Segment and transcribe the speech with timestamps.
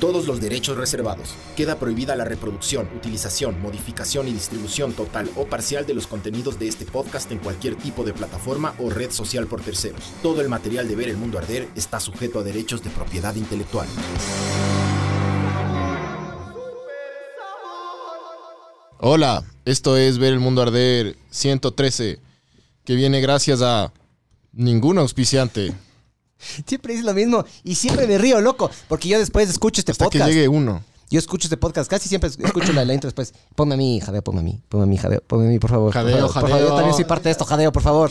[0.00, 1.34] Todos los derechos reservados.
[1.56, 6.68] Queda prohibida la reproducción, utilización, modificación y distribución total o parcial de los contenidos de
[6.68, 10.12] este podcast en cualquier tipo de plataforma o red social por terceros.
[10.22, 13.88] Todo el material de Ver el Mundo Arder está sujeto a derechos de propiedad intelectual.
[19.00, 22.20] Hola, esto es Ver el Mundo Arder 113,
[22.84, 23.92] que viene gracias a
[24.52, 25.74] ningún auspiciante.
[26.66, 30.04] Siempre es lo mismo y siempre me río, loco, porque yo después escucho este Hasta
[30.04, 30.26] podcast.
[30.26, 30.82] que llegue uno.
[31.10, 33.32] Yo escucho este podcast, casi siempre escucho la, la intro después.
[33.54, 35.70] Ponme a mí, jadeo, ponme a mí, ponme a mí, jadeo, ponme a mí, por
[35.70, 35.86] favor.
[35.86, 36.68] por Jadeo, favor, por favor, jadeo.
[36.68, 38.10] yo también soy parte de esto, jadeo, por favor.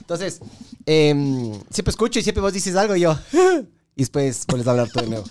[0.00, 0.40] Entonces,
[0.84, 3.18] em, siempre escucho y siempre vos dices algo y yo.
[3.98, 5.24] Y después vuelves a hablar tú de nuevo.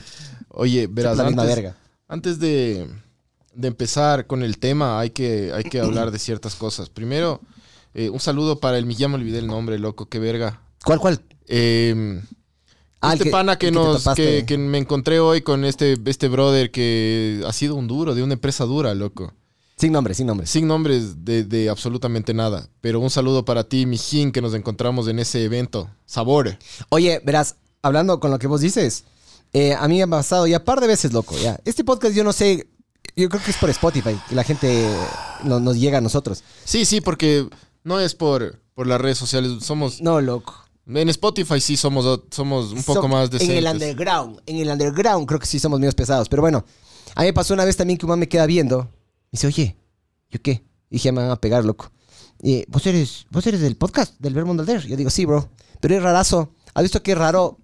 [0.50, 1.76] Oye, verás, antes, verga.
[2.08, 2.90] antes de,
[3.54, 6.90] de empezar con el tema, hay que, hay que hablar de ciertas cosas.
[6.90, 7.42] Primero,
[7.94, 8.90] eh, un saludo para el...
[8.96, 10.62] Ya me olvidé el nombre, loco, qué verga.
[10.84, 11.22] ¿Cuál, cuál?
[11.48, 12.22] Eh,
[13.02, 16.72] Ah, este que- pana que nos que, que me encontré hoy con este, este brother
[16.72, 19.32] que ha sido un duro de una empresa dura, loco.
[19.78, 20.48] Sin nombre, sin nombre.
[20.48, 22.68] Sin nombres de, de absolutamente nada.
[22.82, 25.88] Pero un saludo para ti, Mijín, que nos encontramos en ese evento.
[26.08, 26.58] Sabor.
[26.90, 29.04] Oye, verás, hablando con lo que vos dices,
[29.54, 31.60] eh, a mí me ha pasado ya un par de veces, loco, ya.
[31.66, 32.68] Este podcast yo no sé,
[33.16, 34.90] yo creo que es por Spotify, que la gente
[35.44, 36.42] no- nos llega a nosotros.
[36.64, 37.48] Sí, sí, porque
[37.84, 39.64] no es por, por las redes sociales.
[39.64, 40.02] Somos.
[40.02, 40.56] No, loco.
[40.88, 43.58] En Spotify sí somos, somos un poco más En decentes.
[43.58, 46.30] el underground, en el underground creo que sí somos medios pesados.
[46.30, 46.64] Pero bueno,
[47.16, 48.84] a mí me pasó una vez también que un man me queda viendo.
[48.84, 49.76] Me dice, oye,
[50.30, 50.64] ¿yo qué?
[50.90, 51.92] Y dije, me van a pegar, loco.
[52.42, 54.86] Y, ¿vos eres, vos eres del podcast, del Verbo Alder?
[54.86, 55.50] Yo digo, sí, bro.
[55.80, 56.54] Pero es rarazo.
[56.74, 57.58] ¿Has visto es raro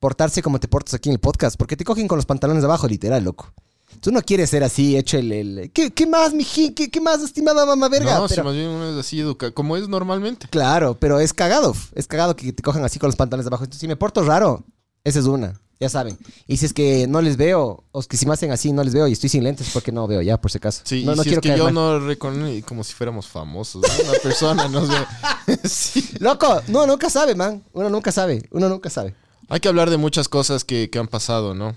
[0.00, 1.56] portarse como te portas aquí en el podcast?
[1.56, 3.52] Porque te cogen con los pantalones abajo, literal, loco.
[4.00, 5.30] Tú no quieres ser así, hecho el...
[5.32, 6.74] el- ¿Qué, qué más, mijín?
[6.74, 8.18] ¿Qué, ¿Qué más, estimada mamá verga?
[8.18, 10.48] No, Pero- más bien uno es así educado, como es normalmente.
[10.50, 11.74] Claro, pero es cagado.
[11.94, 13.64] Es cagado que te cojan así con los pantalones abajo.
[13.64, 14.64] Entonces, si me porto raro,
[15.04, 15.60] esa es una.
[15.80, 16.16] Ya saben.
[16.46, 18.94] Y si es que no les veo, o que si me hacen así no les
[18.94, 20.82] veo y estoy sin lentes porque no veo, ya, por si acaso.
[20.84, 21.74] Sí, no, y no si quiero es que yo mal.
[21.74, 23.82] no reconozco como si fuéramos famosos.
[23.82, 24.10] ¿no?
[24.10, 24.94] Una persona no sé.
[25.68, 26.08] Sí.
[26.20, 27.64] Loco, no, nunca sabe, man.
[27.72, 28.46] Uno nunca sabe.
[28.52, 29.16] Uno nunca sabe.
[29.48, 31.74] Hay que hablar de muchas cosas que, que han pasado, ¿no?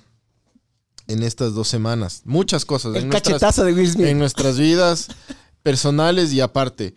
[1.07, 2.21] En estas dos semanas.
[2.25, 2.95] Muchas cosas.
[2.95, 4.07] El en nuestras- cachetazo de Will Smith.
[4.07, 5.07] en nuestras vidas
[5.63, 6.95] personales y aparte.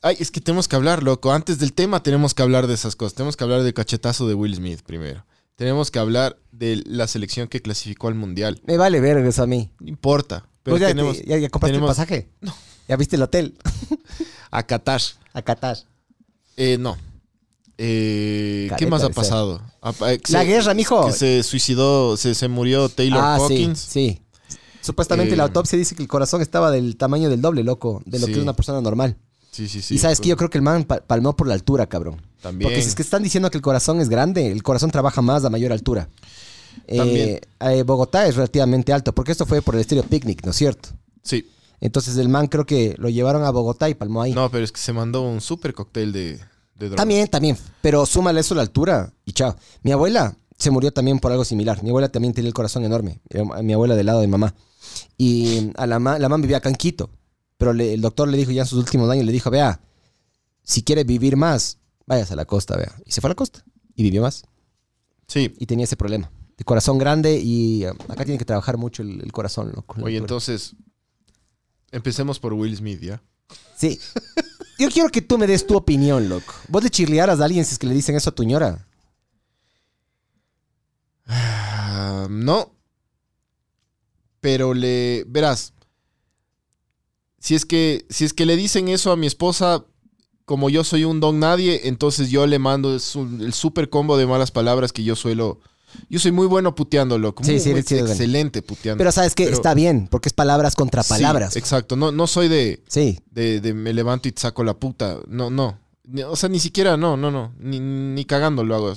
[0.00, 1.32] Ay, es que tenemos que hablar, loco.
[1.32, 3.14] Antes del tema tenemos que hablar de esas cosas.
[3.14, 5.24] Tenemos que hablar del cachetazo de Will Smith primero.
[5.54, 8.60] Tenemos que hablar de la selección que clasificó al mundial.
[8.66, 9.70] Me vale ver eso a mí.
[9.78, 10.48] No importa.
[10.62, 12.28] Pero ¿Vos ya, tenemos ya, ya compraste tenemos el pasaje?
[12.40, 12.54] No.
[12.88, 13.54] ¿Ya viste el hotel?
[14.50, 15.00] a Qatar.
[15.34, 15.76] A Qatar.
[16.56, 16.96] Eh, no.
[17.84, 19.14] Eh, ¿Qué más ha ser.
[19.14, 19.60] pasado?
[19.82, 21.06] Ah, eh, La guerra, mijo.
[21.06, 23.78] Que se suicidó, se, se murió Taylor ah, sí, Hawkins.
[23.80, 24.20] sí.
[24.80, 28.18] Supuestamente Eh, la autopsia dice que el corazón estaba del tamaño del doble, loco, de
[28.20, 28.32] lo Sí.
[28.32, 29.16] que es una persona normal.
[29.50, 29.96] Sí, sí, sí.
[29.96, 32.22] y sabes que yo creo que el man pa- palmó por la altura, cabrón.
[32.40, 32.68] También.
[32.70, 35.44] Porque si es que están diciendo que el corazón es grande, el corazón trabaja más
[35.44, 36.08] a mayor altura.
[36.86, 37.40] Eh, También.
[37.60, 40.88] eh, Bogotá es relativamente alto, porque esto fue por el estéreo picnic, ¿no es cierto?
[41.22, 41.46] Sí.
[41.80, 44.32] Entonces el man creo que lo llevaron a Bogotá y palmó ahí.
[44.32, 46.40] No, pero es que se mandó un super cóctel de,
[46.74, 46.96] de drogas.
[46.96, 47.56] También, también.
[47.80, 49.56] Pero súmale eso a la altura y chao.
[49.82, 51.82] Mi abuela se murió también por algo similar.
[51.82, 53.20] Mi abuela también tenía el corazón enorme.
[53.62, 54.54] Mi abuela del lado de mamá.
[55.18, 57.10] Y a la, ma- la mamá vivía acá en Quito.
[57.58, 59.80] Pero le- el doctor le dijo ya en sus últimos años, le dijo, vea,
[60.62, 62.94] si quiere vivir más, váyase a la costa, vea.
[63.04, 63.64] Y se fue a la costa.
[63.94, 64.44] Y vivió más.
[65.28, 65.54] Sí.
[65.58, 66.30] Y tenía ese problema.
[66.56, 69.94] De corazón grande y eh, acá tiene que trabajar mucho el, el corazón, loco.
[69.96, 70.18] Oye, altura.
[70.18, 70.74] entonces,
[71.90, 73.22] empecemos por Will Smith, ¿ya?
[73.76, 73.98] Sí.
[74.78, 76.54] Yo quiero que tú me des tu opinión, loco.
[76.68, 78.86] Vos le chirlearas a alguien si es que le dicen eso a tu ñora.
[81.26, 82.72] Ah, no.
[84.40, 85.24] Pero le.
[85.26, 85.72] Verás.
[87.38, 88.06] Si es que.
[88.10, 89.84] Si es que le dicen eso a mi esposa.
[90.44, 94.50] Como yo soy un don nadie, entonces yo le mando el super combo de malas
[94.50, 95.60] palabras que yo suelo.
[96.08, 97.42] Yo soy muy bueno puteando, loco.
[97.44, 98.10] Sí, muy, sí, muy sí, bueno.
[98.10, 98.98] excelente puteando.
[98.98, 101.56] Pero sabes que está bien, porque es palabras contra palabras.
[101.56, 101.96] exacto.
[101.96, 103.18] No, no soy de, Sí.
[103.30, 105.18] de, de me levanto y te saco la puta.
[105.28, 105.78] No, no.
[106.28, 107.54] O sea, ni siquiera, no, no, no.
[107.60, 108.92] Ni, ni cagando lo hago.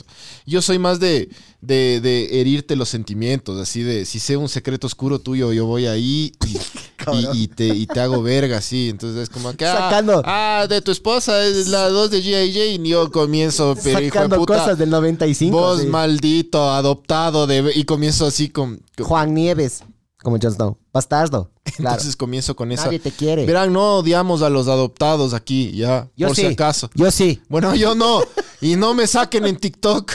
[0.47, 1.29] Yo soy más de,
[1.61, 3.59] de, de herirte los sentimientos.
[3.59, 6.57] Así de, si sé un secreto oscuro tuyo, yo voy ahí y,
[7.37, 8.89] y, y te, y te hago verga, así.
[8.89, 9.65] Entonces es como que.
[9.65, 12.65] Ah, Sacando- ah, de tu esposa es la 2 de G.I.J.
[12.83, 14.57] Y yo comienzo, pero hijo de puta.
[14.57, 15.55] cosas del 95.
[15.55, 15.87] Vos sí.
[15.87, 17.45] maldito, adoptado.
[17.45, 18.81] De, y comienzo así con.
[18.99, 19.83] Juan Nieves,
[20.25, 20.77] como Jon Snow.
[20.91, 21.51] Bastardo.
[21.75, 21.95] Claro.
[21.95, 22.85] Entonces comienzo con esa.
[22.85, 23.45] Nadie te quiere.
[23.45, 26.09] Verán, no odiamos a los adoptados aquí, ya.
[26.15, 26.43] Yo por sí.
[26.43, 26.89] si acaso.
[26.93, 27.41] Yo sí.
[27.49, 28.21] Bueno, yo no.
[28.61, 30.13] Y no me saquen en TikTok.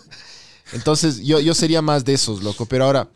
[0.72, 2.66] Entonces, yo, yo sería más de esos, loco.
[2.66, 3.08] Pero ahora.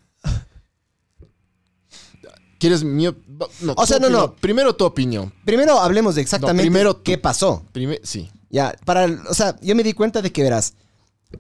[2.59, 4.35] ¿Quieres mi no, O sea, no, no.
[4.35, 5.33] Primero tu opinión.
[5.45, 7.65] Primero hablemos de exactamente No, primero qué pasó.
[7.73, 8.31] Prime- sí.
[8.51, 10.75] Ya, para, o sea, yo me di cuenta de que verás.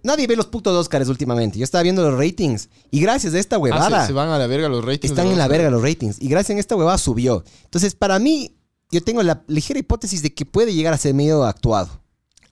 [0.02, 1.58] Nadie ve los putos Oscars últimamente.
[1.58, 4.38] Yo estaba viendo los ratings y gracias a esta Ah, huevada se, se van a
[4.38, 5.10] la verga los ratings.
[5.12, 7.44] están en la verga los ratings y gracias a esta huevada subió.
[7.64, 8.56] Entonces, para mí,
[8.90, 12.00] yo tengo la ligera hipótesis de que puede llegar a ser medio actuado.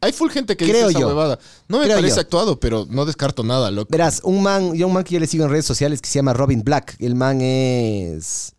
[0.01, 1.09] Hay full gente que Creo dice esa yo.
[1.09, 1.41] huevada.
[1.67, 2.21] No me Creo parece yo.
[2.21, 3.89] actuado, pero no descarto nada, loco.
[3.91, 6.15] Verás, un man, yo un man que yo le sigo en redes sociales que se
[6.21, 6.95] llama Robin Black.
[7.01, 8.53] El man es.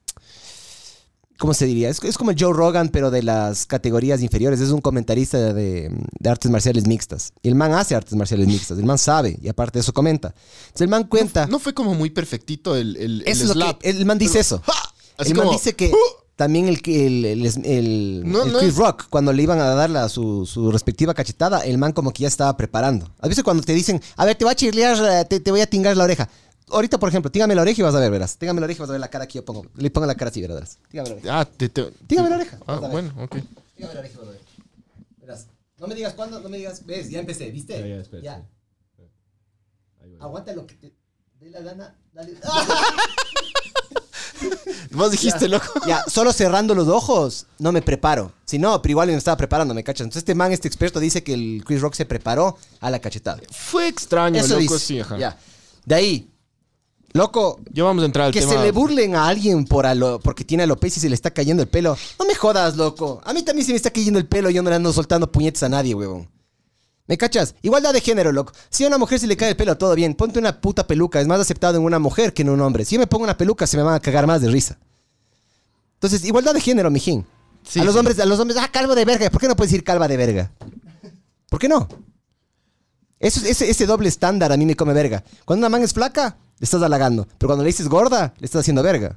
[1.40, 1.90] ¿Cómo se diría?
[1.90, 4.60] Es, es como el Joe Rogan, pero de las categorías inferiores.
[4.60, 5.90] Es un comentarista de,
[6.20, 7.32] de artes marciales mixtas.
[7.42, 8.78] Y el man hace artes marciales mixtas.
[8.78, 10.34] El man sabe y aparte de eso comenta.
[10.68, 11.48] Entonces el man cuenta.
[11.48, 13.80] No fue como muy perfectito el, el, el slap.
[13.82, 13.90] que.
[13.90, 14.62] El man dice eso.
[15.18, 15.92] El man dice que.
[16.36, 19.66] También el, el, el, el- No, el no Chris es- Rock, cuando le iban a
[19.76, 23.14] dar la- su, su respectiva cachetada, el man como que ya estaba preparando.
[23.20, 25.60] A veces cuando te dicen, a ver, te voy a chirlear, eh, te, te voy
[25.60, 26.30] a tingar la oreja.
[26.72, 28.38] Ahorita, por ejemplo, tíngame la oreja y vas a ver, verás.
[28.38, 29.66] Tíngame la oreja y vas a ver la cara que yo pongo.
[29.76, 30.78] Le pongo la cara así, verás.
[30.90, 31.40] Tíngame la oreja.
[31.40, 32.58] Ah, te, te- Dígame la oreja.
[32.62, 32.92] Ah, Vas a ver.
[32.92, 33.36] bueno, ok.
[33.76, 34.42] Tíngame la oreja y vas a ver.
[35.20, 35.48] Verás.
[35.78, 36.86] No me digas cuándo, no me digas.
[36.86, 37.10] ¿Ves?
[37.10, 37.80] Ya empecé, ¿viste?
[37.80, 38.48] Ya, ya, espera, Ya.
[40.04, 40.18] Ahí.
[40.20, 40.94] Aguanta lo que te
[41.40, 41.96] dé la gana.
[42.14, 42.34] Dale.
[44.92, 45.66] Vos dijiste, loco.
[45.88, 48.32] Ya, solo cerrando los ojos, no me preparo.
[48.46, 50.06] Si no, pero igual me estaba preparando, ¿me cachas?
[50.06, 53.40] Entonces este man, este experto, dice que el Chris Rock se preparó a la cachetada.
[53.52, 54.80] Fue extraño, Eso loco, dice.
[54.80, 55.18] sí, ajá.
[55.18, 55.38] Ya.
[55.86, 56.30] De ahí,
[57.14, 58.54] loco, Ya vamos a entrar al que tema.
[58.54, 61.64] se le burlen a alguien por alo- porque tiene alopecia y se le está cayendo
[61.64, 61.98] el pelo.
[62.20, 63.22] No me jodas, loco.
[63.26, 65.32] A mí también se me está cayendo el pelo y yo no le ando soltando
[65.32, 66.30] puñetes a nadie, huevón.
[67.08, 67.56] ¿Me cachas?
[67.64, 68.54] Igualdad de género, loco.
[68.70, 70.14] Si a una mujer se le cae el pelo, todo bien.
[70.14, 71.20] Ponte una puta peluca.
[71.20, 72.86] Es más aceptado en una mujer que en un hombre.
[72.86, 74.78] Si yo me pongo una peluca, se me van a cagar más de risa.
[75.96, 77.26] Entonces, igualdad de género, mijín.
[77.68, 78.00] Sí, a los sí.
[78.00, 79.30] hombres, a los hombres, ah, calvo de verga.
[79.32, 80.52] ¿Por qué no puedes decir calva de verga?
[81.50, 81.88] ¿Por qué no?
[83.20, 85.24] Eso, ese, ese doble estándar a mí me come verga.
[85.46, 87.28] Cuando una man es flaca, le estás halagando.
[87.38, 89.16] Pero cuando le dices gorda, le estás haciendo verga.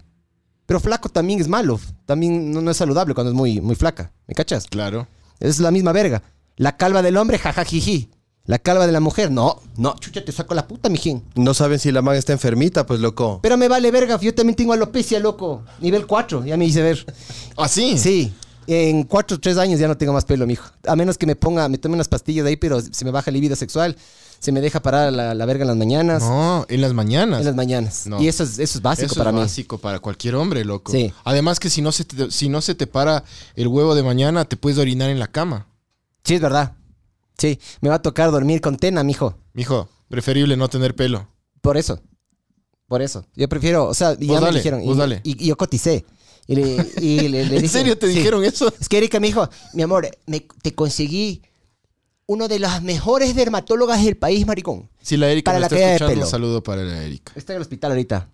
[0.66, 1.78] Pero flaco también es malo.
[2.06, 4.12] También no, no es saludable cuando es muy, muy flaca.
[4.26, 4.66] ¿Me cachas?
[4.66, 5.06] Claro.
[5.40, 6.22] Es la misma verga.
[6.56, 8.10] La calva del hombre, jajajiji.
[8.44, 9.60] La calva de la mujer, no.
[9.76, 11.22] No, chucha, te saco la puta, mijín.
[11.36, 13.38] No saben si la man está enfermita, pues loco.
[13.42, 15.62] Pero me vale verga, yo también tengo alopecia, loco.
[15.80, 17.06] Nivel 4, ya me hice ver.
[17.56, 17.96] ¿Ah, sí?
[17.98, 18.32] Sí,
[18.66, 20.68] en 4 o 3 años ya no tengo más pelo, mijo.
[20.86, 23.30] A menos que me ponga, me tome unas pastillas de ahí, pero se me baja
[23.30, 23.96] el libido sexual.
[24.42, 26.20] Se me deja parar la, la verga en las mañanas.
[26.20, 27.38] No, en las mañanas.
[27.40, 28.06] En las mañanas.
[28.08, 28.20] No.
[28.20, 29.40] Y eso es, eso es básico Eso para es mí.
[29.40, 30.90] básico para cualquier hombre, loco.
[30.90, 31.12] Sí.
[31.22, 33.22] Además que si no, se te, si no se te para
[33.54, 35.68] el huevo de mañana, te puedes orinar en la cama.
[36.24, 36.72] Sí, es verdad.
[37.38, 39.38] Sí, me va a tocar dormir con tena, mijo.
[39.54, 41.28] Mijo, preferible no tener pelo.
[41.60, 42.00] Por eso.
[42.88, 43.24] Por eso.
[43.36, 44.84] Yo prefiero, o sea, ya me dale, dijeron.
[44.84, 45.20] vos y, dale.
[45.22, 46.04] y- y yo coticé.
[46.48, 48.14] Y le, y le- le ¿En dije- serio te sí.
[48.16, 48.72] dijeron eso?
[48.80, 51.42] Es que Erika me dijo, mi amor, me- te conseguí
[52.32, 54.88] uno de las mejores dermatólogas del país, maricón.
[55.00, 56.24] Si la Erika Para me la está caída de escuchando, pelo.
[56.26, 57.32] un saludo para la Erika.
[57.36, 58.28] Está en el hospital ahorita.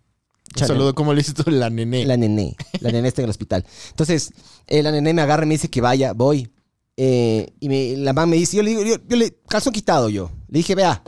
[0.60, 1.50] Un saludo, ¿cómo le dices tú?
[1.50, 2.04] La nené.
[2.06, 2.56] La nené.
[2.80, 3.64] La nené está en el hospital.
[3.90, 4.30] Entonces,
[4.66, 6.50] eh, la nené me agarra y me dice que vaya, voy.
[6.96, 10.08] Eh, y me- la mamá me dice, yo le digo, yo, yo le, calzón quitado
[10.08, 10.30] yo.
[10.48, 11.02] Le dije, vea,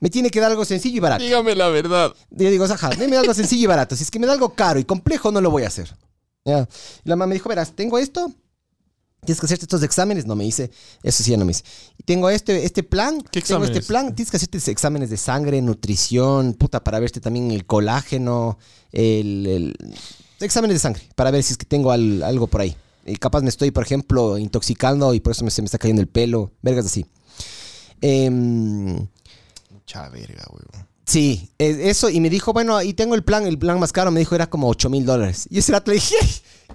[0.00, 1.24] me tiene que dar algo sencillo y barato.
[1.24, 2.14] Dígame la verdad.
[2.30, 3.96] Yo digo, ajá, deme algo sencillo y barato.
[3.96, 5.94] Si es que me da algo caro y complejo, no lo voy a hacer.
[6.44, 6.68] Ya.
[7.04, 8.32] Y la mamá me dijo, verás, tengo esto.
[9.24, 10.26] Tienes que hacerte estos exámenes.
[10.26, 10.70] No me hice.
[11.02, 11.64] Eso sí, ya no me hice.
[11.98, 13.20] Y tengo este, este plan.
[13.30, 14.14] ¿Qué Tengo este plan.
[14.14, 18.58] Tienes que hacerte exámenes de sangre, nutrición, puta, para verte también el colágeno,
[18.92, 19.94] el, el-
[20.40, 22.76] exámenes de sangre, para ver si es que tengo al- algo por ahí.
[23.04, 26.00] Y capaz me estoy, por ejemplo, intoxicando y por eso me- se me está cayendo
[26.02, 26.52] el pelo.
[26.62, 27.04] Vergas así.
[28.00, 29.06] Em,
[29.70, 30.86] Mucha verga, huevo.
[31.08, 34.10] Sí, es- eso, y me dijo, bueno, y tengo el plan, el plan más caro,
[34.10, 35.46] me dijo, era como 8 mil dólares.
[35.50, 36.16] Y ese rato le dije,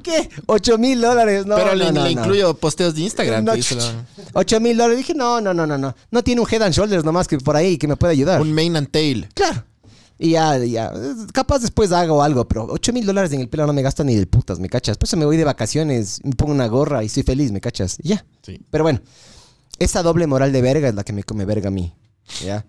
[0.01, 0.27] ¿qué?
[0.47, 2.21] 8 mil dólares, no, Pero no, le, no, le no.
[2.21, 3.43] incluyo posteos de Instagram.
[3.45, 4.97] No, te dice la- 8 mil dólares.
[4.97, 5.95] Dije, no, no, no, no, no.
[6.09, 8.41] No tiene un head and shoulders nomás que por ahí que me pueda ayudar.
[8.41, 9.29] Un main and tail.
[9.35, 9.63] Claro.
[10.17, 10.91] Y ya, ya.
[11.31, 14.15] Capaz después hago algo, pero 8 mil dólares en el pelo no me gasto ni
[14.15, 14.97] del putas, ¿me cachas?
[14.97, 17.97] Pues me voy de vacaciones, me pongo una gorra y soy feliz, ¿me cachas?
[18.01, 18.25] Y ya.
[18.43, 18.59] Sí.
[18.71, 18.99] Pero bueno,
[19.77, 21.93] esa doble moral de verga es la que me come verga a mí.
[22.43, 22.65] ¿Ya?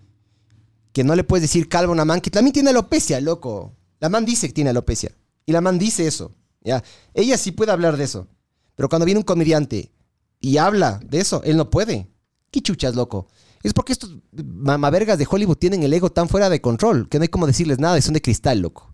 [0.95, 3.75] Que no le puedes decir calvo a una man que también tiene alopecia, loco.
[3.99, 5.11] La man dice que tiene alopecia.
[5.45, 6.31] Y la man dice eso.
[6.61, 6.81] ¿Ya?
[7.13, 8.29] Ella sí puede hablar de eso.
[8.77, 9.91] Pero cuando viene un comediante
[10.39, 12.07] y habla de eso, él no puede.
[12.49, 13.27] ¿Qué chuchas, loco?
[13.61, 17.23] Es porque estos mamavergas de Hollywood tienen el ego tan fuera de control que no
[17.23, 18.93] hay como decirles nada, son de cristal, loco.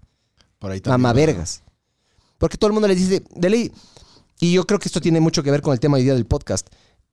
[0.57, 1.01] Por ahí también.
[1.03, 1.61] Mamavergas.
[2.39, 3.71] Porque todo el mundo les dice, de ley,
[4.39, 6.25] y yo creo que esto tiene mucho que ver con el tema hoy día del
[6.25, 6.67] podcast.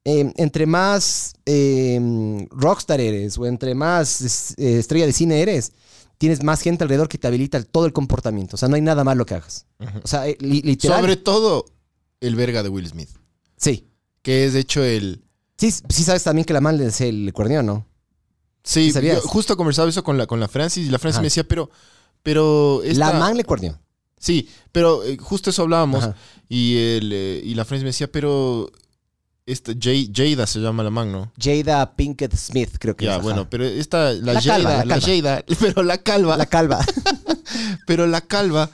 [0.04, 5.72] Eh, entre más eh, rockstar eres o entre más es- eh, estrella de cine eres,
[6.18, 8.56] tienes más gente alrededor que te habilita todo el comportamiento.
[8.56, 9.66] O sea, no hay nada malo que hagas.
[10.02, 11.00] O sea, eh, li- literal.
[11.00, 11.64] Sobre todo
[12.20, 13.10] el verga de Will Smith.
[13.56, 13.86] Sí.
[14.22, 15.22] Que es de hecho el.
[15.56, 15.70] sí.
[15.88, 17.86] Sí sabes también que la man le, se le cuernió, ¿no?
[18.64, 21.22] Sí, yo justo conversaba eso con la, con la Francis y la Francis Ajá.
[21.22, 21.70] me decía, pero,
[22.22, 23.78] pero esta- La man le cuernió.
[24.18, 26.16] Sí, pero eh, justo eso hablábamos Ajá.
[26.48, 28.70] y, el, eh, y la Francis me decía, pero
[29.48, 31.32] esta Jay- Jada se llama la man, ¿no?
[31.40, 33.22] Jada Pinkett Smith, creo que Ya, es.
[33.22, 33.50] bueno, ajá.
[33.50, 35.06] pero esta, la, La Jada, calva, la la, calva.
[35.06, 36.86] Jada, pero la calva, La calva.
[37.86, 38.70] pero la calva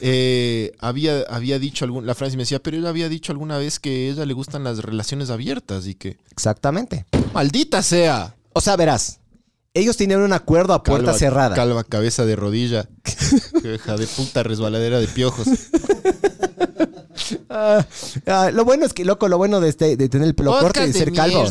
[0.00, 3.78] eh, había, había dicho algún, la Francis me decía, pero ella había dicho alguna vez
[3.78, 7.06] que a ella le gustan las relaciones abiertas y que, Exactamente.
[7.32, 8.34] maldita sea.
[8.52, 9.20] O sea, verás.
[9.76, 11.56] Ellos tenían un acuerdo a puerta Calva- cerrada.
[11.56, 12.88] Calva, cabeza de rodilla.
[13.74, 15.48] Hija de puta resbaladera de piojos.
[17.48, 17.86] Ah,
[18.26, 20.82] ah, lo bueno es que, loco, lo bueno de, este, de tener el pelo corto
[20.82, 21.44] y de ser calvo.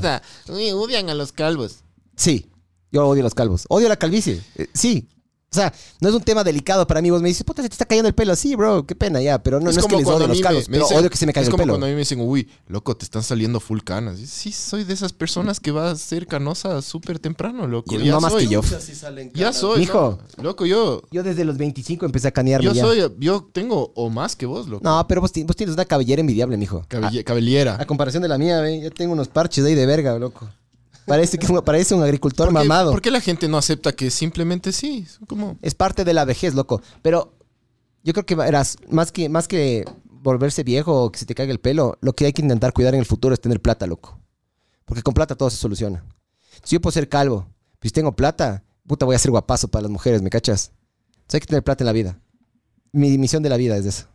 [0.50, 1.84] Uy, odian a los calvos.
[2.16, 2.52] Sí,
[2.92, 3.66] yo odio los calvos.
[3.70, 4.42] Odio la calvicie.
[4.56, 5.10] Eh, sí.
[5.54, 7.12] O sea, no es un tema delicado para mí.
[7.12, 8.36] Vos me dices, puta, se te está cayendo el pelo.
[8.36, 9.42] Sí, bro, qué pena ya.
[9.44, 10.68] Pero no, no es que les a los calvos.
[10.68, 11.74] me- me pero dicen- odio que se me caiga Es el como pelo.
[11.74, 14.20] cuando a mí me dicen, uy, loco, te están saliendo full canas.
[14.20, 17.94] Y Sí, soy de esas personas que va a ser canosa súper temprano, loco.
[17.96, 18.46] Y Ya no más soy.
[18.48, 18.62] que yo.
[19.36, 19.82] Ya soy.
[19.82, 20.18] Mijo.
[20.38, 20.44] ¿no?
[20.44, 21.04] Loco, yo.
[21.12, 22.82] Yo desde los 25 empecé a canearme Yo ya.
[22.84, 24.84] soy, yo tengo o más que vos, loco.
[24.84, 26.84] No, pero vos, vos tienes una cabellera envidiable, mijo.
[26.90, 27.76] Cabelle- cabellera.
[27.76, 30.50] A, a comparación de la mía, ve, yo tengo unos parches ahí de verga, loco.
[31.06, 32.92] Parece que parece un agricultor ¿Por qué, mamado.
[32.92, 35.06] por qué la gente no acepta que simplemente sí?
[35.62, 36.82] Es parte de la vejez, loco.
[37.02, 37.38] Pero
[38.04, 41.52] yo creo que verás, más que, más que volverse viejo o que se te caiga
[41.52, 44.20] el pelo, lo que hay que intentar cuidar en el futuro es tener plata, loco.
[44.86, 46.06] Porque con plata todo se soluciona.
[46.64, 47.48] Si yo puedo ser calvo,
[47.80, 50.72] pues si tengo plata, puta, voy a ser guapazo para las mujeres, ¿me cachas?
[51.12, 52.20] Entonces hay que tener plata en la vida.
[52.92, 54.08] Mi misión de la vida es eso.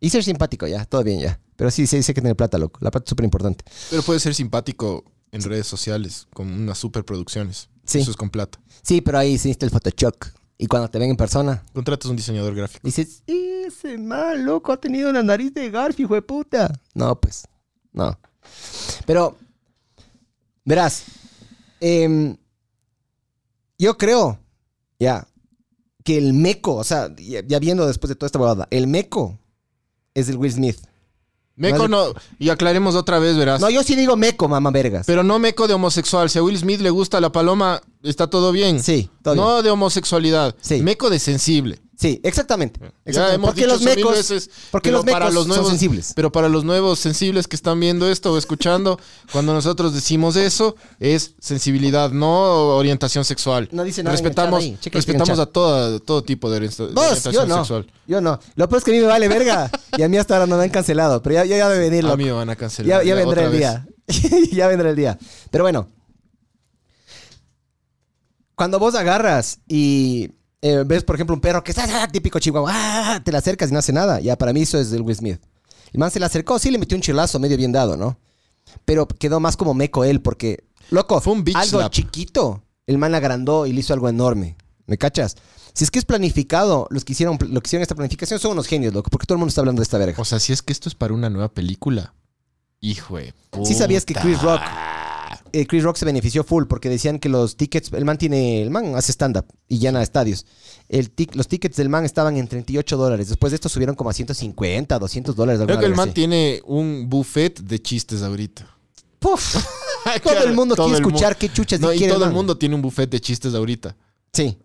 [0.00, 1.40] Y ser simpático, ya, todo bien, ya.
[1.60, 2.80] Pero sí, sí, sí hay que tener plata, loco.
[2.80, 3.66] La plata es súper importante.
[3.90, 7.68] Pero puede ser simpático en redes sociales, con unas superproducciones.
[7.84, 7.98] Sí.
[7.98, 8.58] Eso es con plata.
[8.80, 10.14] Sí, pero ahí hiciste el Photoshop.
[10.56, 12.80] Y cuando te ven en persona, Contratas un diseñador gráfico.
[12.82, 16.72] Dices, ese mal, loco, ha tenido la nariz de Garfi, hijo de puta.
[16.94, 17.46] No, pues,
[17.92, 18.18] no.
[19.04, 19.36] Pero,
[20.64, 21.04] verás,
[21.78, 22.38] em,
[23.78, 24.38] yo creo,
[24.98, 25.28] ya,
[26.04, 29.38] que el meco, o sea, ya, ya viendo después de toda esta huevada, el meco
[30.14, 30.78] es el Will Smith.
[31.60, 33.60] Meco no, y aclaremos otra vez, verás.
[33.60, 35.06] No, yo sí digo meco, mamá vergas.
[35.06, 36.30] Pero no meco de homosexual.
[36.30, 38.82] Si a Will Smith le gusta la paloma, está todo bien.
[38.82, 39.44] sí, todo bien.
[39.44, 40.54] no de homosexualidad.
[40.60, 40.80] Sí.
[40.80, 41.78] Meco de sensible.
[42.00, 42.80] Sí, exactamente.
[43.04, 43.34] Exactamente.
[43.34, 46.12] hemos porque dicho los mecos, veces, porque los mecos para los nuevos, son sensibles.
[46.16, 48.98] Pero para los nuevos sensibles que están viendo esto o escuchando,
[49.32, 53.68] cuando nosotros decimos eso, es sensibilidad, no orientación sexual.
[53.70, 54.78] No dice nada en el Respetamos, chat ahí.
[54.82, 55.40] El respetamos chat.
[55.40, 57.56] a toda, todo tipo de, Vos, orientación yo no.
[57.58, 57.92] sexual.
[58.06, 58.40] Yo no.
[58.54, 59.70] Lo peor es que a mí me vale verga.
[59.98, 61.22] y a mí hasta ahora no me han cancelado.
[61.22, 63.04] Pero ya, ya, ya venir, A mí me van a cancelar.
[63.04, 63.86] Ya, ya vendrá el día.
[64.52, 65.18] ya vendrá el día.
[65.50, 65.90] Pero bueno.
[68.54, 70.30] Cuando vos agarras y
[70.62, 73.70] eh, ves, por ejemplo, un perro que está ah, típico chihuahua, ah, te le acercas
[73.70, 74.20] y no hace nada.
[74.20, 75.40] Ya, para mí eso es el Will Smith.
[75.92, 78.18] El man se le acercó, sí le metió un chilazo medio bien dado, ¿no?
[78.84, 81.92] Pero quedó más como meco él porque, loco, Fue un algo slap.
[81.92, 84.56] chiquito, el man agrandó y le hizo algo enorme.
[84.86, 85.36] ¿Me cachas?
[85.72, 88.66] Si es que es planificado, los que hicieron, lo que hicieron esta planificación son unos
[88.66, 90.20] genios, loco, porque todo el mundo está hablando de esta verga.
[90.20, 92.14] O sea, si es que esto es para una nueva película.
[92.80, 94.24] Hijo de Sí sabías que puta.
[94.24, 94.62] Chris Rock,
[95.52, 98.70] eh, Chris Rock se benefició full porque decían que los tickets, el man tiene, el
[98.70, 100.46] man hace stand-up y llena estadios.
[100.88, 103.28] El tic- los tickets del man estaban en 38 dólares.
[103.28, 105.60] Después de esto subieron como a 150, 200 dólares.
[105.64, 106.14] Creo que el man así.
[106.14, 108.66] tiene un buffet de chistes ahorita.
[109.18, 109.56] Puf.
[110.22, 112.32] Todo el mundo Todo quiere el mu- escuchar qué chuchas No, y quiere todo el
[112.32, 113.94] mundo tiene un buffet de chistes ahorita.
[114.32, 114.56] Sí.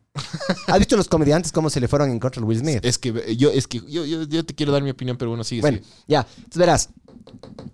[0.68, 2.80] ¿Has visto los comediantes cómo se le fueron en contra de Will Smith?
[2.84, 5.30] Es que eh, yo, es que yo, yo, yo te quiero dar mi opinión, pero
[5.32, 5.90] bueno, sigue, Bueno, sigue.
[6.08, 6.26] ya.
[6.38, 6.90] Entonces verás,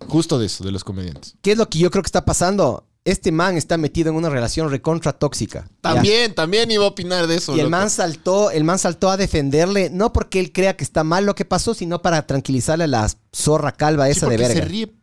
[0.08, 1.36] Justo de eso, de los comediantes.
[1.42, 2.88] ¿qué es lo que yo creo que está pasando?
[3.04, 5.68] Este man está metido en una relación recontra tóxica.
[5.82, 7.54] También, también iba a opinar de eso.
[7.54, 7.72] Y el loco.
[7.72, 11.34] man saltó, el man saltó a defenderle, no porque él crea que está mal lo
[11.34, 14.62] que pasó, sino para tranquilizarle a la zorra calva Sí, esa de porque verga.
[14.64, 14.94] se ríe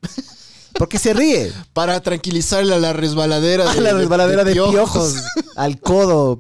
[0.75, 1.53] Porque se ríe.
[1.73, 4.73] para tranquilizarle a la resbaladera A de, la resbaladera de, piojos.
[4.73, 5.15] piojos.
[5.57, 6.39] Al codo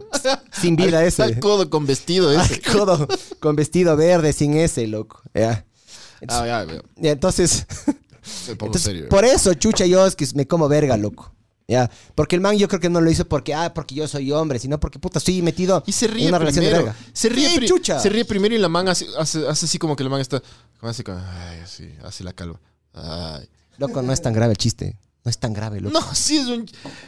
[0.53, 1.25] sin vida Al- ese.
[1.25, 2.55] Al codo con vestido ese.
[2.55, 3.09] Al codo
[3.41, 5.23] con vestido verde sin ese, loco.
[5.35, 5.65] Ah,
[6.47, 6.83] ya, veo.
[6.97, 7.67] Ya, Entonces,
[8.47, 11.33] entonces por eso, chucha, yo es que me como verga, loco.
[11.71, 14.33] Ya, porque el man yo creo que no lo hizo porque, ah, porque yo soy
[14.33, 16.97] hombre, sino porque, puta, estoy metido Y se ríe en una relación de verga.
[17.13, 18.01] Se ríe, chucha.
[18.01, 20.43] se ríe primero y la man hace, hace, hace así como que la man está.
[20.81, 22.59] Como así, como, ay, así, así la calva.
[22.95, 23.47] Ay.
[23.77, 24.99] Loco, no es tan grave el chiste.
[25.27, 26.01] No es tan grave, loco.
[26.01, 26.65] No, sí es un.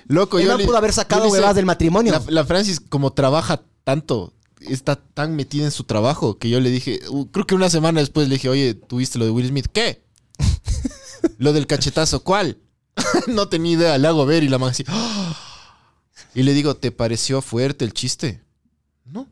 [0.08, 0.50] Loco, el yo.
[0.50, 2.12] man le- pudo haber yo sacado le del matrimonio.
[2.12, 6.68] La, la Francis, como trabaja tanto, está tan metida en su trabajo que yo le
[6.68, 9.68] dije, uh, creo que una semana después le dije, oye, ¿tuviste lo de Will Smith?
[9.72, 10.04] ¿Qué?
[11.38, 12.58] lo del cachetazo, ¿cuál?
[13.28, 14.84] no tenía idea, le hago ver y la man así.
[14.88, 15.36] "Ah".
[16.34, 18.42] Y le digo, ¿te pareció fuerte el chiste?
[19.04, 19.28] No.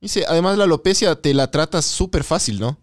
[0.00, 2.78] Dice, además la alopecia te la tratas súper fácil, ¿no?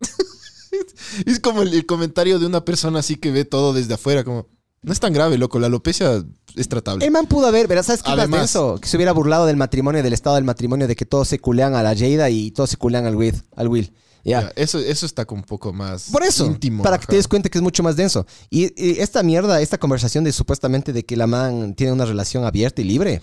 [1.26, 4.48] es como el, el comentario de una persona así que ve todo desde afuera, como,
[4.82, 5.58] No es tan grave, loco.
[5.58, 6.24] La alopecia
[6.54, 7.04] es tratable.
[7.04, 7.82] El man pudo haber, ¿verdad?
[7.84, 8.56] ¿Sabes qué más?
[8.80, 11.74] Que se hubiera burlado del matrimonio, del estado del matrimonio, de que todos se culean
[11.74, 13.42] a la Jada y todos se culean al Will.
[13.56, 13.92] Al Will.
[14.24, 14.52] Ya.
[14.56, 16.82] Eso, eso está un poco más Por eso, íntimo.
[16.82, 18.26] para que te des cuenta que es mucho más denso.
[18.50, 22.44] Y, y esta mierda, esta conversación de supuestamente de que la man tiene una relación
[22.44, 23.20] abierta y libre,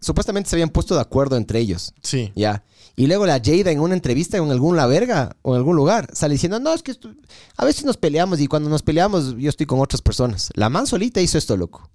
[0.00, 1.92] supuestamente se habían puesto de acuerdo entre ellos.
[2.02, 2.30] Sí.
[2.36, 2.62] Ya.
[2.96, 6.08] Y luego la Jada en una entrevista en algún la verga o en algún lugar
[6.12, 7.12] sale diciendo, no, es que esto-
[7.56, 10.50] a veces nos peleamos y cuando nos peleamos yo estoy con otras personas.
[10.54, 11.90] La man solita hizo esto, loco.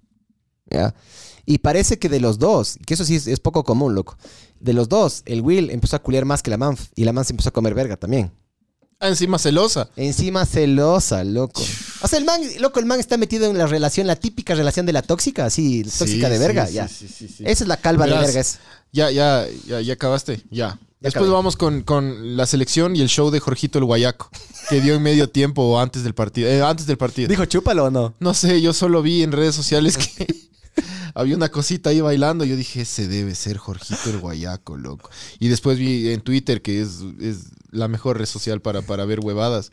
[0.68, 0.94] ¿Ya?
[1.46, 4.16] Y parece que de los dos, que eso sí es, es poco común, loco.
[4.60, 7.24] De los dos, el Will empezó a culiar más que la man y la man
[7.24, 8.30] se empezó a comer verga también.
[9.00, 9.88] Ah, encima celosa.
[9.96, 11.62] Encima celosa, loco.
[12.02, 14.84] O sea, el man, loco, el man está metido en la relación, la típica relación
[14.84, 16.86] de la tóxica, así, tóxica Sí, de verga, sí, ya.
[16.88, 17.44] sí, sí, sí, sí.
[17.46, 18.40] Esa es la calva de verga.
[18.40, 18.58] Es.
[18.92, 20.42] Ya, ya, ya, ya acabaste.
[20.50, 20.78] Ya.
[21.00, 21.30] Después acabé.
[21.30, 24.28] vamos con, con la selección y el show de Jorgito el Guayaco,
[24.68, 26.50] que dio en medio tiempo o antes del partido.
[26.50, 27.26] eh, antes del partido.
[27.28, 28.14] Dijo, chúpalo o no.
[28.20, 30.26] No sé, yo solo vi en redes sociales que
[31.14, 32.44] había una cosita ahí bailando.
[32.44, 35.08] Yo dije, ese debe ser Jorgito el Guayaco, loco.
[35.38, 39.20] Y después vi en Twitter, que es, es la mejor red social para, para ver
[39.20, 39.72] huevadas.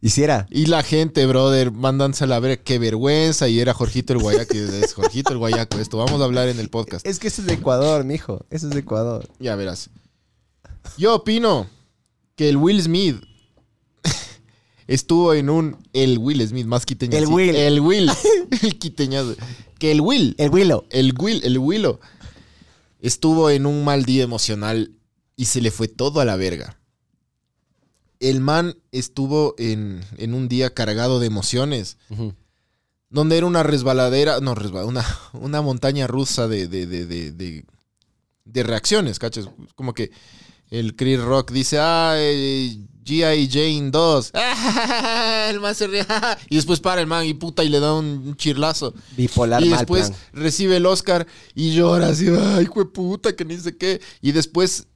[0.00, 0.46] Hiciera.
[0.50, 3.48] Y la gente, brother, mandándose a la ver, qué vergüenza.
[3.48, 4.54] Y era Jorgito el Guayaco.
[4.54, 5.98] y Es Jorgito el Guayaco esto.
[5.98, 7.04] Vamos a hablar en el podcast.
[7.06, 8.46] Es que eso es de Ecuador, mijo.
[8.50, 9.28] Eso es de Ecuador.
[9.40, 9.90] Ya verás.
[10.96, 11.68] Yo opino
[12.36, 13.16] que el Will Smith
[14.86, 15.76] estuvo en un.
[15.92, 17.18] El Will Smith, más quiteñazo.
[17.18, 17.56] El sí, Will.
[17.56, 18.10] El Will.
[18.62, 19.34] el quiteñazo.
[19.80, 20.36] Que el Will.
[20.38, 20.84] El Willow.
[20.90, 21.98] El Will, el Willow.
[23.00, 24.92] Estuvo en un mal día emocional
[25.34, 26.77] y se le fue todo a la verga.
[28.20, 31.98] El man estuvo en, en un día cargado de emociones
[33.10, 37.64] donde era una resbaladera, no, una, una montaña rusa de, de, de,
[38.44, 39.48] de, reacciones, ¿cachas?
[39.74, 40.10] Como que
[40.70, 43.48] el Chris Rock dice, ah, eh, G.I.
[43.50, 44.32] Jane 2,
[45.48, 46.04] el man se ríe,
[46.50, 48.92] y después para el man y puta y le da un chirlazo.
[49.16, 50.20] Bipolar y mal después plan.
[50.34, 54.02] recibe el Oscar y llora así, ay, hijo puta, que ni sé qué.
[54.20, 54.86] Y después,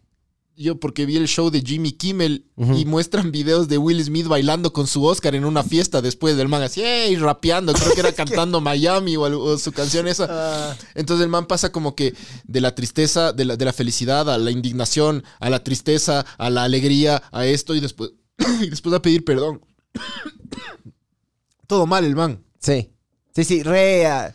[0.56, 4.72] yo porque vi el show de Jimmy Kimmel y muestran videos de Will Smith bailando
[4.72, 8.12] con su Oscar en una fiesta después del man así, ey, rapeando, creo que era
[8.14, 10.26] cantando Miami o, su canción esa.
[10.30, 10.76] Ah.
[10.94, 14.38] Entonces el man pasa como que de la tristeza, de la, de la felicidad a
[14.38, 18.12] la indignación, a la tristeza, a la alegría, a esto y después,
[18.60, 19.62] y después a pedir perdón.
[21.66, 22.44] Todo mal el man.
[22.58, 22.90] Sí.
[23.34, 24.34] Sí, sí, re, ah,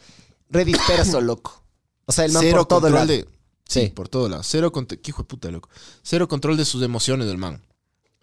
[0.50, 1.64] re disperso, loco.
[2.06, 3.06] O sea, el man Cero por todo lado.
[3.06, 3.28] de...
[3.68, 3.88] Sí, Sí.
[3.90, 4.44] por todo lado.
[4.44, 5.00] Cero control...
[5.02, 5.70] ¿Qué hijo de puta, loco?
[6.04, 7.62] Cero control de sus emociones del man.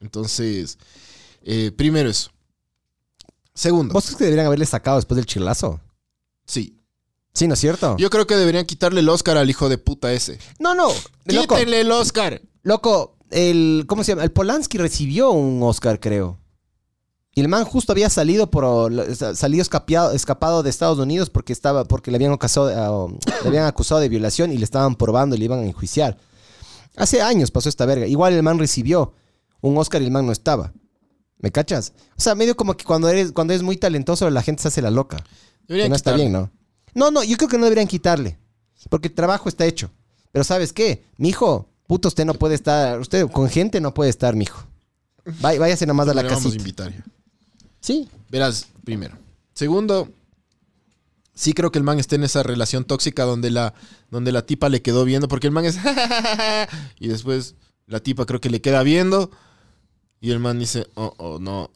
[0.00, 0.78] Entonces,
[1.42, 2.30] eh, primero eso.
[3.54, 5.80] Segundo, ¿Vos crees que deberían haberle sacado después del chirlazo?
[6.46, 6.78] sí.
[7.36, 7.96] Sí, ¿no es cierto?
[7.98, 10.38] Yo creo que deberían quitarle el Oscar al hijo de puta ese.
[10.60, 10.86] No, no.
[11.24, 12.40] Loco, ¡Quítenle el Oscar!
[12.62, 14.22] loco, el, ¿cómo se llama?
[14.22, 16.38] El Polanski recibió un Oscar, creo.
[17.36, 18.92] Y el man justo había salido por
[19.34, 23.08] salido escapado de Estados Unidos porque estaba porque le habían acusado, ah,
[23.42, 26.16] le habían acusado de violación y le estaban probando y le iban a enjuiciar.
[26.96, 28.06] Hace años pasó esta verga.
[28.06, 29.14] Igual el man recibió
[29.60, 30.72] un Oscar y el man no estaba.
[31.38, 31.92] ¿Me cachas?
[32.16, 34.80] O sea, medio como que cuando eres cuando eres muy talentoso la gente se hace
[34.80, 35.16] la loca.
[35.66, 36.50] Deberían Que no está bien, ¿no?
[36.94, 38.38] No, no, yo creo que no deberían quitarle.
[38.88, 39.90] Porque el trabajo está hecho.
[40.30, 41.04] Pero ¿sabes qué?
[41.16, 43.00] Mijo, puto, usted no puede estar.
[43.00, 44.62] Usted con gente no puede estar, mijo.
[45.40, 46.60] Váyase nomás a la Le vamos a casita.
[46.62, 47.04] invitar ya.
[47.84, 48.08] Sí.
[48.30, 49.18] Verás, primero.
[49.52, 50.08] Segundo,
[51.34, 53.74] sí creo que el man está en esa relación tóxica donde la,
[54.10, 55.76] donde la tipa le quedó viendo, porque el man es...
[56.98, 59.30] y después la tipa creo que le queda viendo
[60.18, 61.70] y el man dice, oh, oh, no,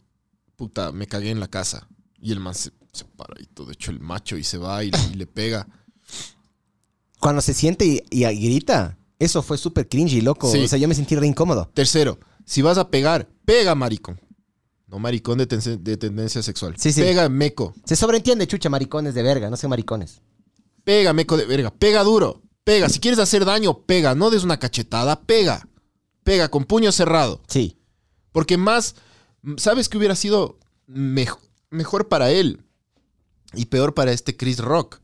[0.55, 1.87] puta, me cagué en la casa.
[2.19, 4.89] Y el man se, se para y todo hecho el macho y se va y,
[5.11, 5.67] y le pega.
[7.19, 10.51] Cuando se siente y, y grita, eso fue súper cringy, loco.
[10.51, 10.63] Sí.
[10.63, 11.69] O sea, yo me sentí re incómodo.
[11.75, 14.19] Tercero, si vas a pegar, pega maricón.
[14.89, 16.73] No maricón de, ten- de tendencia sexual.
[16.77, 17.01] Sí, sí.
[17.01, 17.73] Pega meco.
[17.85, 20.21] Se sobreentiende, chucha, maricones de verga, no sé maricones.
[20.83, 21.69] Pega, meco de verga.
[21.71, 22.41] Pega duro.
[22.63, 22.89] Pega.
[22.89, 24.15] Si quieres hacer daño, pega.
[24.15, 25.67] No des una cachetada, pega.
[26.23, 27.41] Pega con puño cerrado.
[27.47, 27.77] Sí.
[28.31, 28.95] Porque más,
[29.57, 32.63] ¿sabes que hubiera sido mejo- mejor para él
[33.53, 34.99] y peor para este Chris Rock?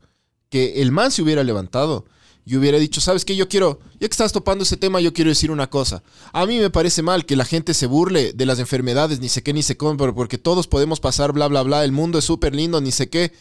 [0.48, 2.06] Que el man se hubiera levantado
[2.48, 3.34] y hubiera dicho, ¿sabes qué?
[3.34, 6.02] Yo quiero, ya que estás topando ese tema, yo quiero decir una cosa.
[6.32, 9.42] A mí me parece mal que la gente se burle de las enfermedades, ni sé
[9.42, 12.24] qué, ni sé cómo, pero porque todos podemos pasar, bla, bla, bla, el mundo es
[12.24, 13.32] súper lindo, ni sé qué.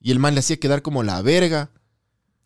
[0.00, 1.70] Y el man le hacía quedar como la verga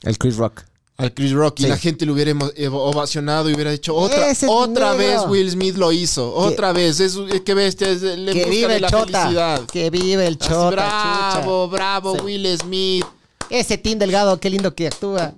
[0.03, 0.65] El Chris Rock.
[0.97, 2.33] al Chris Rock y la gente le hubiera
[2.73, 7.55] ovacionado y hubiera dicho otra, otra vez Will Smith lo hizo, otra vez, es que
[7.55, 9.21] bestia, es, le Que vive el la chota.
[9.23, 9.67] felicidad.
[9.67, 12.23] Que vive el Así, chota, bravo, bravo, Sí.
[12.25, 13.05] Will Smith.
[13.51, 15.35] Ese Tim Delgado, qué lindo que actúa.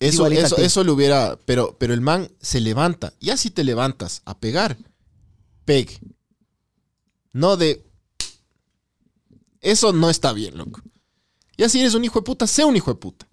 [0.00, 3.12] Eso, eso, eso le hubiera, pero, pero el man se levanta.
[3.18, 4.76] Y así te levantas a pegar.
[5.64, 5.98] Pegue.
[7.32, 7.84] No de.
[9.60, 10.80] Eso no está bien, loco.
[11.56, 13.26] Ya si eres un hijo de puta, sé un hijo de puta.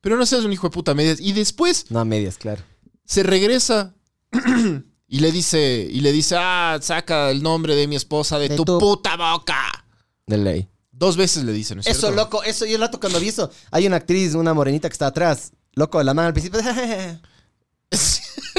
[0.00, 1.20] Pero no seas un hijo de puta a medias.
[1.20, 2.62] Y después No a medias, claro.
[3.04, 3.94] se regresa
[5.08, 8.56] y le dice, y le dice, ah, saca el nombre de mi esposa de, De
[8.56, 9.84] tu, tu- puta boca.
[10.26, 10.68] De ley.
[10.90, 12.16] Dos veces le dice, ¿no es Eso, cierto?
[12.16, 13.50] loco, eso yo el rato cuando vi eso.
[13.70, 15.52] Hay una actriz, una morenita que está atrás.
[15.74, 16.60] Loco, la mano al principio.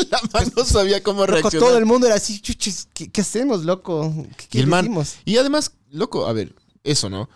[0.10, 1.68] La man no sabía cómo Loco, reaccionar.
[1.68, 4.14] todo el mundo era así, chuches, ¿qué, qué hacemos, loco?
[4.38, 5.16] ¿Qué, qué y el man, decimos?
[5.26, 7.30] y además, loco, a ver, eso, ¿no?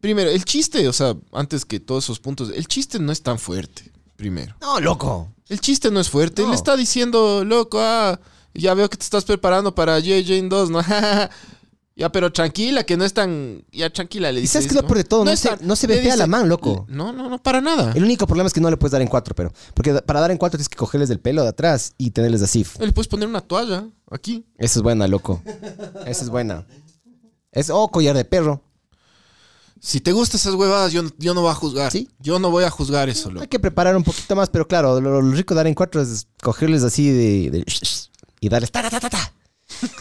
[0.00, 3.38] Primero, el chiste, o sea, antes que todos esos puntos, el chiste no es tan
[3.38, 4.54] fuerte, primero.
[4.60, 5.28] No, loco.
[5.48, 6.42] El chiste no es fuerte.
[6.42, 6.48] No.
[6.50, 8.18] Le está diciendo, loco, ah,
[8.54, 10.22] ya veo que te estás preparando para J.
[10.24, 10.80] Jane 2, ¿no?
[12.00, 13.62] ya, pero tranquila, que no es tan.
[13.70, 14.54] Ya, tranquila, le ¿Y dice.
[14.54, 15.24] sabes qué es lo peor de todo?
[15.24, 16.86] No, se, tan- no se ve fea dice- la man, loco.
[16.88, 17.92] No, no, no, para nada.
[17.94, 19.52] El único problema es que no le puedes dar en cuatro, pero.
[19.74, 22.66] Porque para dar en cuatro tienes que cogerles del pelo de atrás y tenerles así.
[22.80, 24.44] Le puedes poner una toalla aquí.
[24.58, 25.42] Esa es buena, loco.
[26.06, 26.66] Esa es buena.
[27.52, 28.62] Es, oh, collar de perro.
[29.82, 31.90] Si te gustan esas huevadas, yo, yo no voy a juzgar.
[31.90, 32.08] ¿Sí?
[32.18, 33.42] Yo no voy a juzgar eso, loco.
[33.42, 36.02] Hay que preparar un poquito más, pero claro, lo, lo rico de dar en cuatro
[36.02, 37.50] es cogerles así de.
[37.50, 37.64] de-
[38.40, 38.70] y darles.
[38.70, 39.32] ta, ta, ta, ta, ta.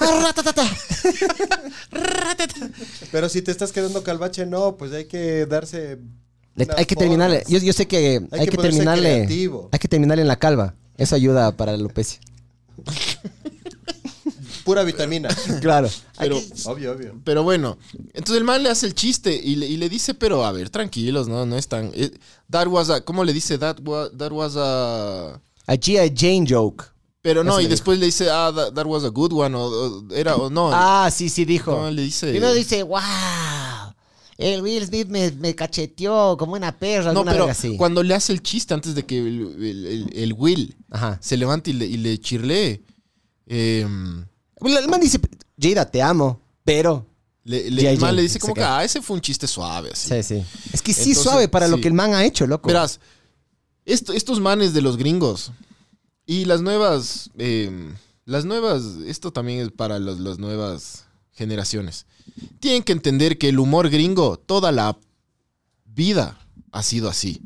[3.11, 5.99] Pero si te estás quedando calvache, no, pues hay que darse.
[6.55, 7.43] Le- hay que terminarle.
[7.47, 9.25] Yo, yo sé que hay, que terminarle.
[9.25, 9.69] creativo.
[9.71, 10.75] Hay que terminarle en la calva.
[10.97, 12.19] Eso ayuda para la alopecia.
[14.65, 15.29] Pura vitamina.
[15.61, 15.89] Claro.
[16.17, 17.19] Pero, obvio, obvio.
[17.23, 17.77] pero bueno,
[18.13, 20.69] entonces el man le hace el chiste y le, y le dice, pero a ver,
[20.69, 21.91] tranquilos, no, no es tan.
[21.95, 22.11] eh,
[22.51, 23.01] that was a.
[23.01, 23.57] ¿Cómo le dice?
[23.57, 25.39] That was, that was a.
[25.65, 26.13] A G.I.
[26.15, 26.85] Jane joke.
[27.21, 29.53] Pero no, Eso y le después le dice, ah, that, that was a good one,
[29.55, 30.69] o, o era, o no.
[30.73, 31.71] Ah, sí, sí, dijo.
[31.71, 32.29] no, le dice.
[32.31, 32.99] Primero dice, wow.
[34.37, 37.11] El Will Smith me, me cacheteó como una perra.
[37.11, 37.75] no, pero así.
[37.75, 39.25] cuando le hace el chiste antes de que el,
[39.61, 41.17] el- el- el Will Ajá.
[41.21, 42.81] se levante y le, y le chirlee,
[43.47, 44.25] em,
[44.61, 45.19] El man dice,
[45.61, 47.05] Jada, te amo, pero...
[47.43, 47.87] le, le- G.I.
[47.95, 50.07] el man le dice como que, ah, ese fue un chiste suave, así.
[50.07, 50.45] Sí, sí.
[50.71, 52.67] Es que sí Entonces, suave para lo que el man ha hecho, loco.
[52.67, 53.01] Verás,
[53.85, 55.51] esto- estos manes de los gringos
[56.29, 57.71] y las nuevas, eh,
[58.25, 62.05] las nuevas, esto también es para los- las nuevas generaciones.
[62.59, 64.95] Tienen que entender que el humor gringo toda la
[65.85, 66.37] vida
[66.71, 67.41] ha sido así.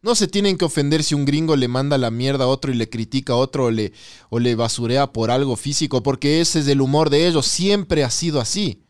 [0.00, 2.76] No se tienen que ofender si un gringo le manda la mierda a otro y
[2.76, 3.92] le critica a otro o le,
[4.30, 7.46] o le basurea por algo físico, porque ese es el humor de ellos.
[7.46, 8.84] Siempre ha sido así.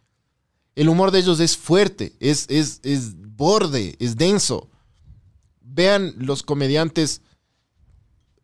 [0.75, 4.69] El humor de ellos es fuerte, es, es, es borde, es denso
[5.75, 7.21] vean los comediantes,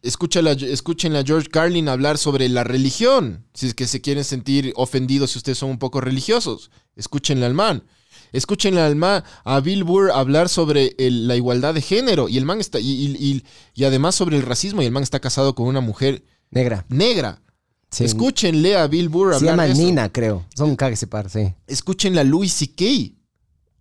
[0.02, 4.72] escúchala- escuchen a George Carlin hablar sobre la religión, si es que se quieren sentir
[4.76, 7.84] ofendidos si ustedes son un poco religiosos, escúchenle al man.
[8.32, 12.44] Escúchenle al man, a Bill Burr hablar sobre el- la igualdad de género y el
[12.44, 15.54] man está, y, y- y- y además sobre el racismo y el man está casado
[15.56, 16.86] con una mujer Negra.
[16.88, 17.42] negra.
[17.90, 18.04] Sí.
[18.04, 19.82] Escúchenle a Bill Burr Se hablar llama de eso.
[19.82, 20.46] Nina, creo.
[20.56, 21.52] Son un cague ese par, sí.
[21.66, 22.84] escúchenle a Louis C.K.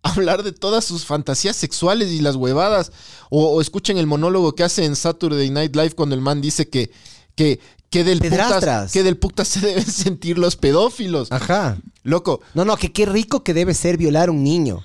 [0.03, 2.91] hablar de todas sus fantasías sexuales y las huevadas.
[3.29, 6.69] O, o escuchen el monólogo que hace en Saturday Night Live cuando el man dice
[6.69, 6.91] que,
[7.35, 7.59] que,
[7.89, 11.31] que, del, putas, que del putas se deben sentir los pedófilos.
[11.31, 11.77] Ajá.
[12.03, 14.83] Loco, No, no, que qué rico que debe ser violar a un niño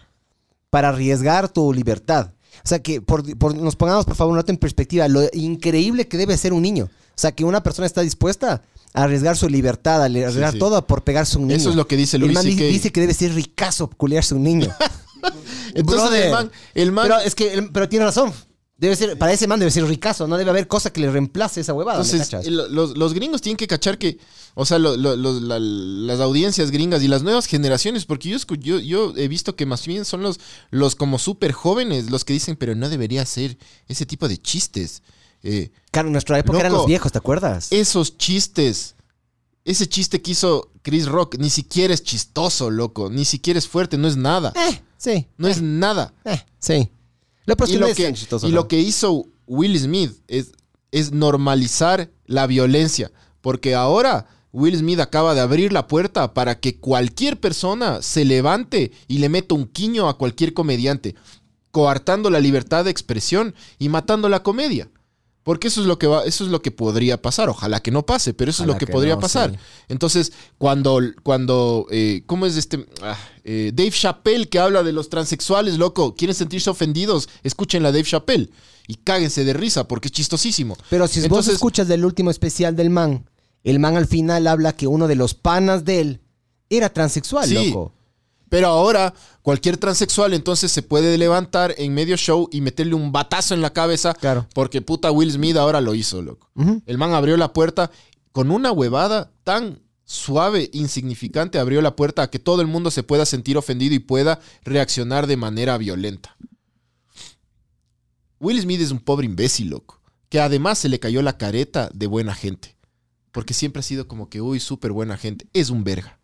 [0.71, 2.33] para arriesgar tu libertad.
[2.65, 6.09] O sea, que por, por- nos pongamos, por favor, un rato en perspectiva, lo increíble
[6.09, 6.85] que debe ser un niño.
[6.87, 10.59] O sea, que una persona está dispuesta a arriesgar su libertad, a arriesgar sí.
[10.59, 11.59] todo por pegarse a un niño.
[11.59, 14.37] Eso es lo que dice El Louis man dice que debe ser ricazo culiarse a
[14.37, 14.69] un niño.
[15.75, 16.25] entonces Brother.
[16.27, 18.33] el man, el man Pero es que, el- pero tiene razón.
[18.77, 20.27] Debe ser, para ese man debe ser ricazo.
[20.27, 22.03] No debe haber cosa que le reemplace esa huevada.
[22.03, 24.19] ¿me Entonces, los, los gringos tienen que cachar que,
[24.55, 28.39] o sea, lo- lo- los- la- las audiencias gringas y las nuevas generaciones, porque yo,
[28.59, 32.33] yo, yo he visto que más bien son los, los como súper jóvenes los que
[32.33, 33.57] dicen, pero no debería ser
[33.87, 35.03] ese tipo de chistes.
[35.45, 37.69] Eh, Claro, en nuestra época eran los viejos, ¿te acuerdas?
[37.71, 38.97] esos chistes,
[39.65, 43.97] ese chiste que hizo Chris Rock, ni siquiera es chistoso, loco, ni siquiera es fuerte,
[43.97, 45.27] no es nada, Eh, sí.
[45.39, 46.13] no es nada.
[46.25, 46.91] Eh, sí.
[47.67, 48.57] Y, lo que, chistoso, y ¿no?
[48.57, 50.53] lo que hizo Will Smith es,
[50.93, 56.79] es normalizar la violencia, porque ahora Will Smith acaba de abrir la puerta para que
[56.79, 61.15] cualquier persona se levante y le meta un quiño a cualquier comediante,
[61.71, 64.89] coartando la libertad de expresión y matando la comedia.
[65.45, 67.49] Porque eso es lo que va, eso es lo que podría pasar.
[67.51, 69.51] Ojalá que no pase, pero eso es lo que, que podría no, pasar.
[69.53, 69.57] sí.
[69.89, 72.87] Entonces, cuando, cuando, eh, ¿cómo es este?
[73.03, 77.93] Ah, eh, Dave Chappelle que habla de los transexuales, loco, quieren sentirse ofendidos, escuchen a
[77.93, 78.49] Dave Chappelle
[78.89, 80.77] y cáguense de risa porque es chistosísimo.
[80.89, 83.29] Pero si vos Entonces- escuchas del último especial del man,
[83.65, 86.21] el man al final habla que uno de los panas de él
[86.71, 87.69] era transexual, Sí.
[87.69, 87.93] loco.
[88.55, 89.13] Pero ahora,
[89.43, 93.73] cualquier transexual entonces se puede levantar en medio show y meterle un batazo en la
[93.73, 94.15] cabeza.
[94.15, 94.47] Claro.
[94.55, 96.49] Porque puta Will Smith ahora lo hizo, loco.
[96.87, 97.91] El man abrió la puerta
[98.31, 103.03] con una huevada tan suave, insignificante, abrió la puerta a que todo el mundo se
[103.03, 106.37] pueda sentir ofendido y pueda reaccionar de manera violenta.
[108.39, 110.01] Will Smith es un pobre imbécil, loco.
[110.29, 112.77] Que además se le cayó la careta de buena gente.
[113.33, 115.49] Porque siempre ha sido como que, uy, súper buena gente.
[115.53, 116.21] Es un verga.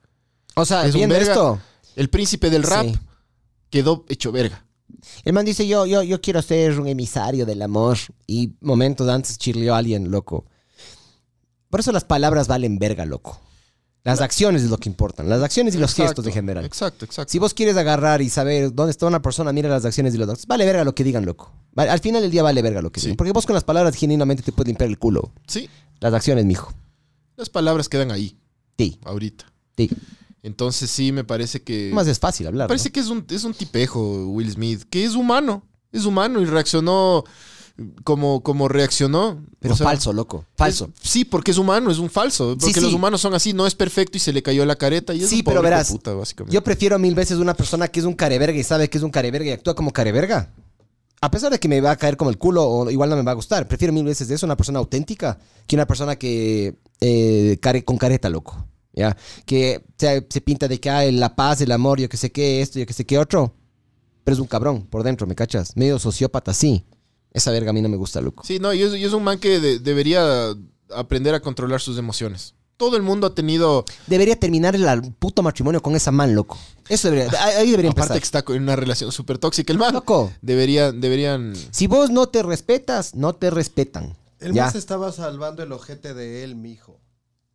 [0.55, 1.33] O sea, Es un verga.
[1.33, 1.61] esto,
[1.97, 2.95] El príncipe del rap Sí.
[3.71, 4.65] quedó hecho verga.
[5.25, 7.97] el man dice, yo, yo, yo quiero ser un emisario del amor.
[8.27, 10.45] Y momentos antes chirleó a alguien, loco.
[11.69, 13.41] Por eso las palabras valen verga, loco.
[14.03, 15.29] Las acciones es lo que importan.
[15.29, 16.65] Las acciones y los gestos en general.
[16.65, 17.31] Exacto, exacto.
[17.31, 20.29] Si vos quieres agarrar y saber dónde está una persona, mira las acciones y los
[20.29, 20.47] actos.
[20.47, 21.53] Vale verga lo que digan, loco.
[21.73, 23.07] Vale- al final del día vale verga lo que Sí.
[23.07, 23.17] digan.
[23.19, 25.33] Porque vos con las palabras genuinamente te puedes limpiar el culo.
[25.47, 25.69] Sí,
[26.01, 26.73] Las acciones, mijo.
[27.37, 28.37] las palabras quedan ahí,
[28.79, 29.53] Sí, ahorita.
[29.77, 29.91] sí.
[30.43, 31.91] Entonces sí, me parece que...
[31.93, 32.69] Más es fácil hablar.
[32.69, 32.93] Parece ¿no?
[32.93, 35.63] que es un, es un tipejo, Will Smith, que es humano.
[35.93, 37.25] Es humano y reaccionó
[38.05, 39.45] como, como reaccionó.
[39.59, 40.45] Pero O sea, falso, loco.
[40.57, 40.91] Falso.
[41.03, 42.57] es- sí, porque es humano, es un falso.
[42.59, 42.97] Porque Sí, los sí.
[42.97, 45.15] humanos son así, no es perfecto y se le cayó la careta.
[45.15, 46.55] Y es Sí, un pero verás, puta, básicamente.
[46.55, 49.11] Yo prefiero mil veces una persona que es un careverga y sabe que es un
[49.11, 50.53] careverga y actúa como careverga.
[51.23, 53.23] A pesar de que me va a caer como el culo o igual no me
[53.23, 53.69] va a gustar.
[53.69, 57.99] Prefiero mil veces de eso una persona auténtica que una persona que eh, care, con
[57.99, 58.67] careta, loco.
[58.93, 59.17] ¿Ya?
[59.47, 62.61] Que se, se pinta de que hay la paz, el amor, yo que sé qué,
[62.61, 63.55] esto, yo que sé qué otro.
[64.25, 65.77] Pero es un cabrón por dentro, ¿me cachas?
[65.77, 66.85] Medio sociópata, sí.
[67.33, 68.43] Esa verga a mí no me gusta, loco.
[68.45, 70.55] Sí, no, y es, y es un man que de- debería
[70.95, 72.55] aprender a controlar sus emociones.
[72.77, 73.85] Todo el mundo ha tenido...
[74.07, 76.59] Debería terminar el puto matrimonio con esa man, loco.
[76.89, 78.41] Eso debería, ahí debería Aparte empezar.
[78.41, 79.93] que está en una relación súper tóxica el man.
[79.93, 80.33] Loco.
[80.43, 81.55] Deberían, deberían...
[81.71, 84.17] Si vos no te respetas, no te respetan.
[84.41, 84.65] El ya.
[84.65, 86.99] más estaba salvando el ojete de él, mijo.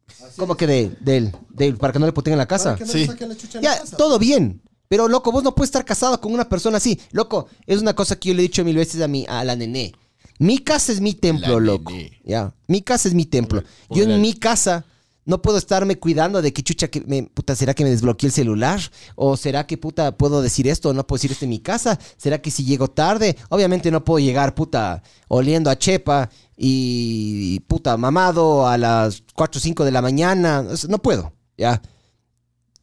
[0.08, 0.58] Así ¿Cómo es.
[0.58, 1.36] que de, de él?
[1.50, 2.76] De él, para que no le puten en la casa.
[2.76, 3.00] Para que no Sí.
[3.00, 3.98] le saquen la chucha en la Ya, casa.
[3.98, 4.62] todo bien.
[4.88, 7.00] Pero, loco, vos no puedes estar casado con una persona así.
[7.12, 9.56] Loco, es una cosa que yo le he dicho mil veces a, mi, a la
[9.56, 9.94] nené.
[10.38, 11.91] Mi casa es mi templo, La loco.
[11.91, 12.22] nené.
[12.24, 12.54] Ya.
[12.68, 13.63] Mi casa es mi templo.
[13.89, 14.86] Yo en mi casa
[15.26, 18.34] no puedo estarme cuidando de que chucha, que me, puta, ¿será que me desbloqueé el
[18.34, 18.80] celular?
[19.15, 21.98] ¿O será que, puta, puedo decir esto o no puedo decir esto en mi casa?
[22.18, 23.36] ¿Será que si llego tarde?
[23.50, 29.62] Obviamente no puedo llegar, puta, oliendo a chepa y, puta, mamado a las 4 o
[29.62, 30.65] 5 de la mañana.
[30.88, 31.82] No puedo, ya.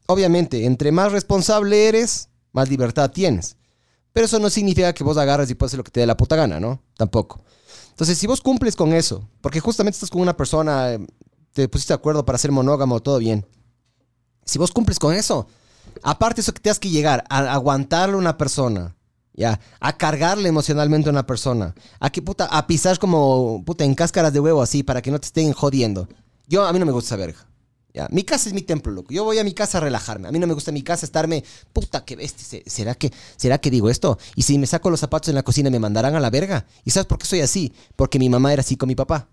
[0.07, 3.57] Obviamente, entre más responsable eres, más libertad tienes.
[4.13, 6.17] Pero eso no significa que vos agarres y puedes hacer lo que te dé la
[6.17, 6.83] puta gana, ¿no?
[6.97, 7.41] Tampoco.
[7.91, 11.07] Entonces, si vos cumples con eso, porque justamente estás con una persona, eh,
[11.53, 13.47] te pusiste de acuerdo para ser monógamo, todo bien.
[14.45, 15.47] Si vos cumples con eso,
[16.03, 18.97] aparte eso que te has que llegar a aguantarle a una persona,
[19.35, 23.95] ya, a cargarle emocionalmente a una persona, a que puta, a pisar como puta en
[23.95, 26.09] cáscaras de huevo así para que no te estén jodiendo.
[26.47, 27.47] Yo, a mí no me gusta esa verga.
[27.95, 29.13] Ya, mi casa es mi templo, loco.
[29.13, 30.27] Yo voy a mi casa a relajarme.
[30.27, 32.45] A mí no me gusta mi casa estarme, puta, qué bestia.
[32.47, 34.19] Se- ¿Será que, ¿Será que digo esto?
[34.35, 36.65] Y si me saco los zapatos en la cocina, me mandarán a la verga.
[36.85, 37.73] ¿Y sabes por qué soy así?
[37.97, 39.29] Porque mi mamá era así con mi papá.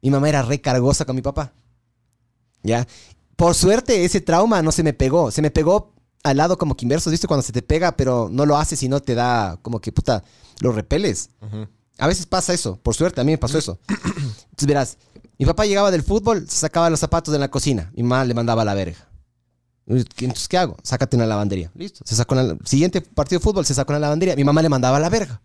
[0.00, 1.52] Mi mamá era recargosa con mi papá.
[2.62, 2.86] ¿Ya?
[3.36, 5.30] Por suerte, ese trauma no se me pegó.
[5.30, 5.93] Se me pegó
[6.24, 7.28] al lado como que inverso, ¿viste?
[7.28, 10.24] Cuando se te pega, pero no lo haces y no te da como que, puta,
[10.60, 11.30] lo repeles.
[11.98, 12.76] A veces pasa eso.
[12.82, 13.78] Por suerte, a mí me pasó eso.
[13.88, 14.98] Entonces, verás,
[15.38, 17.92] mi papá llegaba del fútbol, se sacaba los zapatos en la cocina.
[17.94, 19.06] Mi mamá le mandaba a la verga.
[19.86, 20.76] Entonces, ¿qué hago?
[20.82, 21.70] Sácate una lavandería.
[21.74, 22.02] Listo.
[22.06, 24.34] Se sacó una, siguiente partido de fútbol, se sacó una lavandería.
[24.34, 25.42] Mi mamá le mandaba a la verga.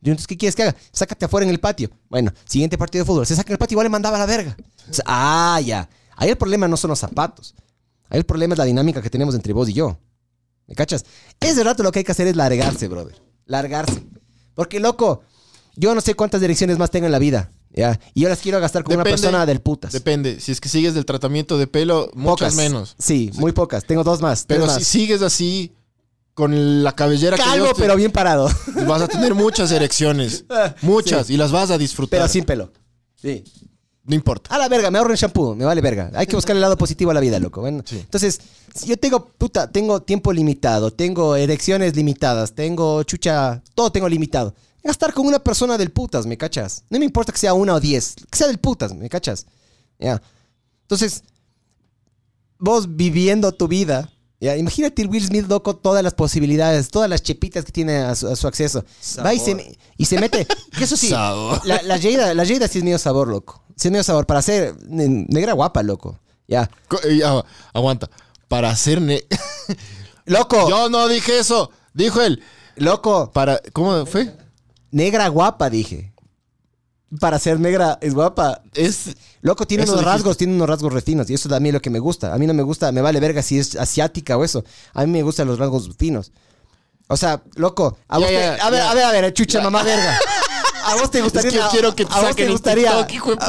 [0.00, 0.76] Yo, entonces, ¿qué quieres que haga?
[0.90, 1.90] Sácate afuera en el patio.
[2.08, 3.24] Bueno, siguiente partido de fútbol.
[3.24, 4.56] Se saca en el patio, igual le mandaba a la verga.
[4.58, 5.88] Entonces, ah, ya.
[6.16, 7.54] Ahí el problema no son los zapatos.
[8.08, 9.98] Ahí el problema es la dinámica que tenemos entre vos y yo.
[10.66, 11.04] ¿Me cachas?
[11.40, 13.14] Ese rato lo que hay que hacer es largarse, brother.
[13.46, 14.02] Largarse.
[14.54, 15.22] Porque, loco,
[15.76, 17.52] yo no sé cuántas direcciones más tengo en la vida.
[17.74, 17.98] ¿ya?
[18.14, 19.92] Y yo las quiero gastar con una persona del putas.
[19.92, 20.40] Depende.
[20.40, 22.54] Si es que sigues del tratamiento de pelo, muchas Pocas.
[22.54, 22.94] menos.
[22.98, 23.84] Sí, muy pocas.
[23.84, 24.44] Tengo dos más.
[24.46, 25.72] Pero si sigues así,
[26.34, 28.48] con la cabellera que Calvo, te- pero bien parado.
[28.86, 30.44] vas a tener muchas erecciones.
[30.82, 31.30] Muchas.
[31.30, 32.20] Y las vas a disfrutar.
[32.20, 32.72] pero sin pelo.
[33.16, 33.42] Sí.
[34.04, 34.54] No importa.
[34.54, 36.10] A la verga, me ahorro el shampoo, me vale verga.
[36.14, 37.60] Hay que buscar el lado positivo a la vida, loco.
[37.60, 37.98] Bueno, Sí.
[37.98, 38.40] Entonces,
[38.74, 44.54] si yo tengo, puta, tengo tiempo limitado, tengo erecciones limitadas, tengo chucha, todo tengo limitado.
[44.82, 46.82] Gastar con una persona del putas, ¿me cachas?
[46.90, 49.46] No me importa que sea una o diez, que sea del putas, ¿me cachas?
[50.00, 50.20] Ya.
[50.82, 51.22] Entonces,
[52.58, 54.10] vos viviendo tu vida,
[54.56, 58.26] imagínate el Will Smith, loco, todas las posibilidades, todas las chepitas que tiene a su,
[58.28, 58.84] a su acceso.
[59.24, 61.60] Va y se, y se mete, que eso sí, Sabor.
[61.64, 63.62] la, la Jada, la Jada sí es medio sabor, loco.
[63.76, 64.26] Sí es medio sabor.
[64.26, 66.18] Para ser ne- negra guapa, loco.
[66.48, 66.68] Ya.
[67.04, 68.10] Eh, ya, aguanta.
[68.48, 69.00] Para hacer...
[69.00, 69.22] ne-
[70.24, 71.70] Loco, Yo no dije eso.
[71.94, 72.42] Dijo él.
[72.76, 73.30] loco.
[73.32, 73.60] Para...
[73.72, 74.32] ¿Cómo fue?
[74.90, 76.11] Negra guapa, dije.
[77.20, 78.62] Para ser negra es guapa.
[78.74, 79.10] Es...
[79.42, 80.12] Loco, tiene unos dijiste.
[80.12, 81.28] rasgos, tiene unos rasgos refinos.
[81.28, 82.32] Y eso es a mí lo que me gusta.
[82.32, 84.64] A mí no me gusta, me vale verga si es asiática o eso.
[84.94, 86.32] A mí me gustan los rasgos finos.
[87.08, 89.82] O sea, loco, a Ya, vos te- a ver, a ver, a ver, chucha mamá
[89.82, 90.16] verga.
[90.86, 92.90] A vos te gustaría Es que yo una- quiero que te a vos te gustaría
[93.06, 93.36] TikTok, hijo de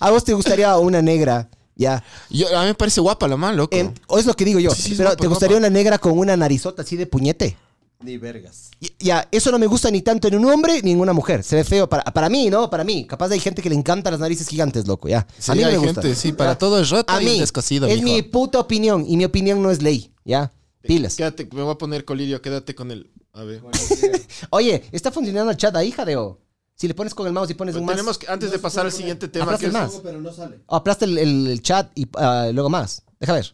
[0.00, 2.02] a vos te gustaría una negra, ya.
[2.30, 3.76] Yo, a mí me parece guapa la man, loco.
[4.08, 4.70] O es lo que digo yo.
[4.70, 5.68] Sí, sí, es pero guapa, ¿te gustaría guapa.
[5.68, 7.56] una negra con una narizota así de puñete?
[8.00, 8.70] Ni vergas.
[8.80, 11.42] Y- Ya, eso no me gusta ni tanto en un hombre ni en una mujer.
[11.42, 12.70] Se ve feo para, para mí, ¿no?
[12.70, 13.06] Para mí.
[13.06, 15.26] Capaz hay gente que le encantan las narices gigantes, loco, ya.
[15.38, 16.02] Sí, a mí no hay me gusta.
[16.02, 18.14] gente, sí, para todo es roto A y mí, descosido, es mijo.
[18.14, 20.52] mi puta opinión y mi opinión no es ley, ¿ya?
[20.82, 21.16] Pilas.
[21.16, 23.10] Quédate, me voy a poner colirio, quédate con el.
[23.32, 23.62] A ver.
[24.50, 26.40] Oye, está funcionando el chat ahí, jadeo.
[26.76, 27.96] Si le pones con el mouse y pones un más.
[27.96, 30.00] Tenemos que, antes de pasar al siguiente tema, Aplasta que el más.
[30.02, 30.60] Pero no sale.
[30.66, 33.02] O aplasta el, el- el chat y ah, luego más.
[33.18, 33.52] Deja ver.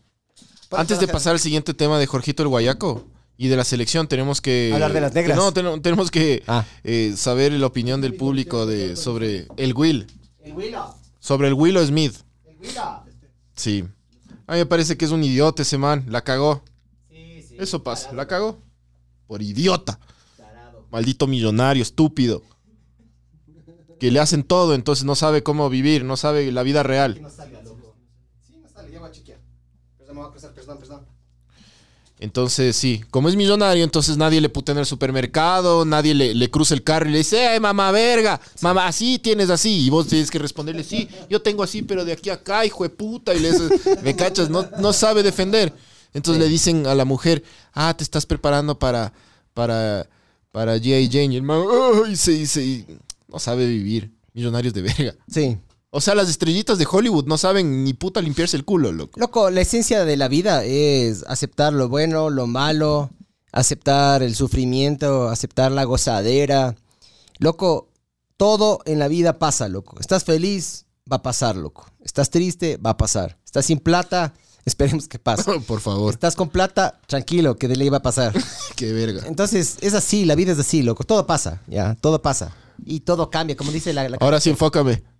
[0.70, 4.40] antes de pasar al siguiente tema de Jorgito el Guayaco y de la selección, tenemos
[4.40, 4.70] que.
[4.72, 5.36] Hablar de las negras.
[5.36, 6.64] No, ten- tenemos que Ah.
[6.84, 10.06] eh, saber la opinión del público de, sobre el Will.
[10.42, 10.94] El Willow.
[11.18, 12.14] Sobre el Willow Smith.
[12.44, 13.00] El Willow.
[13.56, 13.84] Sí.
[14.46, 16.04] A mí me parece que es un idiota ese man.
[16.08, 16.62] La cagó.
[17.58, 18.12] Eso pasa.
[18.12, 18.58] La cagó.
[19.26, 19.98] Por idiota.
[20.90, 22.42] Maldito millonario, estúpido.
[23.98, 27.20] Que le hacen todo, entonces no sabe cómo vivir, no sabe la vida real.
[27.22, 27.94] no salga, loco.
[28.46, 29.38] Sí, no sale, ya voy a chequear.
[29.96, 31.06] Perdón, me voy a cruzar, perdón, perdón.
[32.24, 36.50] Entonces, sí, como es millonario, entonces nadie le putea en el supermercado, nadie le, le
[36.50, 38.40] cruza el carro y le dice, ¡eh, mamá verga!
[38.62, 39.84] Mamá, así tienes así.
[39.84, 42.82] Y vos tienes que responderle, sí, yo tengo así, pero de aquí a acá, hijo
[42.82, 43.34] de puta.
[43.34, 44.48] Y le dices, ¿me cachas?
[44.48, 45.74] No, no sabe defender.
[46.14, 49.12] Entonces le dicen a la mujer, ah, te estás preparando para,
[49.52, 50.08] para,
[50.50, 51.10] para G.I.
[51.12, 51.34] Jane.
[51.34, 51.62] Y el man,
[52.06, 52.16] ¡ay!
[52.16, 52.86] Se dice, y
[53.28, 54.10] no sabe vivir.
[54.32, 55.14] Millonarios de verga.
[55.30, 55.58] Sí.
[55.96, 59.20] O sea, las estrellitas de Hollywood no saben ni puta limpiarse el culo, loco.
[59.20, 63.10] Loco, la esencia de la vida es aceptar lo bueno, lo malo,
[63.52, 66.74] aceptar el sufrimiento, aceptar la gozadera.
[67.38, 67.90] Loco,
[68.36, 69.96] todo en la vida pasa, loco.
[70.00, 71.86] Estás feliz, va a pasar, loco.
[72.04, 73.38] Estás triste, va a pasar.
[73.44, 75.60] Estás sin plata, esperemos que pase.
[75.68, 76.14] Por favor.
[76.14, 78.34] Estás con plata, tranquilo, que de ley va a pasar.
[78.74, 79.28] Qué verga.
[79.28, 81.04] Entonces, es así, la vida es así, loco.
[81.04, 82.52] Todo pasa, ya, todo pasa.
[82.84, 84.08] Y todo cambia, como dice la...
[84.08, 85.13] la Ahora sí, enfócame.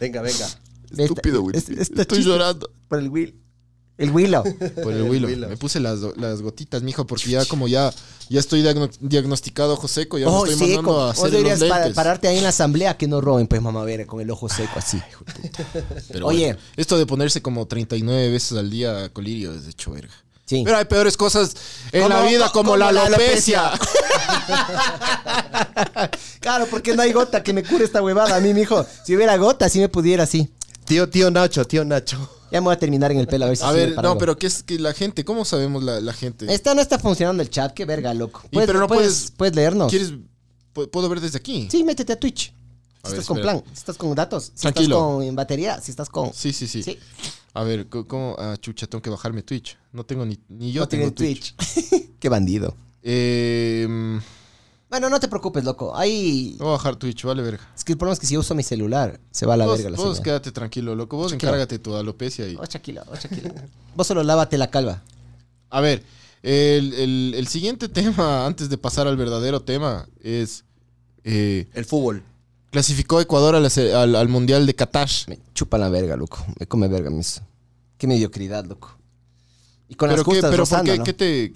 [0.00, 0.46] Venga, venga.
[0.96, 1.56] Estúpido, güey.
[1.56, 2.70] es- esta Estoy chiste- llorando.
[2.88, 3.40] Por el Will.
[3.98, 4.42] El Willow.
[4.82, 5.30] Por el El Willow.
[5.30, 5.48] Willow.
[5.48, 7.90] Me puse las, las gotitas, mijo, porque ya como ya,
[8.28, 10.82] ya estoy diagno- diagnosticado ojo seco, ya Oh, me estoy seco.
[10.82, 13.46] mandando a Vos hacer los deberías pa- pararte ahí en la asamblea que no roben,
[13.46, 15.00] pues mamá, ver, con el ojo seco así.
[16.12, 16.46] Pero Oye.
[16.48, 20.12] bueno, esto de ponerse como 39 veces al día colirio es de hecho verga.
[20.46, 20.62] Sí.
[20.64, 21.54] Pero hay peores cosas
[21.92, 23.72] en Como- la vida, como, como la alopecia.
[26.40, 28.36] claro, porque no hay gota que me cure esta huevada.
[28.36, 30.48] A mí, mijo, si hubiera gota, si me pudiera así.
[30.84, 32.30] Tío, tío Nacho, tío Nacho.
[32.52, 34.18] Ya me voy a terminar en el pelo a ver si A ver, no, algo.
[34.18, 35.24] pero ¿qué es que la gente?
[35.24, 36.52] ¿Cómo sabemos la, la gente?
[36.52, 38.42] Esta no está funcionando el chat, qué verga, loco.
[38.52, 39.90] Y pero no puedes- puedes leernos.
[39.90, 40.12] ¿Quieres?
[40.72, 41.66] pu- ¿Puedo ver desde aquí?
[41.70, 42.54] Sí, métete a Twitch.
[43.02, 44.96] A Si ver, estás con plan, si estás con datos, si Tranquilo.
[44.96, 46.32] estás con batería, si estás con...
[46.32, 46.82] Sí, sí, sí.
[46.84, 46.98] Sí.
[47.56, 48.36] A ver, ¿cómo?
[48.38, 49.78] Ah, chucha, tengo que bajarme Twitch.
[49.92, 51.54] No tengo ni, ni yo no tengo Twitch.
[51.56, 52.10] Twitch.
[52.20, 52.76] qué bandido.
[53.02, 54.20] Eh,
[54.90, 55.96] Bueno, no te preocupes, loco.
[55.96, 56.54] Ahí...
[56.58, 57.66] voy a bajar Twitch, vale verga.
[57.74, 59.64] Es que el problema es que si yo uso mi celular, se va a la
[59.66, 60.22] vos verga la vos señal.
[60.24, 61.16] quédate tranquilo, loco.
[61.16, 62.56] Vos encárgate tu alopecia y...
[62.56, 63.54] Oh, tranquilo, oh, tranquilo.
[63.96, 65.02] Vos solo lávate la calva.
[65.70, 66.02] A ver,
[66.42, 70.64] el, el- el siguiente tema, antes de pasar al verdadero tema, es...
[71.24, 72.22] eh, El fútbol.
[72.70, 75.08] Clasificó Ecuador a la se- al, al Mundial de Qatar.
[75.28, 76.44] Me chupa la verga, loco.
[76.58, 77.40] Me come verga mis.
[77.98, 78.98] Qué mediocridad, loco.
[79.88, 81.04] Y con ¿Pero las qué, justas pero por qué, ¿no?
[81.04, 81.52] qué te...?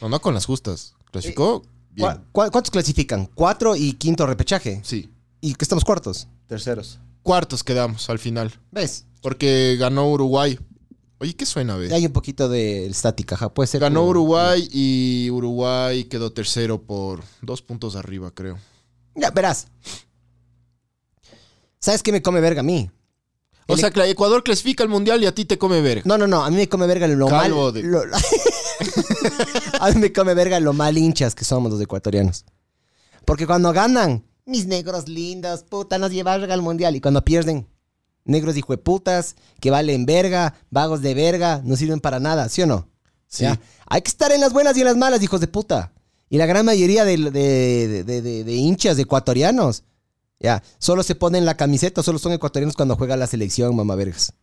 [0.00, 0.94] No, no con las justas.
[1.10, 1.62] ¿Clasificó?
[1.90, 2.08] Bien.
[2.08, 3.28] ¿Cuá- cuá- ¿Cuántos clasifican?
[3.34, 4.80] Cuatro y quinto repechaje.
[4.84, 5.10] Sí.
[5.40, 6.26] ¿Y que estamos cuartos?
[6.48, 6.98] Terceros.
[7.22, 8.52] Cuartos quedamos al final.
[8.72, 9.06] ¿Ves?
[9.22, 10.58] Porque ganó Uruguay.
[11.18, 11.94] Oye, ¿qué suena, ve?
[11.94, 13.48] Hay un poquito de estática, ajá.
[13.54, 13.80] Puede ser.
[13.80, 18.58] Ganó como- Uruguay y Uruguay quedó tercero por dos puntos arriba, creo.
[19.14, 19.68] Ya, verás.
[21.84, 22.90] ¿Sabes qué me come verga a mí?
[23.68, 26.00] O El- sea, que Ecuador clasifica al mundial y a ti te come verga.
[26.06, 26.42] No, no, no.
[26.42, 27.74] A mí me come verga lo Calvo mal.
[27.74, 28.00] de- lo-
[29.80, 32.46] a mí me come verga lo mal hinchas que somos los ecuatorianos.
[33.26, 36.96] Porque cuando ganan, mis negros lindos, puta, nos llevan verga al mundial.
[36.96, 37.68] Y cuando pierden,
[38.24, 42.88] negros hijueputas, que valen verga, vagos de verga, no sirven para nada, ¿sí o no?
[43.28, 43.42] Sí.
[43.44, 43.60] ¿Ya?
[43.88, 45.92] Hay que estar en las buenas y en las malas, hijos de puta.
[46.30, 49.84] Y la gran mayoría de, de- de- de- de- de hinchas ecuatorianos,
[50.44, 54.34] ya, solo se ponen la camiseta, solo son ecuatorianos cuando juega la selección, mamá vergas.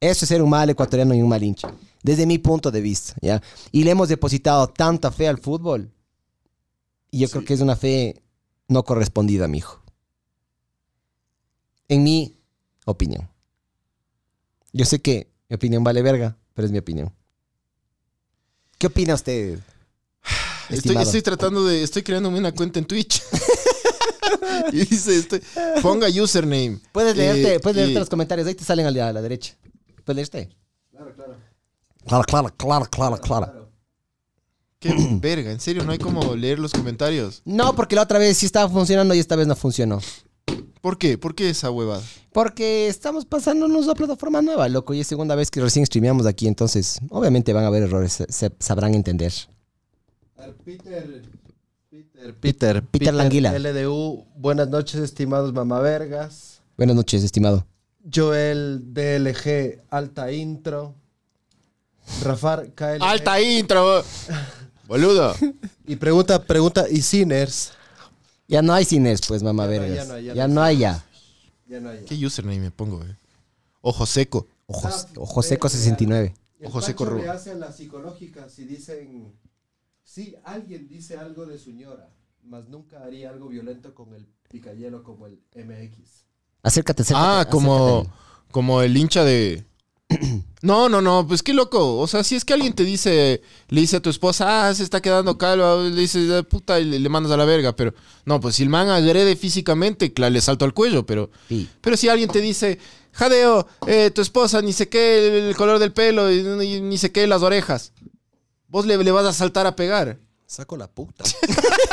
[0.00, 1.72] Eso es ser un mal ecuatoriano y un mal hincha.
[2.02, 3.40] Desde mi punto de vista, ¿ya?
[3.70, 5.92] Y le hemos depositado tanta fe al fútbol.
[7.12, 8.20] Y yo creo que es una fe
[8.66, 9.80] no correspondida, mijo.
[11.86, 12.36] En mi
[12.84, 13.30] opinión.
[14.72, 17.14] Yo sé que mi opinión vale verga, pero es mi opinión.
[18.76, 19.60] ¿Qué opina usted?
[20.68, 21.84] Estoy, tratando de.
[21.84, 23.22] Estoy creándome una cuenta en Twitch.
[24.72, 25.42] y dice: estoy-
[25.82, 26.78] ponga username.
[26.92, 29.22] Puedes leerte, Eh, puedes leerte y- los comentarios, ahí te salen a la, a la
[29.22, 29.56] derecha.
[30.04, 30.48] ¿Puedes leerte?
[30.90, 31.36] Claro, claro.
[32.06, 33.68] Claro, claro, claro, claro, claro.
[34.78, 37.42] Qué verga, en serio, no hay como leer los comentarios.
[37.44, 40.00] No, porque la otra vez sí estaba funcionando y esta vez no funcionó.
[40.80, 41.16] ¿Por qué?
[41.16, 42.02] ¿Por qué esa huevada?
[42.32, 46.48] Porque estamos pasándonos a plataforma nueva, loco, y es segunda vez que recién streameamos aquí,
[46.48, 49.32] entonces obviamente van a haber errores, se, se sabrán entender.
[50.64, 51.22] Peter,
[52.22, 53.58] Peter, Peter, Peter Languila.
[53.58, 56.62] LDU, buenas noches, estimados mamavergas.
[56.76, 57.66] Buenas noches, estimado.
[58.12, 60.94] Joel DLG, alta intro.
[62.22, 63.00] Rafar KL.
[63.00, 64.04] ¡Alta intro!
[64.86, 65.34] Boludo.
[65.86, 67.72] Y pregunta, pregunta, ¿y Sinners?
[68.46, 70.54] Ya no hay cines, pues, mamá Ya no hay, ya no hay, ya Ya no
[70.54, 71.04] no hay ya.
[71.66, 72.04] Ya no hay.
[72.04, 73.16] ¿Qué username me pongo, güey?
[73.80, 74.46] Ojo seco.
[74.66, 76.34] Ojos, ojo seco 69.
[76.60, 79.32] El Ojo seco le hace a la psicológica si dicen,
[80.12, 82.10] si alguien dice algo de su ñora,
[82.44, 86.26] mas nunca haría algo violento con el picayelo como el MX.
[86.62, 87.26] Acércate, acércate.
[87.26, 88.16] Ah, como, acércate.
[88.50, 89.64] como el hincha de.
[90.64, 91.98] No, no, no, pues qué loco.
[91.98, 94.84] O sea, si es que alguien te dice, le dice a tu esposa, ah, se
[94.84, 97.74] está quedando calva, le dices, "Ah, puta, y le, le mandas a la verga.
[97.74, 97.94] Pero,
[98.26, 101.30] no, pues si el man agrede físicamente, claro, le salto al cuello, pero.
[101.48, 101.68] Sí.
[101.80, 102.78] Pero si alguien te dice,
[103.10, 106.38] jadeo, eh, tu esposa, ni sé qué, el, el color del pelo, y,
[106.76, 107.92] y ni sé qué, las orejas.
[108.72, 110.18] Vos le, le vas a saltar a pegar.
[110.46, 111.24] Saco la puta.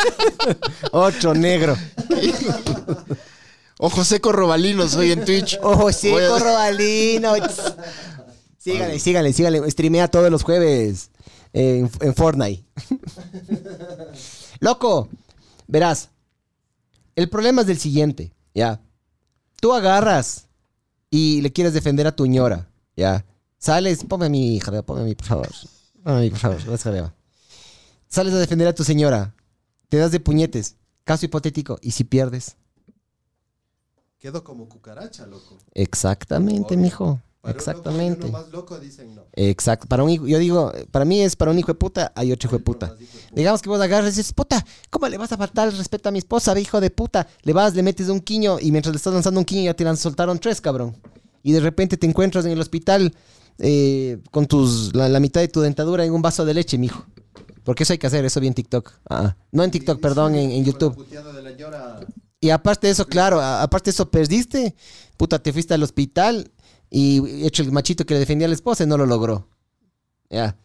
[0.94, 1.76] Otro negro.
[3.80, 5.60] Ojo seco robalino soy en Twitch.
[5.62, 7.34] Ojo seco, a- Robalino.
[8.58, 9.70] sígale, sígale, sígale.
[9.70, 11.12] Streamea todos los jueves
[11.52, 12.64] en, en Fortnite.
[14.62, 15.10] Loco,
[15.68, 16.10] verás.
[17.18, 18.80] El problema es del siguiente, ¿ya?
[19.60, 20.48] Tú agarras
[21.10, 23.26] y le quieres defender a tu ñora, ¿ya?
[23.58, 25.50] Sales, ponme a mi hija, ponme a mí, por favor.
[26.04, 27.14] Ponme a mí, por favor, jadeo.
[28.08, 29.36] Sales a defender a tu señora,
[29.90, 30.76] te das de puñetes.
[31.04, 32.56] Caso hipotético, ¿y si pierdes?
[34.20, 35.58] Quedo como cucaracha, loco.
[35.74, 36.84] Exactamente, Obvio.
[36.84, 37.22] mijo.
[37.42, 38.26] Para Exactamente.
[38.26, 39.24] Un loco más loco dicen no.
[39.34, 39.88] Exacto.
[39.88, 42.48] Para un hijo, yo digo, para mí es para un hijo de puta, hay otro
[42.48, 42.96] hijo de puta.
[43.34, 46.12] Digamos que vos agarras y dices, puta, ¿cómo le vas a faltar el respeto a
[46.12, 47.28] mi esposa, hijo de puta?
[47.44, 49.96] Le vas, le metes un quiño y mientras le estás lanzando un quiño ya te
[49.96, 50.98] soltaron tres, cabrón.
[51.42, 53.16] Y de repente te encuentras en el hospital
[53.60, 57.06] eh, con tus, la, la mitad de tu dentadura en un vaso de leche, mijo.
[57.64, 58.92] Porque eso hay que hacer, eso vi en TikTok.
[59.10, 61.06] Ah, no en TikTok, perdón, en, YouTube.
[62.42, 64.76] Y aparte de eso, claro, aparte de eso, perdiste.
[65.18, 66.52] Puta, te fuiste al hospital
[66.90, 69.48] y hecho el machito que le defendía a la esposa y no lo logró.
[70.30, 70.58] Ya.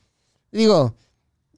[0.53, 0.97] Digo,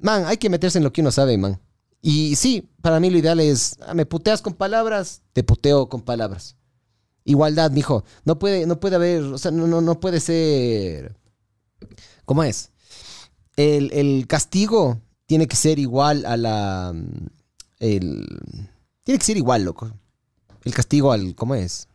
[0.01, 1.61] man, hay que meterse en lo que uno sabe, man.
[2.03, 6.01] Y sí, para mí lo ideal es, ah, me puteas con palabras, te puteo con
[6.01, 6.57] palabras.
[7.25, 8.05] Igualdad, mijo.
[8.25, 11.17] No puede, no puede haber, o sea, no, no, no puede ser.
[12.25, 12.71] ¿Cómo es?
[13.57, 16.93] El, el castigo tiene que ser igual a la.
[16.95, 17.27] mm,
[17.81, 18.27] El,
[19.05, 19.91] tiene que ser igual, loco.
[20.65, 21.35] El castigo al.
[21.35, 21.89] ¿Cómo es?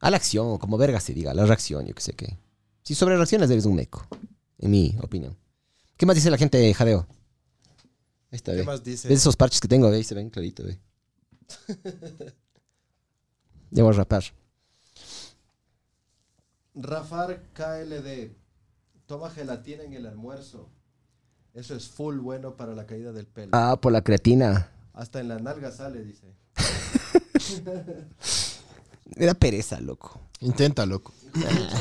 [0.00, 2.38] A la acción, o como verga se diga, la reacción, yo qué sé qué.
[2.82, 4.06] Si sobre reacciones eres un meco,
[4.58, 5.36] en mi opinión.
[5.96, 7.06] ¿Qué más dice la gente de jadeo?
[8.30, 8.64] Está, ¿Qué ve.
[8.64, 9.08] más dice?
[9.08, 9.90] ¿Ves esos parches que tengo?
[9.90, 10.78] Ve, ahí se ven clarito, ve.
[13.70, 14.24] ya voy a rapar.
[16.74, 18.30] Rafar KLD.
[19.10, 20.70] Toma gelatina en el almuerzo.
[21.52, 23.50] Eso es full bueno para la caída del pelo.
[23.52, 24.70] Ah, por la creatina.
[24.92, 26.32] Hasta en la nalga sale, dice.
[29.16, 30.20] Me da pereza, loco.
[30.38, 31.12] Intenta, loco.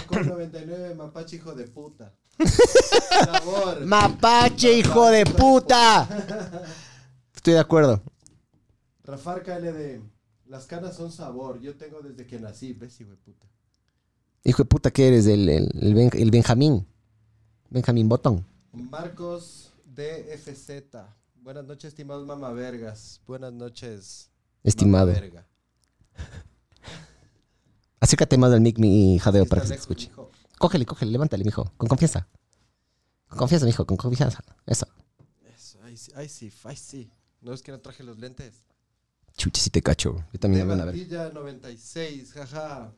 [0.07, 2.15] Con 99 mapache hijo de puta.
[3.25, 3.85] Sabor.
[3.85, 6.09] ¡Mapache, hijo de puta!
[7.35, 8.01] Estoy de acuerdo.
[9.03, 10.01] Rafar KLD.
[10.47, 11.61] Las canas son sabor.
[11.61, 12.73] Yo tengo desde que nací.
[12.73, 13.45] ¿Ves, hijo de puta?
[14.45, 15.27] Hijo de puta, ¿qué eres?
[15.27, 16.87] El, el, el, Ben- el Benjamín.
[17.69, 18.45] Benjamín Botón.
[18.71, 20.71] Marcos DFZ.
[21.35, 23.21] Buenas noches, estimados mamavergas.
[23.27, 24.31] Buenas noches.
[24.63, 25.13] Estimado.
[27.99, 30.07] Acércate más al mic, mi jadeo, para que se escuche.
[30.07, 30.31] mijo.
[30.57, 31.71] Cógele, cógele, levántale, mijo.
[31.77, 32.27] Con confianza.
[33.27, 34.43] Con confianza, mijo, con confianza.
[34.65, 34.87] Eso.
[35.55, 37.11] Eso, ahí sí, ahí sí, ahí sí.
[37.41, 38.65] No es que no traje los lentes.
[39.37, 40.25] Chuche, si te cacho.
[40.33, 40.95] Yo también me van a ver.
[40.95, 42.93] Villa 96, jaja.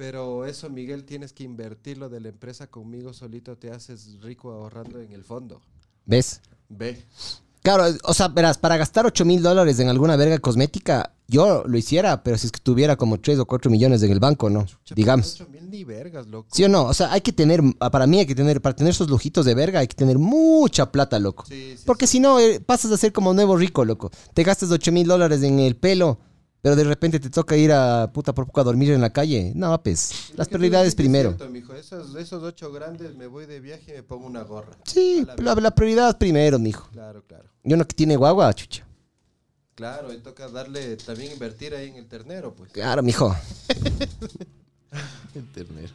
[0.00, 3.58] Pero eso, Miguel, tienes que invertirlo de la empresa conmigo solito.
[3.58, 5.60] Te haces rico ahorrando en el fondo.
[6.06, 6.40] ¿Ves?
[6.70, 7.04] Ve.
[7.62, 11.76] Claro, o sea, verás, para gastar 8 mil dólares en alguna verga cosmética, yo lo
[11.76, 14.64] hiciera, pero si es que tuviera como 3 o 4 millones en el banco, ¿no?
[14.64, 15.34] Chucha, Digamos.
[15.36, 16.48] pero ocho mil ni vergas, loco.
[16.50, 16.84] ¿Sí o no?
[16.84, 17.60] O sea, hay que tener,
[17.92, 20.90] para mí hay que tener, para tener esos lujitos de verga, hay que tener mucha
[20.90, 21.44] plata, loco.
[21.46, 22.12] Sí, sí, Porque sí.
[22.12, 24.10] si no, eh, pasas a ser como nuevo rico, loco.
[24.32, 26.18] Te gastas 8 mil dólares en el pelo,
[26.62, 29.52] pero de repente te toca ir a puta por poco a dormir en la calle.
[29.54, 31.30] No, pues, las prioridades primero.
[31.30, 31.74] cierto, mijo.
[31.74, 34.76] Esos, esos ocho grandes me voy de viaje y me pongo una gorra.
[34.84, 36.88] Sí, A la la, la prioridad primero, mijo.
[36.92, 37.48] Claro, claro.
[37.64, 38.86] Y uno que tiene guagua, chucha.
[39.74, 42.70] Claro, y toca darle, también invertir ahí en el ternero, pues.
[42.72, 43.34] Claro, mijo.
[45.34, 45.90] Internet.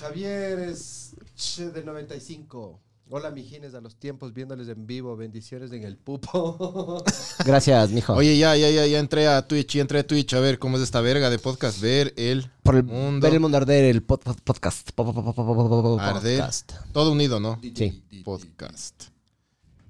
[0.00, 2.78] Javier es che, de 95.
[3.14, 5.14] Hola, mijines, a los tiempos viéndoles en vivo.
[5.18, 7.04] Bendiciones en el pupo.
[7.44, 8.14] Gracias, mijo.
[8.14, 10.78] Oye, ya, ya, ya, ya entré a Twitch, ya entré a Twitch a ver cómo
[10.78, 11.78] es esta verga de podcast.
[11.82, 13.22] Ver el Por el mundo.
[13.26, 14.92] ver el mundo arder, el pod- pod- podcast.
[14.92, 16.38] Po- po- po- po- po- po- po- Arder.
[16.38, 16.72] podcast.
[16.92, 17.60] Todo unido, ¿no?
[17.60, 18.02] Sí.
[18.24, 19.08] Podcast.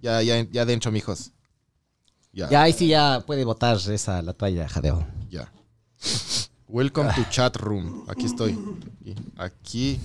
[0.00, 1.30] Ya, ya, ya dentro, mijos.
[2.32, 5.06] Ya, Ya ahí sí ya puede botar esa la toalla, jadeo.
[5.30, 5.52] ya.
[6.66, 8.04] Welcome to chat room.
[8.08, 8.58] Aquí estoy.
[9.36, 10.00] Aquí,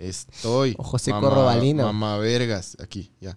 [0.00, 0.74] estoy.
[0.78, 1.84] Ojo seco Robalino.
[1.84, 2.76] Mamá vergas.
[2.80, 3.36] Aquí, ya.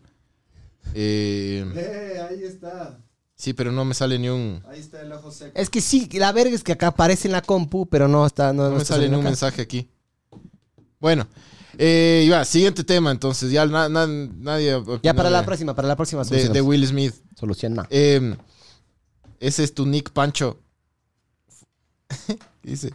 [0.93, 2.99] Eh, Eh, ahí está.
[3.35, 4.61] sí, pero no me sale ni un.
[4.67, 5.51] Ahí está el ojo seco.
[5.55, 8.51] Es que sí, la verga es que acá aparece en la compu, pero no está.
[8.53, 9.29] No, No no me sale ni un acá.
[9.29, 9.89] mensaje aquí.
[10.99, 11.27] Bueno.
[11.77, 13.51] Eh, y va, siguiente tema, entonces.
[13.51, 14.81] Ya na- na- nadie.
[15.01, 16.53] Ya para la de- próxima, para la próxima De, solución.
[16.53, 17.15] de Will Smith.
[17.35, 17.87] Soluciona.
[17.89, 18.35] Eh,
[19.39, 20.59] ese es tu Nick Pancho.
[22.63, 22.93] Dice.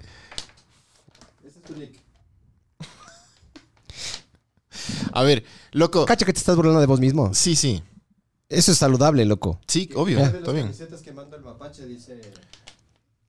[1.45, 1.98] Ese es tu nick.
[5.13, 6.05] A ver, loco.
[6.07, 7.33] Cacha que te estás burlando de vos mismo.
[7.35, 7.83] Sí, sí.
[8.49, 9.61] Eso es saludable, loco.
[9.67, 10.21] Sí, obvio.
[10.21, 10.67] Está las bien.
[10.67, 12.21] camisetas que manda el mapache dice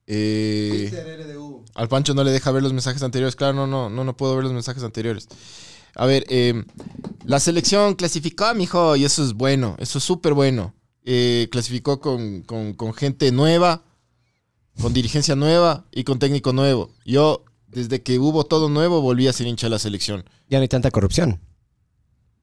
[0.07, 0.89] Eh,
[1.75, 3.35] al Pancho no le deja ver los mensajes anteriores.
[3.35, 5.27] Claro, no, no, no, no puedo ver los mensajes anteriores.
[5.95, 6.63] A ver, eh,
[7.25, 9.75] la selección clasificó, mijo, y eso es bueno.
[9.79, 10.73] Eso es súper bueno.
[11.03, 13.83] Eh, clasificó con, con- con gente nueva,
[14.81, 16.91] con dirigencia nueva y con técnico nuevo.
[17.05, 20.23] Yo, desde que hubo todo nuevo, volví a ser hincha de la selección.
[20.49, 21.39] Ya no hay tanta corrupción.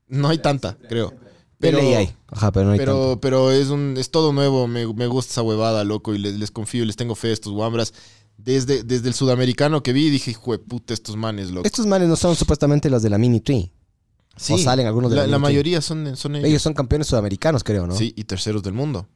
[0.09, 1.13] No hay tanta, creo.
[1.59, 2.15] Pero hay.
[2.29, 2.93] Ajá, pero no hay tanta.
[2.93, 4.67] pero, pero es un es todo nuevo.
[4.69, 6.15] Me, me gusta esa huevada, loco.
[6.15, 7.93] Y les, les confío y les tengo fe a estos guambras.
[8.37, 11.67] Desde, desde el sudamericano que vi, dije, hijo de puta, estos manes, loco.
[11.67, 13.73] Estos manes no son supuestamente los de la Mini Tree.
[14.51, 16.49] o salen algunos de la, la la mayoría son, son ellos.
[16.49, 17.97] Ellos son campeones sudamericanos, creo, ¿no?
[17.97, 19.09] Sí, y terceros del mundo.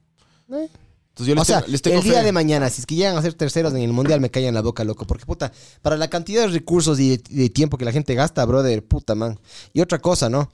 [0.51, 0.67] Eh.
[1.09, 2.25] Entonces yo les, o sea, tengo, les tengo el día fe.
[2.25, 4.61] de mañana, si es que llegan a ser terceros en el mundial, me callan la
[4.61, 5.05] boca, loco.
[5.05, 5.51] Porque, puta,
[5.83, 9.13] para la cantidad de recursos y de, de tiempo que la gente gasta, brother, puta,
[9.13, 9.39] man.
[9.71, 10.49] Y otra cosa, ¿no?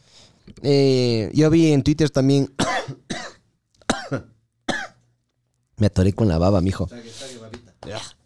[0.61, 2.53] Eh, yo vi en Twitter también.
[5.77, 6.87] me atoré con la baba, mijo.
[6.87, 7.73] Trague, trague, babita.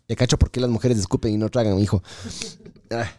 [0.08, 2.04] Ya cacho por qué las mujeres escupen y no tragan, mijo.
[2.90, 3.10] Ah.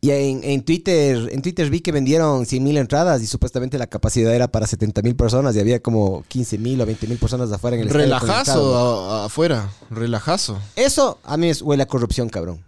[0.00, 3.86] Y en, en Twitter, en Twitter vi que vendieron 100 mil entradas y supuestamente la
[3.86, 7.50] capacidad era para 70 mil personas y había como 15 mil o 20 mil personas
[7.52, 7.90] afuera en el.
[7.90, 9.70] Relajazo a- afuera.
[9.90, 10.60] Relajazo.
[10.76, 12.62] Eso a mí me huele a corrupción, cabrón.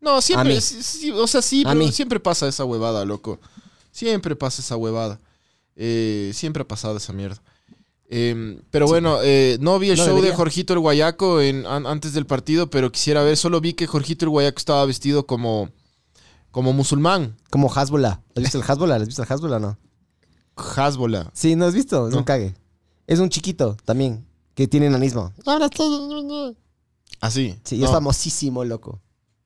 [0.00, 0.60] No, siempre.
[0.60, 3.38] sí, sí, o sea, sí, pero siempre pasa esa huevada, loco.
[3.92, 5.20] Siempre pasa esa huevada.
[5.76, 7.40] Eh, siempre ha pasado esa mierda.
[8.14, 10.30] Eh, pero bueno, eh, no vi el No show debería.
[10.32, 13.36] de Jorgito el Guayaco en- an- antes del partido, pero quisiera ver.
[13.36, 15.70] Solo vi que Jorgito el Guayaco estaba vestido como,
[16.50, 17.36] como musulmán.
[17.48, 18.20] Como Hasbula.
[18.36, 18.96] ¿Has visto el Hasbula?
[18.96, 19.78] ¿Has visto el Hasbula o no?
[20.56, 21.30] Hasbola.
[21.32, 22.06] Sí, ¿no has visto?
[22.08, 22.18] Es No.
[22.18, 22.54] un cague.
[23.06, 25.32] Es un chiquito también que tiene enanismo.
[27.20, 27.56] Así.
[27.64, 27.86] Sí, y No.
[27.86, 29.00] es famosísimo, loco.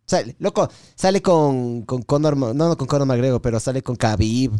[0.07, 4.53] Sea, loco, sale con, con Conor, no, no con Conor McGregor, pero sale con Khabib,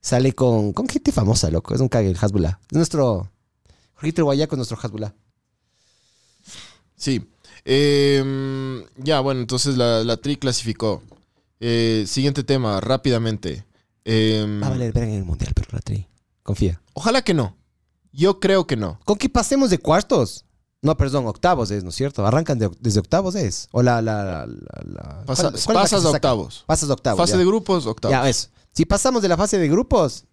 [0.00, 1.74] sale con, con gente famosa, loco.
[1.74, 2.60] Es un cague el Hasbula.
[2.70, 3.30] Es nuestro,
[3.94, 5.14] Jorgito Guayaco es nuestro Hasbula.
[6.96, 7.28] Sí.
[7.64, 11.02] Eh, ya, bueno, entonces la, la tri clasificó.
[11.60, 13.64] Eh, siguiente tema, rápidamente.
[14.04, 16.06] Eh, Va a valer ver en el Mundial, pero la tri.
[16.42, 16.80] Confía.
[16.92, 17.56] Ojalá que no.
[18.12, 18.98] Yo creo que no.
[19.04, 20.44] Con que pasemos de cuartos.
[20.82, 22.26] No, perdón, octavos es, ¿no es cierto?
[22.26, 23.68] Arrancan de- desde octavos es.
[23.70, 24.02] O la...
[24.02, 26.16] la, la, la- la- Pasa- ¿cuál- cuál es la que pasas saca?
[26.16, 26.64] octavos.
[26.66, 27.18] Pasas a octavos.
[27.18, 27.38] Fase ya.
[27.38, 28.12] de grupos, octavos.
[28.12, 28.48] Ya, eso.
[28.72, 30.24] Si pasamos de la fase de grupos,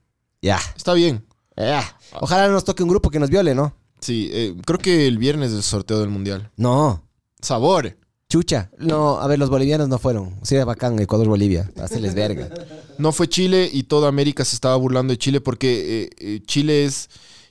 [0.41, 0.59] ya.
[0.75, 1.23] Está bien.
[1.55, 1.83] ya.
[2.19, 3.73] Ojalá no nos toque un grupo que nos viole, ¿no?
[4.01, 6.49] Sí, eh, creo que el viernes es el sorteo del mundial.
[6.57, 7.03] No.
[7.41, 7.95] Sabor.
[8.29, 8.69] Chucha.
[8.77, 10.35] No, a ver, los bolivianos no fueron.
[10.43, 11.69] Sí, era bacán Ecuador-Bolivia.
[11.81, 12.49] Hacerles verga.
[12.97, 16.85] No fue Chile y toda América se estaba burlando de Chile porque eh, eh, Chile
[16.85, 17.09] es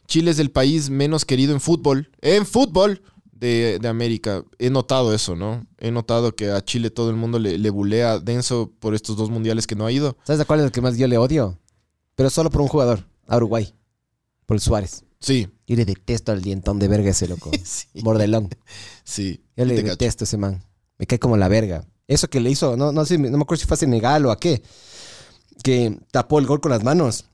[0.09, 2.11] Chile es el país menos querido en fútbol.
[2.22, 4.42] En fútbol de, de América.
[4.59, 5.66] He notado eso, ¿no?
[5.78, 9.30] He notado que a Chile todo el mundo le, le bulea denso por estos dos
[9.30, 10.16] mundiales que no ha ido.
[10.24, 11.59] ¿Sabes a cuál es el que más yo le odio?
[12.14, 13.06] Pero solo por un jugador.
[13.26, 13.72] A Uruguay.
[14.46, 15.04] Por el Suárez.
[15.20, 15.48] Sí.
[15.66, 17.50] Yo le detesto al dientón de verga ese loco.
[17.64, 17.86] Sí.
[18.02, 18.48] Bordelón.
[19.04, 19.44] Sí.
[19.56, 20.64] Yo le detesto a ese man.
[20.96, 21.84] Me cae como la verga.
[22.06, 24.30] Eso que le hizo, no, no sé, no me acuerdo si fue a Senegal o
[24.30, 24.62] a qué.
[25.62, 27.26] Que tapó el gol con las manos.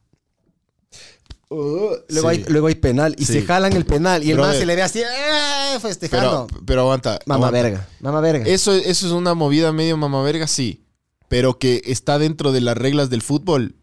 [1.54, 2.36] Uh, luego, Sí.
[2.36, 3.34] hay, luego hay penal y Sí.
[3.34, 4.58] se jalan el penal y el Brother.
[4.58, 5.78] se le ve así ¡eh!
[5.80, 6.46] festejando.
[6.48, 7.18] Pero, pero aguanta.
[7.26, 7.62] Mamá aguanta.
[7.62, 8.44] verga, mamá verga.
[8.46, 10.84] Eso, eso es una movida medio mamaverga, sí.
[11.28, 13.76] Pero que está dentro de las reglas del fútbol.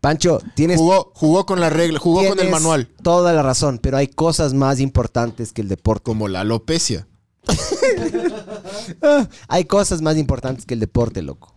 [0.00, 2.88] Pancho, tienes, Jugó, jugó con la regla, jugó con el manual.
[3.02, 6.04] Toda la razón, pero hay cosas más importantes que el deporte.
[6.04, 7.06] Como la alopecia.
[9.02, 11.54] Ah, hay cosas más importantes que el deporte, loco.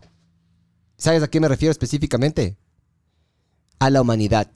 [0.98, 2.58] ¿Sabes a qué me refiero específicamente?
[3.80, 4.50] A la humanidad.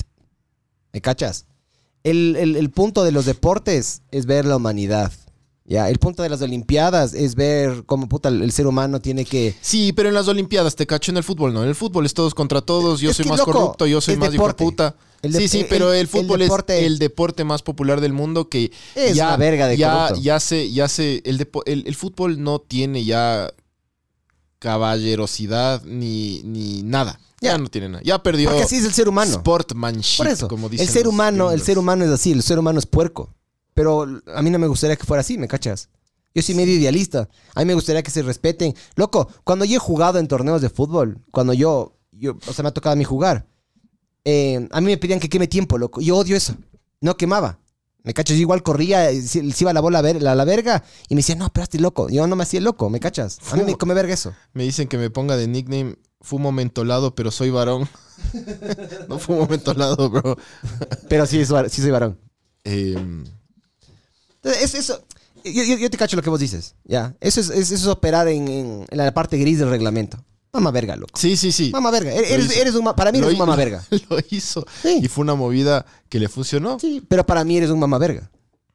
[0.93, 1.45] ¿Me cachas?
[2.03, 5.11] El, el- el punto de los deportes es ver la humanidad.
[5.65, 5.89] ¿ya?
[5.89, 9.55] El punto de las Olimpiadas es ver cómo puta, el, el ser humano tiene que...
[9.61, 11.63] Sí, pero en las Olimpiadas te cacho en el fútbol, ¿no?
[11.63, 14.01] En el fútbol es todos contra todos, yo Es soy que, más loco, corrupto, yo
[14.01, 14.63] soy más hijo de deporte.
[14.65, 14.95] puta.
[15.21, 18.71] De- sí, sí, pero el, fútbol deporte- es el deporte más popular del mundo que
[18.93, 20.21] Es ya, una verga de ya, corrupto.
[20.21, 23.49] ya se, ya se, el, depo- el, el fútbol no tiene ya
[24.59, 27.19] caballerosidad ni, ni nada.
[27.43, 28.03] Ya no tiene nada.
[28.03, 29.33] Ya perdió Porque así es el ser humano.
[29.33, 32.59] sportmanship, Por eso, como dicen el ser humano, el ser humano es así, el ser
[32.59, 33.33] humano es puerco.
[33.73, 35.89] Pero a mí no me gustaría que fuera así, ¿me cachas?
[36.35, 37.29] Yo soy medio idealista.
[37.53, 38.73] A mí me gustaría que se respeten.
[38.95, 42.69] Loco, cuando yo he jugado en torneos de fútbol, cuando yo, yo o sea, me
[42.69, 43.45] ha tocado a mí jugar,
[44.25, 46.01] eh, a mí me pedían que queme tiempo, loco.
[46.01, 46.55] Yo odio eso.
[47.01, 47.59] No quemaba.
[48.03, 48.35] ¿Me cachas?
[48.35, 51.19] Yo igual corría, eh, se, iba la bola a, ver, a la verga y me
[51.19, 52.09] decían, no, pero estoy loco.
[52.09, 53.39] Yo no me hacía loco, ¿me cachas?
[53.51, 54.33] A mí me come verga eso.
[54.51, 57.87] Me dicen que me ponga de nickname fumo mentolado, pero soy varón.
[59.09, 60.37] no fumo mentolado, bro.
[61.09, 62.17] Pero sí, soy- sí soy varón.
[62.63, 62.95] Eh,
[64.43, 65.03] es eso.
[65.43, 67.13] Yo, yo- yo te cacho lo que vos dices, ¿ya?
[67.19, 70.23] Eso es, es- eso es operar en, en- en la parte gris del reglamento.
[70.53, 71.19] Mamá verga, loco.
[71.19, 71.71] sí, sí, sí.
[71.71, 72.11] Mamá verga.
[72.13, 73.83] Eres, eres un, para mí Lo eres un hi- mamá verga.
[74.09, 74.65] Lo hizo.
[74.83, 74.99] Sí.
[75.03, 76.79] Y fue una movida que le funcionó.
[76.79, 78.29] Sí, pero para mí eres un mamá verga.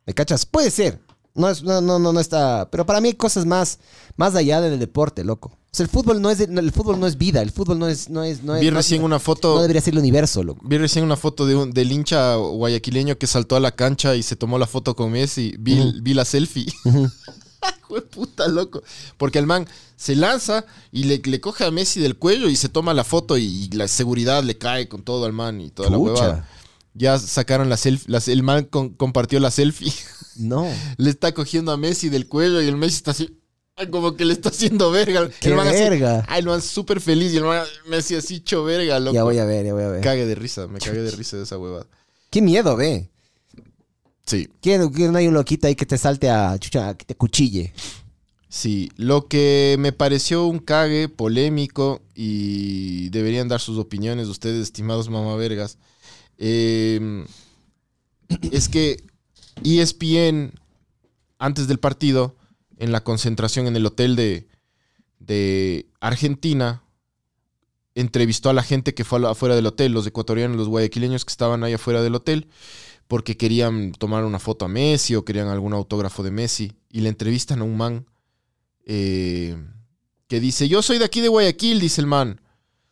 [0.05, 0.45] ¿Me cachas?
[0.45, 0.99] Puede ser.
[1.39, 2.69] No, es, no, no, no, no está.
[2.71, 3.79] Pero para mí hay cosas más,
[4.17, 5.49] más allá del deporte, loco.
[5.71, 7.41] O sea, el fútbol no es, el fútbol no es vida.
[7.43, 8.09] El fútbol no es.
[8.11, 9.55] No es, no es Vi no es- recién una foto.
[9.55, 10.61] No debería ser el universo, loco.
[10.65, 14.23] Vi recién una foto de un, del hincha guayaquileño que saltó a la cancha y
[14.23, 15.55] se tomó la foto con Messi.
[15.59, 16.73] Vi, vi la selfie.
[18.11, 18.83] Puta, loco.
[19.17, 19.67] Porque el man
[19.97, 23.37] se lanza y le, le coge a Messi del cuello y se toma la foto
[23.39, 26.13] y, la seguridad le cae con todo al man y toda la Pucha.
[26.13, 26.49] huevada.
[26.95, 28.17] Ya sacaron la selfie.
[28.33, 29.93] el man con- compartió la selfie.
[30.37, 30.67] No.
[30.97, 33.35] le está cogiendo a Messi del cuello y el Messi está así.
[33.93, 35.31] Como que le está haciendo verga.
[35.41, 36.25] ¡Qué el man así, verga!
[36.29, 39.15] ay, el man súper feliz y el man Messi así hecho verga, loco.
[39.15, 40.01] Ya voy a ver, ya voy a ver.
[40.01, 41.87] Cague de risa, me cagué de risa de esa huevada.
[42.31, 43.09] Qué miedo, ve.
[44.27, 47.73] Sí, que no hay un loquito ahí que te salte a chucha, que te cuchille.
[48.49, 48.91] sí.
[48.97, 55.79] Lo que me pareció un cague polémico y deberían dar sus opiniones ustedes, estimados mamavergas,
[56.39, 57.25] eh,
[58.51, 59.03] es que
[59.65, 60.53] ESPN,
[61.39, 62.37] antes del partido,
[62.79, 64.47] en la concentración en el hotel de,
[66.01, 66.83] Argentina,
[67.95, 71.65] entrevistó a la gente que fue afuera del hotel, los ecuatorianos, los guayaquileños que estaban
[71.65, 72.49] ahí afuera del hotel,
[73.09, 76.73] porque querían tomar una foto a Messi o querían algún autógrafo de Messi.
[76.91, 78.07] Y le entrevistan a un man
[78.87, 79.57] eh,
[80.29, 82.41] que dice, yo soy de aquí de Guayaquil, dice el man.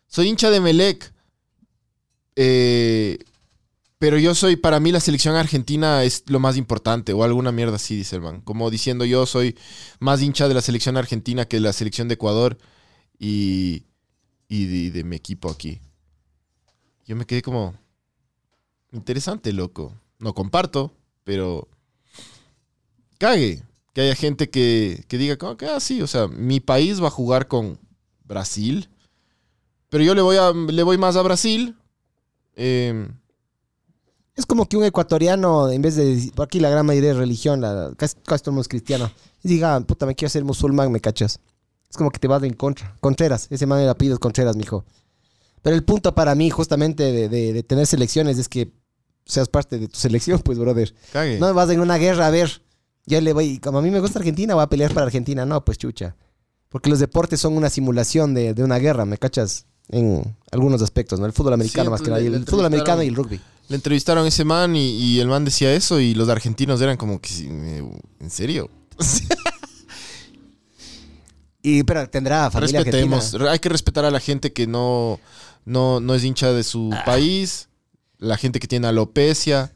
[0.08, 1.12] Soy hincha de Melec.
[2.34, 3.18] Eh,
[3.98, 7.76] pero yo soy, para mí la selección argentina es lo más importante, o alguna mierda
[7.76, 8.42] así, dice el man.
[8.42, 9.56] Como diciendo, yo soy
[10.00, 12.58] más hincha de la selección argentina que de la selección de Ecuador
[13.18, 13.84] y,
[14.48, 15.80] y de, mi equipo aquí.
[17.06, 17.74] Yo me quedé como,
[18.92, 19.98] interesante, loco.
[20.18, 20.92] No comparto,
[21.24, 21.68] pero
[23.18, 23.62] cague
[23.94, 27.06] que haya gente que, que diga, como que, ah, sí, o sea, mi país va
[27.08, 27.78] a jugar con
[28.24, 28.90] Brasil,
[29.88, 31.76] pero yo le voy, a, le voy más a Brasil.
[32.56, 33.08] Eh,
[34.36, 36.04] Es como que un ecuatoriano, en vez de.
[36.14, 38.68] decir- Por aquí la gran mayoría de religión, la, casi, casi todo el mundo es
[38.68, 39.10] cristiano.
[39.42, 41.40] Y diga, puta, me quiero ser musulmán, me cachas.
[41.90, 42.94] Es como que te vas en contra.
[43.00, 44.84] Contreras, ese man de apellido es Contreras, mijo.
[45.62, 48.70] Pero el punto para mí, justamente, de, de- de tener selecciones es que
[49.24, 50.94] seas parte de tu selección, pues, brother.
[51.12, 51.38] cague.
[51.38, 52.62] No vas en una guerra a ver.
[53.06, 55.46] Yo le voy, como a mí me gusta Argentina, voy a pelear para Argentina.
[55.46, 56.14] No, pues chucha.
[56.68, 59.64] Porque los deportes son una simulación de, de una guerra, ¿me cachas?
[59.88, 61.26] En algunos aspectos, ¿no?
[61.26, 62.22] El fútbol americano más que pues, nada.
[62.22, 63.40] y le- El fútbol americano y el rugby.
[63.68, 66.96] Le entrevistaron a ese man y, y el man decía eso y los argentinos eran
[66.96, 68.70] como que, sí, ¿en serio?
[71.62, 73.50] Y, pero tendrá familia Respetemos, argentina.
[73.50, 75.18] hay que respetar a la gente que no,
[75.64, 77.02] no, no es hincha de su Ah.
[77.04, 77.68] país,
[78.18, 79.72] la gente que tiene alopecia,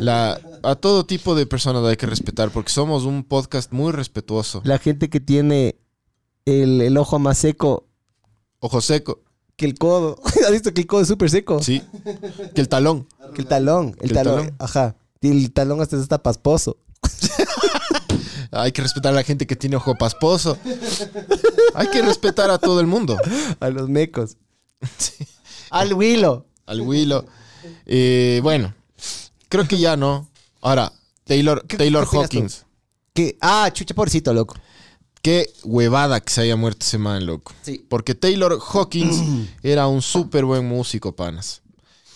[0.00, 4.62] la, a todo tipo de personas hay que respetar porque somos un podcast muy respetuoso.
[4.64, 5.76] La gente que tiene
[6.46, 7.86] el, el ojo más seco
[8.64, 9.20] Ojo seco,
[9.62, 10.20] que el codo.
[10.44, 11.62] ¿Has visto que el codo es súper seco?
[11.62, 11.80] sí,
[12.54, 13.06] que el talón.
[13.34, 13.88] Que el talón.
[13.88, 14.54] El, Que el talón.
[14.58, 14.96] Ajá.
[15.20, 16.78] Y el talón hasta está pasposo.
[18.50, 20.58] Hay que respetar a la gente que tiene ojo pasposo.
[21.74, 23.16] Hay que respetar a todo el mundo.
[23.60, 24.36] A los mecos.
[25.70, 26.46] Al huilo.
[26.66, 27.24] Al Willow.
[27.86, 28.74] Eh, bueno,
[29.48, 30.28] creo que ya no.
[30.60, 30.92] Ahora,
[31.24, 32.16] Taylor, ¿Qué- Taylor qué?
[32.16, 32.66] Hawkins.
[33.14, 34.54] Que, ah, chucha, pobrecito, loco.
[35.22, 37.52] Qué huevada que se haya muerto ese man, loco.
[37.62, 37.84] Sí.
[37.88, 39.22] Porque Taylor Hawkins
[39.62, 41.62] era un súper buen músico, panas.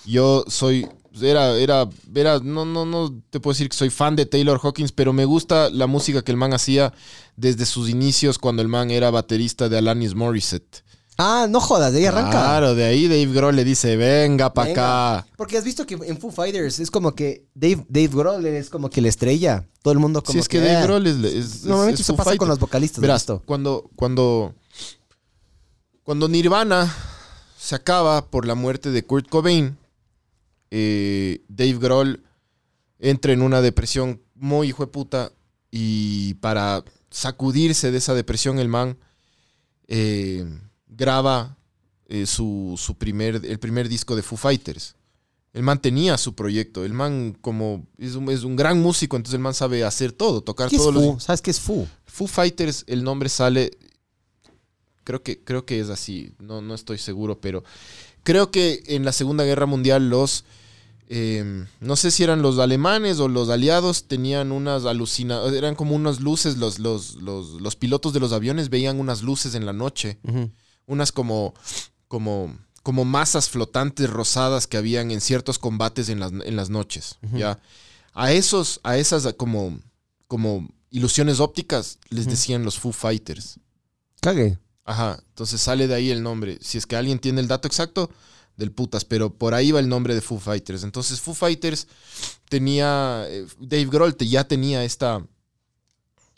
[0.04, 0.88] Yo soy.
[1.22, 4.92] Era, era, era, no, no, no te puedo decir que soy fan de Taylor Hawkins,
[4.92, 6.92] pero me gusta la música que el man hacía
[7.36, 10.84] desde sus inicios cuando el man era baterista de Alanis Morissette.
[11.18, 12.30] Ah, no jodas, de ahí arranca.
[12.30, 15.18] Claro, de ahí Dave Grohl le dice, venga pa' Venga.
[15.20, 15.26] acá.
[15.36, 18.90] Porque has visto que en Foo Fighters es como que Dave, Dave Grohl es como
[18.90, 19.64] que la estrella.
[19.82, 20.82] Todo el mundo como Si es que Dave ah.
[20.82, 22.98] Grohl es, es- Normalmente es eso Foo pasa con los vocalistas.
[22.98, 23.42] ¿has Verás, visto?
[23.46, 24.54] cuando, cuando,
[26.02, 26.94] cuando Nirvana
[27.58, 29.76] se acaba por la muerte de Kurt Cobain,
[30.70, 32.22] eh, Dave Grohl
[32.98, 35.32] entra en una depresión muy hijo de puta
[35.70, 38.98] y para sacudirse de esa depresión el man
[39.88, 40.44] eh,
[40.96, 41.56] graba
[42.08, 44.94] eh, su, su primer, el primer disco de Foo Fighters.
[45.52, 46.84] El man tenía su proyecto.
[46.84, 50.42] El man, como es un, es un gran músico, entonces el man sabe hacer todo,
[50.42, 51.04] tocar ¿Qué es todos los.
[51.04, 51.20] Fu?
[51.20, 51.86] ¿Sabes qué es Fu?
[52.04, 53.70] Foo Fighters, el nombre sale.
[55.02, 56.32] Creo que, creo que es así.
[56.38, 57.64] No, no estoy seguro, pero
[58.22, 60.44] creo que en la Segunda Guerra Mundial los.
[61.08, 65.56] eh, no sé si eran los alemanes o los aliados, tenían unas alucinaciones.
[65.56, 66.58] Eran como unas luces.
[66.58, 70.18] Los, los, los, los pilotos de los aviones veían unas luces en la noche.
[70.86, 71.54] Unas como.
[72.08, 72.56] como
[72.86, 77.18] como masas flotantes rosadas que habían en ciertos combates en las, en las noches.
[77.32, 77.58] ¿ya?
[78.14, 79.80] A esos, a esas como,
[80.28, 83.58] como ilusiones ópticas les decían los Foo Fighters.
[84.20, 84.56] Cague.
[84.84, 86.58] Ajá, entonces sale de ahí el nombre.
[86.60, 88.08] Si es que alguien tiene el dato exacto,
[88.56, 90.84] del putas, pero por ahí va el nombre de Foo Fighters.
[90.84, 91.88] Entonces Foo Fighters
[92.48, 95.26] tenía, eh, Dave Grohl ya tenía esta,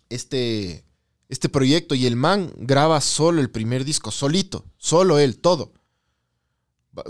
[0.09, 0.83] este,
[1.29, 5.73] este proyecto y el man graba solo el primer disco, solito, solo él, todo.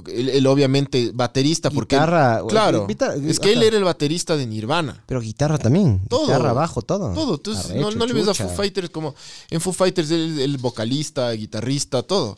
[0.06, 1.96] Él, él obviamente baterista, porque...
[1.96, 2.42] él- Guitarra.
[2.46, 5.02] claro, guitarra- es que él era el baterista de Nirvana.
[5.06, 6.02] Pero guitarra también.
[6.08, 6.26] Todo.
[6.26, 7.14] Guitarra, bajo, todo.
[7.14, 8.34] Todo, entonces no, Arrecho, no le ves a.
[8.34, 9.14] Foo Fighters como.
[9.48, 12.36] En Foo Fighters el, el vocalista, guitarrista, todo.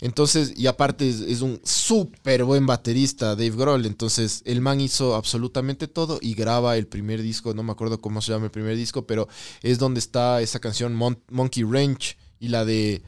[0.00, 3.84] Entonces, y aparte es, un súper buen baterista, Dave Grohl.
[3.84, 7.52] Entonces, el man hizo absolutamente todo y graba el primer disco.
[7.52, 9.28] No me acuerdo cómo se llama el primer disco, pero
[9.62, 13.02] es donde está esa canción Mon- Monkey Ranch y la de.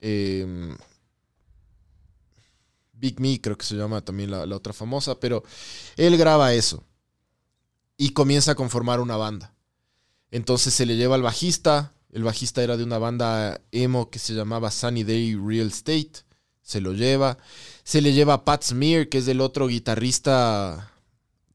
[0.00, 0.76] em,
[2.92, 5.20] Big Me, creo que se llama también la, la otra famosa.
[5.20, 5.42] Pero
[5.96, 6.84] él graba eso
[7.96, 9.54] y comienza a conformar una banda.
[10.30, 11.94] Entonces se le lleva al bajista.
[12.12, 16.25] El bajista era de una banda emo que se llamaba Sunny Day Real Estate.
[16.66, 17.38] Se lo lleva.
[17.84, 20.92] Se le lleva a Pat Smear, que es el otro guitarrista.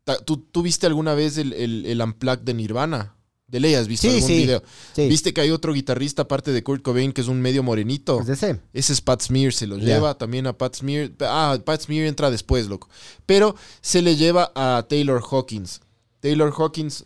[0.06, 3.16] Ta- ¿Tú, tú viste alguna vez el, el, el Unplugged de Nirvana?
[3.48, 4.38] De ley, ¿has visto Sí, algún sí.
[4.38, 4.64] video?
[4.96, 5.10] Sí.
[5.10, 8.22] ¿Viste que hay otro guitarrista aparte de Kurt Cobain que es un medio morenito?
[8.22, 8.62] ¿Es de ese?
[8.72, 11.12] Ese es Pat Smear, se lo lleva también a Pat Smear.
[11.20, 12.88] Ah, Pat Smear entra después, loco.
[13.26, 15.82] Pero se le lleva a Taylor Hawkins.
[16.22, 17.04] Taylor Hawkins,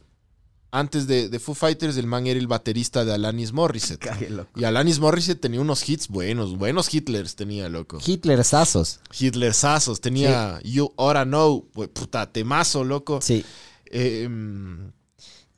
[0.80, 4.00] antes de, de Foo Fighters, el man era el baterista de Alanis Morissette.
[4.06, 4.60] Cague, loco.
[4.60, 8.00] Y Alanis Morissette tenía unos hits buenos, buenos Hitlers tenía, loco.
[8.06, 9.00] Hitler Sazos.
[9.18, 13.20] Hitlersazos, tenía You Oughta Know, puta, temazo, loco.
[13.22, 13.44] Sí.
[13.86, 14.92] Eh, mm,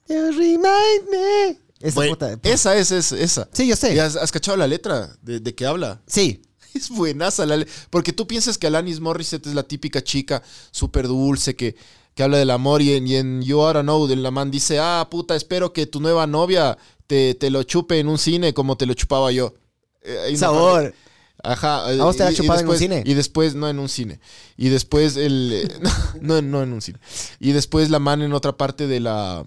[0.09, 1.59] You remind me.
[1.79, 2.39] Esa bueno, puta.
[2.43, 3.47] esa es, es- esa.
[3.51, 3.93] Sí, yo sé.
[3.93, 6.01] ¿Y has, has cachado la letra de, de qué habla?
[6.07, 6.41] Sí.
[6.73, 11.07] Es buenaza la le- Porque tú piensas que Alanis Morissette es la típica chica súper
[11.07, 11.75] dulce que,
[12.17, 15.07] que habla del amor y en, y en You Oughta Know, la man dice, ah,
[15.09, 18.85] puta, espero que tu nueva novia te, te lo chupe en un cine como te
[18.87, 19.53] lo chupaba yo.
[20.01, 20.81] Eh, Sabor.
[20.83, 20.95] parte-
[21.43, 21.85] Ajá.
[21.87, 23.03] ¿A vos te la chupado en un cine?
[23.05, 24.19] Y después, no en un cine.
[24.57, 25.51] Y después el...
[25.53, 25.67] eh,
[26.21, 26.97] no, no en un cine.
[27.39, 29.45] Y después la man en otra parte de la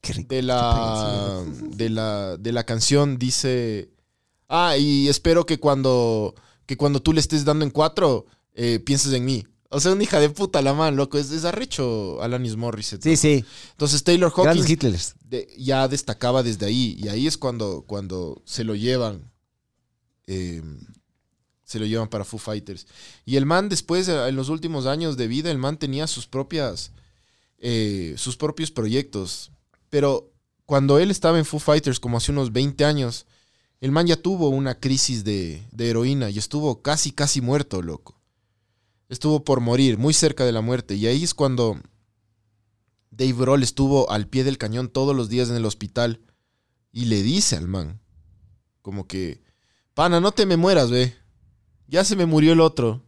[0.00, 0.32] Qué rico.
[0.34, 1.42] de la,
[1.76, 3.90] de la de la canción dice
[4.48, 6.34] ah y espero que cuando
[6.66, 10.02] que cuando tú le estés dando en cuatro eh, pienses en mí o sea una
[10.04, 13.20] hija de puta la man loco es, es arrecho Alanis Morissette Sí, loco.
[13.20, 13.44] sí.
[13.72, 18.74] entonces Taylor Hawkins de- ya destacaba desde ahí y ahí es cuando cuando se lo
[18.74, 19.30] llevan
[20.26, 20.62] eh,
[21.64, 22.86] se lo llevan para Foo Fighters
[23.24, 26.26] y el man después eh, en los últimos años de vida el man tenía sus
[26.26, 26.92] propias
[27.58, 29.50] eh, sus propios proyectos
[29.90, 30.30] pero
[30.66, 33.26] cuando él estaba en Foo Fighters como hace unos 20 años
[33.80, 38.18] el man ya tuvo una crisis de, de heroína y estuvo casi casi muerto loco
[39.08, 41.76] estuvo por morir muy cerca de la muerte y ahí es cuando
[43.10, 46.20] Dave Grohl estuvo al pie del cañón todos los días en el hospital
[46.92, 48.00] y le dice al man,
[48.82, 49.42] como que,
[49.94, 51.14] pana, no te me mueras, ve.
[51.86, 53.02] Ya se me murió el otro.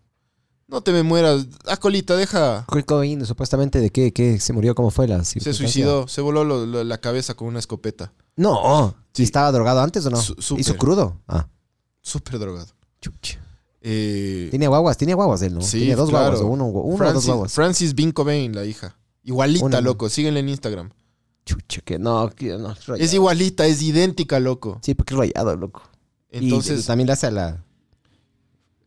[0.68, 1.46] No te me mueras.
[1.66, 2.64] Ah, colita, deja.
[2.66, 4.74] Kurt Cobain, supuestamente, ¿de qué, qué se murió?
[4.74, 8.12] ¿Cómo fue la Se suicidó, se voló lo- lo- la cabeza con una escopeta.
[8.36, 8.96] No.
[9.12, 9.22] Sí.
[9.22, 10.20] ¿Estaba drogado antes o no?
[10.20, 10.56] Su-.
[10.58, 11.22] ¿Hizo crudo?
[11.28, 11.48] Ah,
[12.02, 12.66] Súper drogado.
[13.00, 13.40] chucha.
[13.88, 15.60] Eh, Tenía guaguas, tenía guaguas él, ¿no?
[15.60, 16.24] sí, tenía dos claro.
[16.24, 17.52] guaguas, o uno, uno o dos Francis, guaguas.
[17.52, 18.98] Francis Bean Cobain, la hija.
[19.22, 20.08] Igualita, Una- loco.
[20.08, 20.90] Síguenle en Instagram.
[21.44, 22.74] Chucha, que no, que no.
[22.74, 22.96] rayado.
[22.96, 24.80] Es igualita, es idéntica, loco.
[24.82, 25.82] Sí, porque es rayado, loco.
[26.30, 27.64] Entonces, y también le hace a la...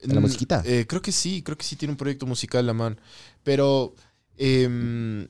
[0.02, 0.64] ¿De la Mm, musiquita?
[0.66, 3.00] eh, creo que sí, creo que sí tiene un proyecto musical la man.
[3.44, 3.94] Pero,
[4.38, 5.28] em,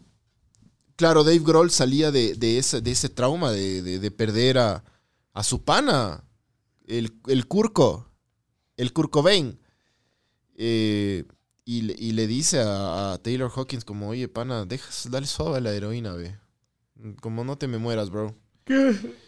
[0.96, 4.84] claro, Dave Grohl salía de, de ese, de ese trauma de, de- de perder a,
[5.34, 6.24] a su pana,
[6.88, 8.09] el, el Curco,
[8.80, 9.60] el Bain.
[10.56, 11.26] Eh,
[11.66, 11.82] y,
[12.14, 16.36] le- dice a, Taylor Hawkins como, oye, pana, dejas, dale suave a la heroína, ve.
[17.22, 18.36] Como no te me mueras, bro.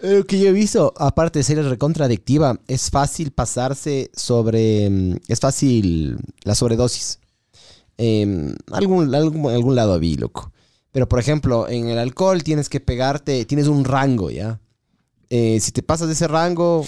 [0.01, 4.89] Lo que yo he visto, aparte de ser recontradictiva, es fácil pasarse sobre.
[4.89, 7.19] mm, Es fácil la sobredosis.
[7.97, 10.51] Em, algún, algún, algún lado vi, loco.
[10.91, 14.59] Pero, por ejemplo, en el alcohol tienes que pegarte, tienes un rango, ¿ya?
[15.29, 16.85] Eh, si te pasas de ese rango,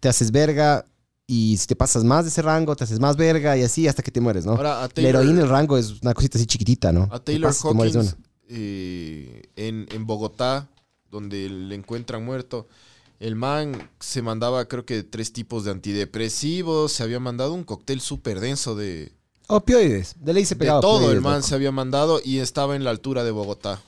[0.00, 0.84] te haces verga
[1.30, 4.02] y si te pasas más de ese rango, te haces más verga y así hasta
[4.02, 4.52] que te mueres, ¿no?
[4.52, 7.06] Ahora, a La heroína, el rango es una cosita así chiquitita, ¿no?
[7.12, 8.16] a Taylor pasas, de Hawkins
[8.48, 10.70] eh, en, en Bogotá,
[11.10, 12.66] donde le encuentran muerto,
[13.20, 18.00] el man se mandaba, creo que tres tipos de antidepresivos, se había mandado un cóctel
[18.00, 19.12] súper denso de,
[19.48, 20.14] Opioides.
[20.18, 21.10] De ley se de pegaba todo.
[21.10, 21.48] El man loco.
[21.48, 23.82] se había mandado y estaba en la altura de Bogotá.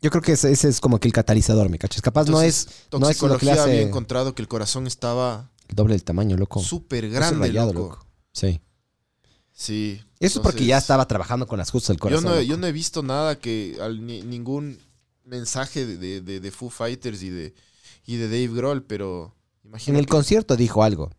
[0.00, 2.02] Yo creo que ese, ese es como que el catalizador, ¿me cachas?
[2.02, 5.50] Capaz no es, no es lo que le Toxicología había encontrado que el corazón estaba
[5.68, 6.60] el doble del tamaño, loco.
[6.60, 8.06] súper grande, rayado, loco.
[8.32, 8.60] Sí.
[9.52, 10.00] Sí.
[10.20, 12.24] Eso porque ya entonces- estaba trabajando con las justas del Yo corazón.
[12.24, 12.42] no, loco.
[12.42, 14.78] yo no he visto nada que al- ni- ningún
[15.24, 17.54] mensaje de, de, de- de Foo Fighters y de,
[18.06, 19.98] y de Dave Grohl, pero En imagino.
[19.98, 21.10] el concierto dijo algo.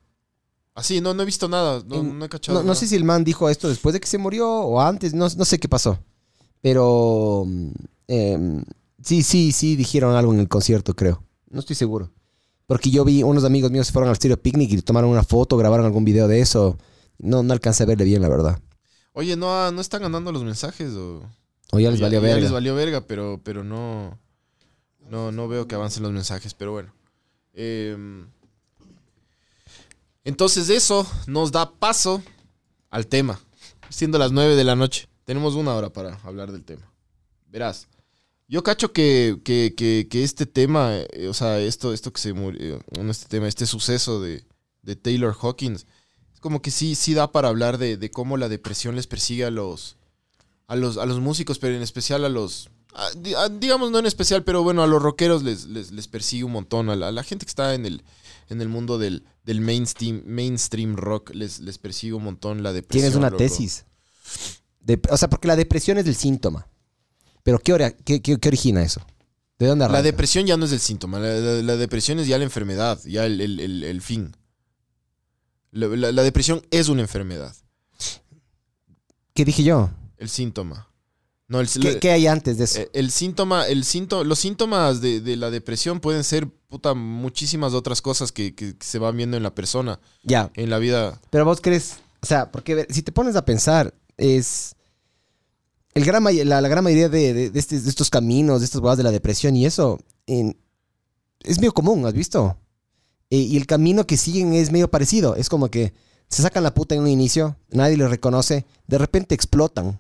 [0.75, 1.83] Así, no, no he visto nada.
[1.87, 2.59] No, En- no he cachado.
[2.59, 2.79] No, no nada.
[2.79, 5.45] sé si el man dijo esto después de que se murió o antes, no, no
[5.45, 5.99] sé qué pasó.
[6.61, 7.71] Pero mm,
[8.07, 8.63] em,
[9.03, 11.23] sí, sí, sí dijeron algo en el concierto, creo.
[11.49, 12.11] No estoy seguro.
[12.67, 15.55] Porque yo vi unos amigos míos se fueron al Stereo Picnic y tomaron una foto,
[15.57, 16.77] grabaron algún video de eso.
[17.17, 18.59] No, no alcancé a verle bien, la verdad.
[19.13, 21.23] Oye, no, ah, no están ganando los mensajes o.
[21.71, 22.41] O ya les valió ya ver.
[22.41, 24.19] les valió verga, pero, pero no,
[25.09, 25.31] no.
[25.31, 26.93] No veo que avancen los mensajes, pero bueno.
[27.53, 28.27] Em,
[30.25, 32.21] entonces, eso nos da paso
[32.89, 33.39] al tema.
[33.89, 35.07] Siendo las 9 de la noche.
[35.23, 36.91] Tenemos una hora para hablar del tema.
[37.47, 37.87] Verás.
[38.47, 42.33] Yo cacho que, que- que- que este tema, eh, o sea, esto, esto que se
[42.33, 42.79] murió,
[43.09, 44.45] este tema, este suceso de,
[44.83, 45.85] de Taylor Hawkins,
[46.33, 49.43] es como que sí, sí da para hablar de, de cómo la depresión les persigue
[49.43, 49.97] a los,
[50.67, 53.99] a los, a los músicos, pero en especial a los, a- di- a- digamos no
[53.99, 57.09] en especial, pero bueno, a los rockeros les, les, les persigue un montón, a la,
[57.09, 58.03] a la gente que está en el,
[58.49, 63.01] en el mundo del, del mainstream, mainstream rock les, les persigue un montón la depresión.
[63.11, 63.39] Tienes una loco.
[63.39, 63.83] tesis.
[64.79, 66.67] De- o sea, porque la depresión es el síntoma.
[67.47, 68.99] Pero ¿qué, qué, qué- qué origina eso?
[69.57, 69.99] ¿De dónde arranca?
[69.99, 72.99] La depresión ya no es el síntoma, la, la- la depresión es ya la enfermedad,
[73.05, 74.35] ya el, el- el- el fin.
[75.71, 77.55] La, depresión es una enfermedad,
[79.33, 79.89] ¿Qué dije yo?
[80.17, 80.89] el síntoma.
[81.47, 82.81] No, el, ¿Qué, qué hay antes de eso?
[82.81, 83.85] Eh, El síntoma, el
[84.25, 88.85] los síntomas de, de la depresión pueden ser puta, muchísimas otras cosas que, que- que
[88.85, 91.21] se van viendo en la persona, ya, en la vida.
[91.29, 94.73] Pero vos crees, o sea, porque si te pones a pensar, es.
[95.97, 99.55] El gran, la, gran mayoría este- de estos caminos, de estas huevas de la depresión
[99.55, 102.55] y eso, es medio común, ¿has visto?
[103.31, 105.35] Eh, y el camino que siguen es medio parecido.
[105.35, 105.95] Es como que
[106.29, 109.99] se sacan la puta en un inicio, nadie les reconoce, de repente explotan,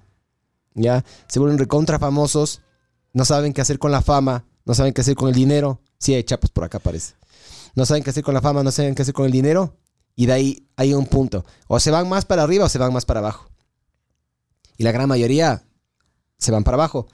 [0.75, 1.03] ¿ya?
[1.27, 2.61] Se vuelven recontra famosos,
[3.13, 5.81] no saben qué hacer con la fama, no saben qué hacer con el dinero.
[5.97, 7.15] Sí, hay chapos por acá, parece.
[7.73, 9.75] No saben qué hacer con la fama, no saben qué hacer con el dinero.
[10.15, 11.43] Y de ahí hay un punto.
[11.67, 13.49] O se van más para arriba o se van más para abajo.
[14.77, 15.63] Y la gran mayoría
[16.37, 17.07] se van para abajo.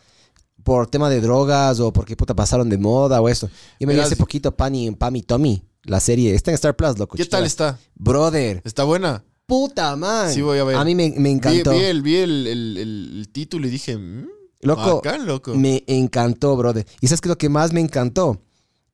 [0.64, 3.50] Por tema de drogas o porque puta pasaron de moda o eso.
[3.80, 6.34] Yo me vi hace poquito Pan y, Pam y Tommy, la serie.
[6.34, 7.18] Está en Star Plus, loco.
[7.18, 7.80] ¿Qué tal está?
[7.96, 8.62] Brother.
[8.64, 9.26] ¿Está buena?
[9.46, 10.32] Puta, man.
[10.32, 10.78] Sí, voy a ver.
[10.78, 11.72] A mí me, encantó.
[11.72, 14.28] vi el, vi el, el- título y dije, mm,
[14.62, 15.54] Loco, bacán, loco.
[15.56, 16.86] Me encantó, brother.
[17.02, 18.42] ¿Y sabes qué es lo que más me encantó?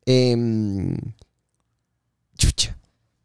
[0.05, 0.97] Em,
[2.35, 2.77] chucha.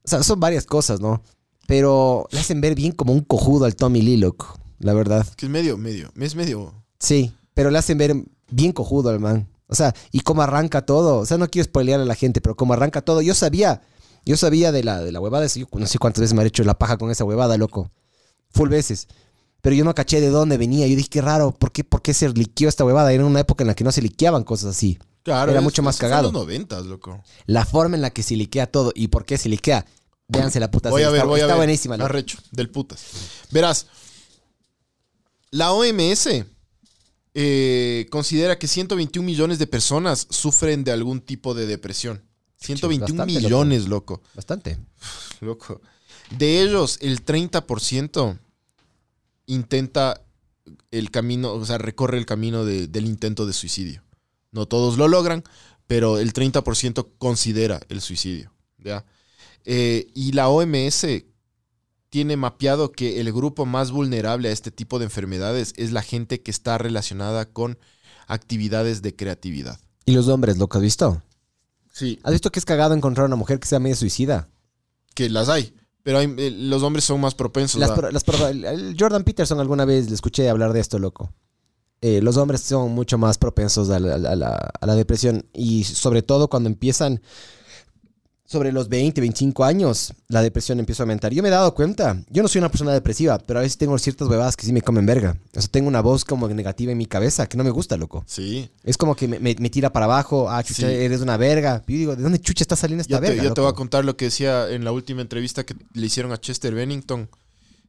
[0.05, 1.23] O sea, son varias cosas, ¿no?
[1.67, 4.59] Pero le hacen ver bien como un cojudo al Tommy Lee, loco.
[4.79, 5.27] La verdad.
[5.37, 6.84] Que es medio, medio, es medio...
[6.99, 8.15] Sí, pero le hacen ver
[8.51, 9.49] bien cojudo al man.
[9.67, 11.19] O sea, y cómo arranca todo.
[11.19, 13.23] O sea, no quiero spoilear a la gente, pero cómo arranca todo.
[13.23, 13.83] Yo sabía,
[14.25, 15.47] yo sabía de la, de la huevada.
[15.47, 17.91] Yo no sé cuántas veces me han hecho la paja con esa huevada, loco.
[18.51, 19.09] Full veces.
[19.63, 20.87] Pero yo no caché de dónde venía.
[20.87, 23.13] Yo dije, qué raro, ¿por qué, por qué se liqueó esta huevada?
[23.13, 24.99] Era una época en la que no se liqueaban cosas así.
[25.23, 26.25] Claro, Era es- mucho más cagado.
[26.25, 27.23] los noventas, loco.
[27.47, 29.87] La forma en la que se liquea todo y por qué se liquea.
[30.29, 31.57] Véanse la puta Voy a ver, está, voy a está ver.
[31.57, 31.97] buenísima.
[31.97, 32.07] loco.
[32.07, 33.01] Arrecho, del putas.
[33.51, 33.87] Verás,
[35.51, 36.45] la OMS
[37.35, 42.22] eh, considera que 121 millones de personas sufren de algún tipo de depresión.
[42.57, 43.43] 121 bastante, loco.
[43.45, 44.22] millones, loco.
[44.35, 44.78] Bastante.
[45.41, 45.80] loco.
[46.30, 48.39] De ellos, el 30%
[49.47, 50.22] intenta
[50.91, 54.03] el camino, o sea, recorre el camino de- del intento de suicidio.
[54.53, 55.45] No todos lo logran,
[55.87, 58.53] pero el 30% considera el suicidio.
[58.78, 59.05] ¿ya?
[59.64, 61.07] Eh, y la OMS
[62.15, 66.43] tiene mapeado que el grupo más vulnerable a este tipo de enfermedades es la gente
[66.43, 67.77] que está relacionada con
[68.29, 69.81] actividades de creatividad.
[70.07, 71.23] Y los hombres, loco, ¿has visto?
[71.93, 72.21] Sí.
[72.23, 74.49] ¿Has visto que es cagado encontrar una mujer que sea medio suicida?
[75.17, 78.12] Que las hay, pero hay- eh, los hombres son más propensos Las a...
[78.12, 78.25] las
[78.97, 81.33] Jordan Peterson alguna vez le escuché hablar de esto, loco.
[82.01, 84.95] Eh, los hombres son mucho más propensos a la, a la- a la- a la
[84.95, 87.21] depresión y sobre todo cuando empiezan
[88.47, 91.33] sobre los 20, 25 años, la depresión empieza a aumentar.
[91.33, 93.97] Yo me he dado cuenta, yo no soy una persona depresiva, pero a veces tengo
[93.99, 95.37] ciertas huevadas que sí me comen verga.
[95.57, 98.23] O sea, tengo una voz como negativa en mi cabeza que no me gusta, loco.
[98.27, 98.69] Sí.
[98.83, 100.95] Es como que me, me- me tira para abajo, ah, chucha, Sí.
[100.95, 101.83] eres una verga.
[101.87, 103.43] Y yo digo, ¿de dónde chucha está saliendo esta Yo, te, verga?
[103.45, 106.31] yo te voy a contar lo que decía en la última entrevista que le hicieron
[106.33, 107.31] a Chester Bennington,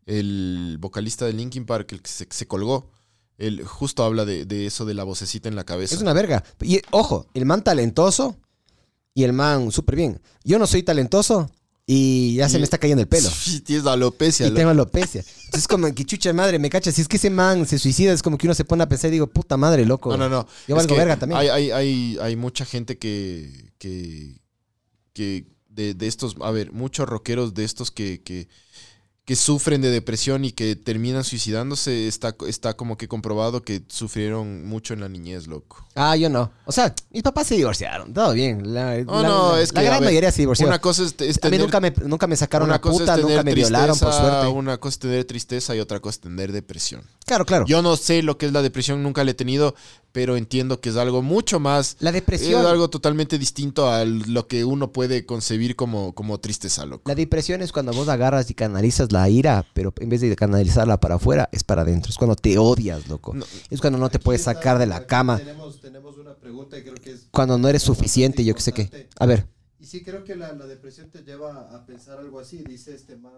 [0.06, 2.90] el vocalista de Linkin Park, el que se, se colgó.
[3.38, 5.96] Él justo habla de, de eso de la vocecita en la cabeza.
[5.96, 6.44] Es una verga.
[6.62, 8.38] Y ojo, el man talentoso
[9.16, 10.22] y el man súper bien.
[10.44, 11.50] Yo no soy talentoso
[11.88, 13.30] y ya se me está cayendo el pelo.
[13.34, 14.46] Sí, tienes alopecia.
[14.46, 15.24] Y tengo alopecia.
[15.46, 16.92] Entonces, como que chucha madre, me cacha.
[16.92, 19.10] Si es que ese man se suicida, es como que uno se pone a pensar
[19.10, 20.12] y digo, puta madre, loco.
[20.12, 20.48] No, no, no.
[20.68, 21.40] Yo Es valgo verga también.
[21.40, 23.72] Hay, hay, hay, hay mucha gente que.
[23.78, 24.42] que,
[25.14, 26.36] que de, de estos.
[26.42, 28.22] A ver, muchos rockeros de estos que.
[28.22, 28.50] que
[29.26, 34.66] que sufren de depresión y que terminan suicidándose, está, está como que comprobado que sufrieron
[34.68, 35.84] mucho en la niñez, loco.
[35.96, 36.52] Ah, yo no.
[36.66, 38.14] O sea, mis papás se divorciaron.
[38.14, 38.74] Todo bien.
[38.74, 40.68] La, No, la- no, la- es la que, a gran ver, mayoría se divorció.
[40.68, 43.00] Una cosa es, es a mí tener, nunca me, nunca me sacaron una, cosa es
[43.02, 44.48] puta, nunca tener me violaron, por suerte.
[44.48, 47.02] Una cosa es tener tristeza y otra cosa es tener depresión.
[47.26, 47.66] Claro, claro.
[47.66, 49.74] Yo no sé lo que es la depresión, nunca la he tenido,
[50.12, 52.62] pero entiendo que es algo mucho más la depresión.
[52.62, 57.04] Es algo totalmente distinto a lo que uno puede concebir como, como tristeza, loco.
[57.10, 61.00] La depresión es cuando vos agarras y canalizas la ira, pero en vez de canalizarla
[61.00, 62.10] para afuera, es para adentro.
[62.10, 63.34] Es cuando te odias, loco.
[63.34, 63.46] No.
[63.70, 65.38] Es cuando no te puedes sacar de la cama.
[65.38, 67.28] Tenemos, tenemos una pregunta y creo que es...
[67.32, 69.10] Cuando no eres suficiente, yo qué sé qué.
[69.20, 69.48] A ver.
[69.80, 72.64] Y sí creo que la, la depresión te lleva a pensar algo así.
[72.64, 73.34] Dice este man,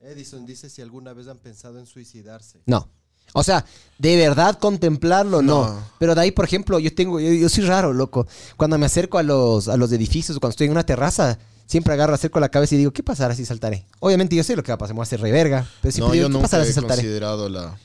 [0.00, 2.62] Edison, dice si alguna vez han pensado en suicidarse.
[2.66, 2.88] No.
[3.34, 3.64] O sea,
[3.98, 5.68] de verdad contemplarlo, no.
[5.68, 5.84] No.
[5.98, 8.26] Pero de ahí, por ejemplo, yo tengo, yo, yo soy raro, loco.
[8.56, 11.38] Cuando me acerco a los, a los edificios, cuando estoy en una terraza,
[11.72, 13.86] siempre agarro, acerco la cabeza y digo, ¿qué pasará si saltaré?
[13.98, 15.66] Obviamente yo sé lo que va a pasar, me voy a hacer reverga.
[15.80, 17.02] Pero siempre No, digo, yo ¿qué nunca pasará si he saltaré?
[17.02, 17.76] considerado la...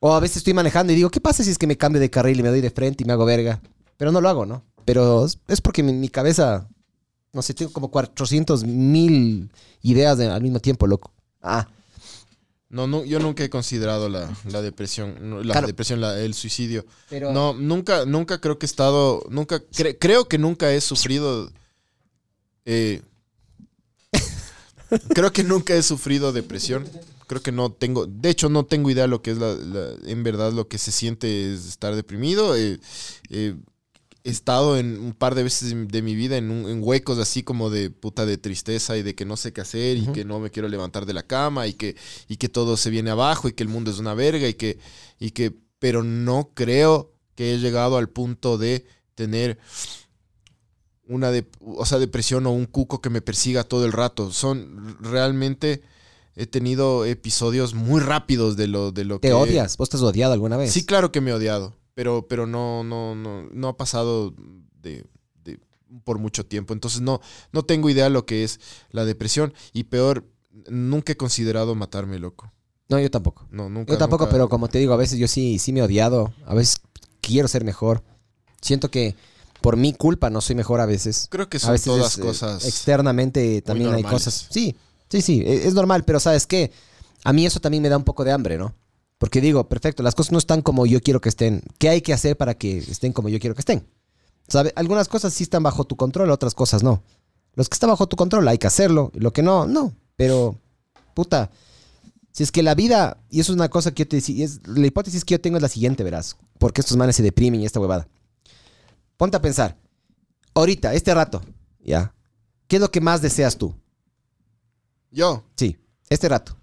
[0.00, 2.08] O a veces estoy manejando y digo, ¿qué pasa si es que me cambio de
[2.08, 3.60] carril y me doy de frente y me hago verga?
[3.96, 4.62] Pero no lo hago, ¿no?
[4.84, 6.68] Pero es- porque mi, mi cabeza,
[7.32, 9.50] no sé, tengo como 400 mil
[9.82, 11.12] ideas de- al mismo tiempo, loco.
[11.42, 11.66] Ah,
[12.70, 15.66] No, no, yo nunca he considerado la, la depresión, la Claro.
[15.66, 16.84] depresión, la- el suicidio.
[17.08, 17.32] pero...
[17.32, 21.50] No, nunca, nunca creo que he estado, nunca, cre- creo que nunca he sufrido,
[22.70, 23.02] eh,
[25.14, 26.86] creo que nunca he sufrido depresión.
[27.26, 30.22] Creo que no tengo, de hecho no tengo idea lo que es la, la- en
[30.22, 32.56] verdad lo que se siente es estar deprimido.
[32.56, 32.80] Eh,
[33.28, 33.54] eh,
[34.24, 37.42] he estado en un par de veces de, mi vida en, un- en huecos así
[37.42, 40.40] como de puta de tristeza y de que no sé qué hacer y que no
[40.40, 41.96] me quiero levantar de la cama y que,
[42.28, 44.78] y que todo se viene abajo y que el mundo es una verga y que,
[45.18, 49.58] y que, pero no creo que he llegado al punto de tener
[51.08, 54.30] una de, o sea, depresión o un cuco que me persiga todo el rato.
[54.32, 55.82] Son realmente
[56.36, 59.76] he tenido episodios muy rápidos de lo de lo ¿Te que odias?
[59.76, 60.72] ¿Vos te has odiado alguna vez?
[60.72, 64.34] Sí, claro que me he odiado, pero pero no no no no ha pasado
[64.80, 65.04] de,
[65.42, 65.58] de-
[66.04, 67.20] por mucho tiempo, entonces no
[67.52, 70.24] no tengo idea lo que es la depresión y peor
[70.68, 72.52] nunca he considerado matarme, loco.
[72.90, 73.46] No, yo tampoco.
[73.50, 73.92] No, nunca.
[73.92, 76.32] Yo tampoco, nunca- pero como te digo, a veces yo sí, sí me he odiado.
[76.46, 76.80] A veces
[77.20, 78.02] quiero ser mejor.
[78.62, 79.14] Siento que
[79.60, 81.26] por mi culpa no soy mejor a veces.
[81.30, 84.46] creo que A son veces todas es, eh, cosas externamente también hay cosas.
[84.50, 84.76] Sí,
[85.08, 86.70] sí, sí, e- es normal, pero ¿sabes qué?
[87.24, 88.74] A mí eso también me da un poco de hambre, ¿no?
[89.18, 91.62] Porque digo, perfecto, las cosas no están como yo quiero que estén.
[91.78, 93.84] ¿Qué hay que hacer para que estén como yo quiero que estén?
[94.46, 94.72] ¿Sabe?
[94.76, 97.02] Algunas cosas sí están bajo tu control, otras cosas no.
[97.54, 99.92] Los que están bajo tu control hay que hacerlo, lo que no, no.
[100.14, 100.56] Pero,
[101.14, 101.50] puta,
[102.32, 104.86] si es que la vida, y eso es una cosa que yo te decía, la
[104.86, 107.80] hipótesis que yo tengo es la siguiente, verás, porque estos manes se deprimen y esta
[107.80, 108.06] huevada.
[109.18, 109.76] Ponte a pensar,
[110.54, 111.42] ahorita, este rato,
[111.80, 112.14] ¿ya?
[112.68, 113.74] ¿Qué es lo que más deseas tú?
[115.10, 115.76] Yo, Sí,
[116.08, 116.56] este rato.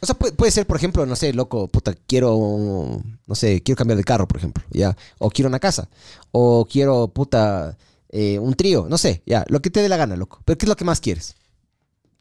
[0.00, 3.76] O sea, puede, puede ser, por ejemplo, no sé, loco, puta, quiero, no sé, quiero
[3.76, 4.96] cambiar de carro, por ejemplo, ya.
[5.18, 5.88] O quiero una casa.
[6.30, 7.76] O quiero, puta,
[8.10, 9.44] eh, un trío, no sé, ya.
[9.48, 10.40] Lo que te dé la gana, loco.
[10.44, 11.34] Pero ¿qué es lo que más quieres?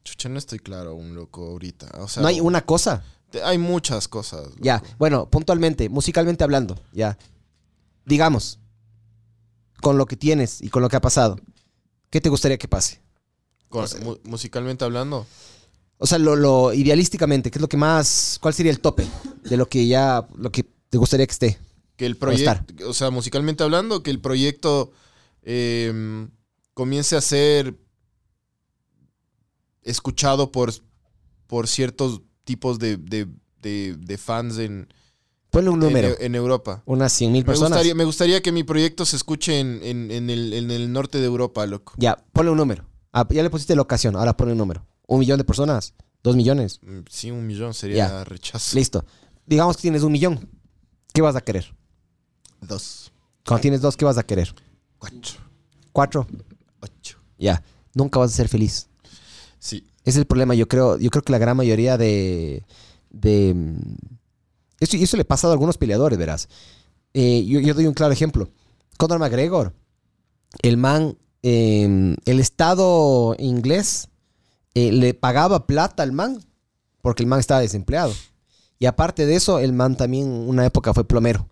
[0.03, 1.87] chucha, no estoy claro un loco ahorita.
[1.99, 3.03] O sea, no hay una cosa.
[3.43, 4.47] hay muchas cosas.
[4.47, 4.59] loco.
[4.61, 7.17] Ya, bueno, puntualmente, musicalmente hablando, ya.
[8.07, 8.59] Digamos,
[9.81, 11.37] con lo que tienes y con lo que ha pasado,
[12.09, 13.01] ¿qué te gustaría que pase?
[13.69, 15.27] Con- o sea- mu- musicalmente hablando.
[15.99, 19.05] O sea, lo, lo idealísticamente, ¿qué es lo que más, cuál sería el tope
[19.43, 21.59] de lo que ya, lo que te gustaría que esté?
[21.97, 24.91] que el proyecto, o sea, musicalmente hablando, que el proyecto
[25.41, 26.27] eh,
[26.75, 27.75] comience a ser
[29.81, 30.71] escuchado por,
[31.47, 33.27] por ciertos tipos de, de-
[33.61, 34.87] de- de fans en,
[35.57, 36.83] Ponle un número, en, en Europa.
[36.85, 37.71] unas 100 mil Me personas.
[37.71, 41.17] gustaría, me gustaría que mi proyecto se escuche en, en- en el, en el norte
[41.17, 41.93] de Europa, loco.
[41.97, 42.85] Ya, ponle un número.
[43.11, 44.85] Ah, ya le pusiste locación, ahora ponle un número.
[45.07, 45.95] ¿Un millón de personas?
[46.21, 46.79] ¿Dos millones?
[46.83, 48.23] Mm, Sí, un millón sería Ya.
[48.23, 48.75] rechazo.
[48.77, 49.03] Listo.
[49.47, 50.47] Digamos que tienes un millón.
[51.13, 51.73] ¿Qué vas a querer?
[52.61, 53.11] Dos.
[53.45, 54.53] Cuando tienes dos, ¿qué vas a querer?
[54.99, 55.39] Cuatro.
[55.91, 56.27] cuatro,
[56.81, 57.17] Ocho.
[57.39, 57.63] ya,
[57.95, 58.89] nunca vas a ser feliz.
[59.57, 59.77] Sí.
[60.03, 60.53] Ese es el problema.
[60.53, 62.63] Yo creo, yo creo que la gran mayoría de.
[63.09, 63.79] de mm,
[64.79, 66.49] esto, y eso le ha pasado a algunos peleadores, verás.
[67.13, 68.49] Eh, yo, yo doy un claro ejemplo.
[68.97, 69.73] Conor McGregor,
[70.61, 74.09] el man, eh, el Estado inglés
[74.73, 76.39] eh, le pagaba plata al man
[77.01, 78.13] porque el man estaba desempleado.
[78.79, 81.47] Y aparte de eso, el man también una época fue plomero.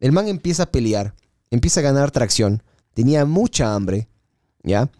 [0.00, 1.14] El man empieza a pelear,
[1.50, 2.62] empieza a ganar tracción,
[2.94, 4.08] tenía mucha hambre,
[4.62, 4.90] ¿ya?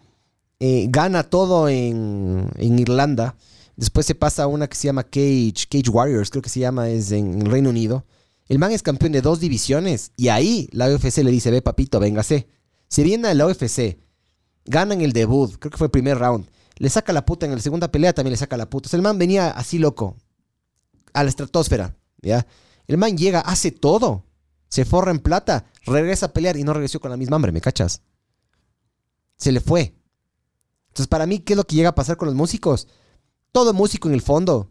[0.59, 3.35] Eh, gana todo en, en Irlanda.
[3.77, 6.89] Después se pasa a una que se llama Cage, Cage Warriors, creo que se llama,
[6.89, 8.05] es en, Reino Unido.
[8.49, 11.99] El man es campeón de dos divisiones y ahí la UFC le dice, ve papito,
[11.99, 12.47] véngase.
[12.87, 13.99] Se viene a la UFC,
[14.65, 16.49] ganan el debut, creo que fue el primer round.
[16.77, 18.87] Le saca la puta en la segunda pelea, también le saca la puta.
[18.87, 20.17] O sea, el man venía así loco,
[21.13, 22.47] a la estratosfera, ¿ya?
[22.87, 24.25] El man llega, hace todo,
[24.69, 27.61] se forra en plata, regresa a pelear y no regresó con la misma hambre, ¿me
[27.61, 28.01] cachas?
[29.37, 29.93] Se le fue.
[30.87, 32.87] Entonces, para mí, ¿qué es lo que llega a pasar con los músicos?
[33.51, 34.69] Todo músico en el fondo,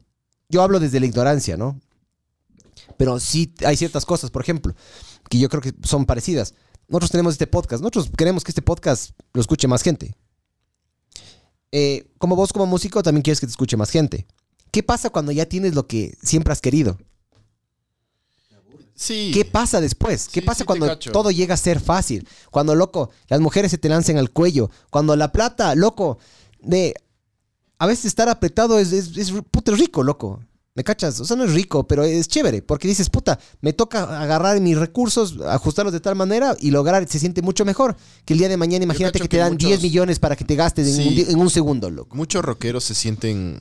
[0.49, 1.81] yo hablo desde la ignorancia, ¿no?
[2.97, 4.75] Pero sí hay ciertas cosas, por ejemplo,
[5.29, 6.55] que yo creo que son parecidas.
[6.89, 10.15] Nosotros tenemos este podcast, nosotros queremos que este podcast lo escuche más gente.
[11.73, 14.27] Eh, como vos como músico también quieres que te escuche más gente.
[14.71, 16.97] ¿Qué pasa cuando ya tienes lo que siempre has querido?
[18.95, 19.31] Sí.
[19.35, 20.29] ¿Qué pasa después?
[20.29, 22.27] ¿Qué Sí, pasa sí cuando todo llega a ser fácil?
[22.51, 24.71] Cuando, loco, las mujeres se te lancen al cuello.
[24.91, 26.19] Cuando la plata, loco,
[26.61, 26.95] de...
[27.79, 29.33] A veces estar apretado es, es,
[29.79, 30.43] rico, loco.
[30.75, 31.19] ¿Me cachas?
[31.21, 32.61] O sea, no es rico, pero es chévere.
[32.61, 37.19] Porque dices, puta, me toca agarrar mis recursos, ajustarlos de tal manera y lograr, se
[37.19, 37.97] siente mucho mejor
[38.27, 38.85] que el día de mañana.
[38.85, 41.39] Imagínate que te dan muchos- 10 millones para que te gastes en, un, di- en
[41.39, 42.15] un segundo, loco.
[42.15, 43.59] Muchos rockeros se sienten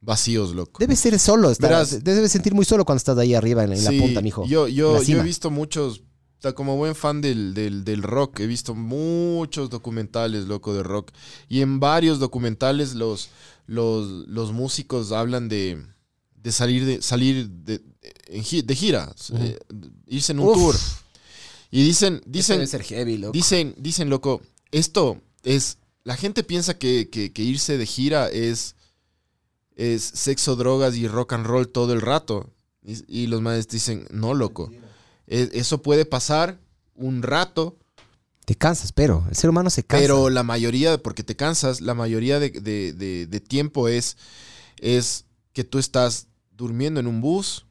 [0.00, 0.78] vacíos, loco.
[0.78, 3.84] Debes ser solo, estar- Verás- debes sentir muy solo cuando estás ahí arriba en, en
[3.84, 4.44] la punta, mijo.
[4.46, 6.02] Yo, yo, yo he visto muchos,
[6.40, 11.10] ta- como buen fan del, del, del rock, he visto muchos documentales, loco, de rock.
[11.48, 13.28] Y en varios documentales los,
[13.66, 15.84] los, los músicos hablan de,
[16.42, 17.80] de salir de salir de,
[18.28, 19.58] de gira, eh,
[20.06, 20.54] irse en un Uf.
[20.56, 20.76] tour.
[21.70, 23.32] Y dicen, dicen, debe ser heavy, loco.
[23.32, 25.78] Dicen, dicen, loco, esto es.
[26.02, 28.74] La gente piensa que, que- que irse de gira es.
[29.76, 32.50] Es sexo, drogas y rock and roll todo el rato.
[32.84, 34.70] Y, y los maestros dicen, no, loco.
[34.72, 34.80] e-
[35.30, 36.58] eso puede pasar
[36.94, 37.78] un rato,
[38.44, 40.02] Te cansas, pero el ser humano se cansa.
[40.02, 44.16] pero la mayoría, porque te cansas, la mayoría de, de- de- de tiempo es,
[44.78, 46.26] es que tú estás
[46.56, 47.64] durmiendo en un bus,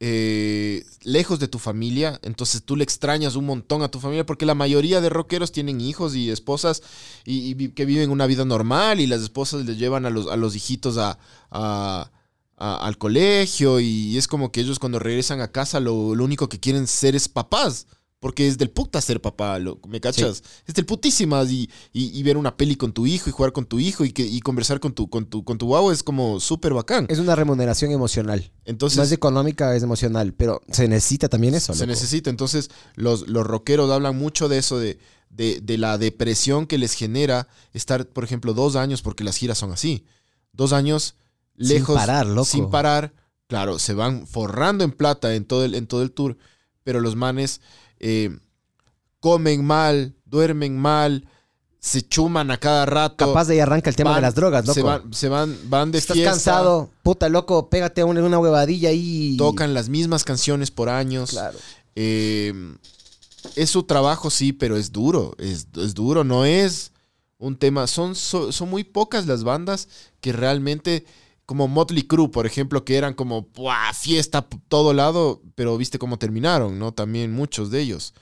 [0.00, 4.44] eh, lejos de tu familia, entonces tú le extrañas un montón a tu familia, porque
[4.44, 6.82] la mayoría de rockeros tienen hijos y esposas
[7.24, 10.56] y, que viven una vida normal y las esposas les llevan a los, a los
[10.56, 11.18] hijitos a,
[11.50, 12.10] a-
[12.64, 16.48] a- al colegio y es como que ellos cuando regresan a casa lo, lo único
[16.48, 17.86] que quieren ser es papás.
[18.20, 20.42] Porque es del puta ser papá, lo- ¿me cachas?
[20.66, 23.66] Es del putísimas y, y- y ver una peli con tu hijo y jugar con
[23.66, 26.40] tu hijo y, que, y conversar con tu, con tu, con tu guau es como
[26.40, 27.04] súper bacán.
[27.10, 28.50] Es una remuneración emocional.
[28.64, 30.32] Entonces, no es económica, es emocional.
[30.32, 31.74] Pero se necesita también eso.
[31.74, 31.90] se loco.
[31.90, 32.30] necesita.
[32.30, 34.98] Entonces, los, los rockeros hablan mucho de eso, de,
[35.28, 39.58] de, de la depresión que les genera estar, por ejemplo, dos años, porque las giras
[39.58, 40.06] son así.
[40.54, 41.16] Dos años
[41.58, 41.94] Sin lejos.
[41.96, 42.44] parar, loco.
[42.46, 43.12] Sin parar.
[43.46, 46.36] Claro, se van forrando en plata en todo el, en todo el tour,
[46.82, 47.60] pero los manes
[48.00, 48.36] eh,
[49.20, 51.28] comen mal, duermen mal,
[51.78, 53.16] se chuman a cada rato.
[53.26, 54.74] Capaz de ahí arranca el tema van- de las drogas, loco.
[54.74, 58.38] Se van, se van, van de Estás fiesta, cansado, puta loco, pégate a una, una
[58.38, 59.36] huevadilla ahí.
[59.36, 61.30] tocan las mismas canciones por años.
[61.30, 61.58] Claro.
[61.94, 62.52] Eh,
[63.56, 65.34] es su trabajo, sí, pero es duro.
[65.38, 66.92] Es, es duro, no es
[67.38, 67.86] un tema.
[67.86, 69.88] Son, so- son muy pocas las bandas
[70.22, 71.04] que realmente,
[71.46, 73.92] como Motley Crue, por ejemplo, que eran como ¡buah!
[73.92, 76.92] fiesta por todo lado, pero viste cómo terminaron, ¿no?
[76.92, 78.14] También muchos de ellos.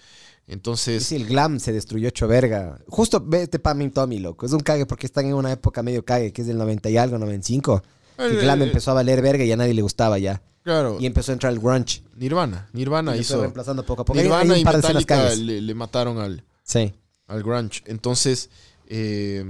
[0.49, 2.81] Entonces, Sí, el glam se destruyó hecho verga.
[2.89, 4.45] Justo vete Pam Tommy, loco.
[4.45, 6.97] Es un cague porque están en una época medio cague, que es del 90 y
[6.97, 7.83] algo, 95.
[8.17, 10.43] que El glam Eh, empezó a valer verga y a nadie le gustaba ya.
[10.65, 12.03] claro, Y empezó a entrar el grunge.
[12.17, 13.41] Nirvana, Nirvana Y hizo.
[13.41, 14.19] reemplazando poco a poco.
[14.21, 16.93] Nirvana y Metallica le, le mataron al, Sí.
[17.29, 17.83] al grunge.
[17.87, 18.51] Entonces,
[18.89, 19.45] eh,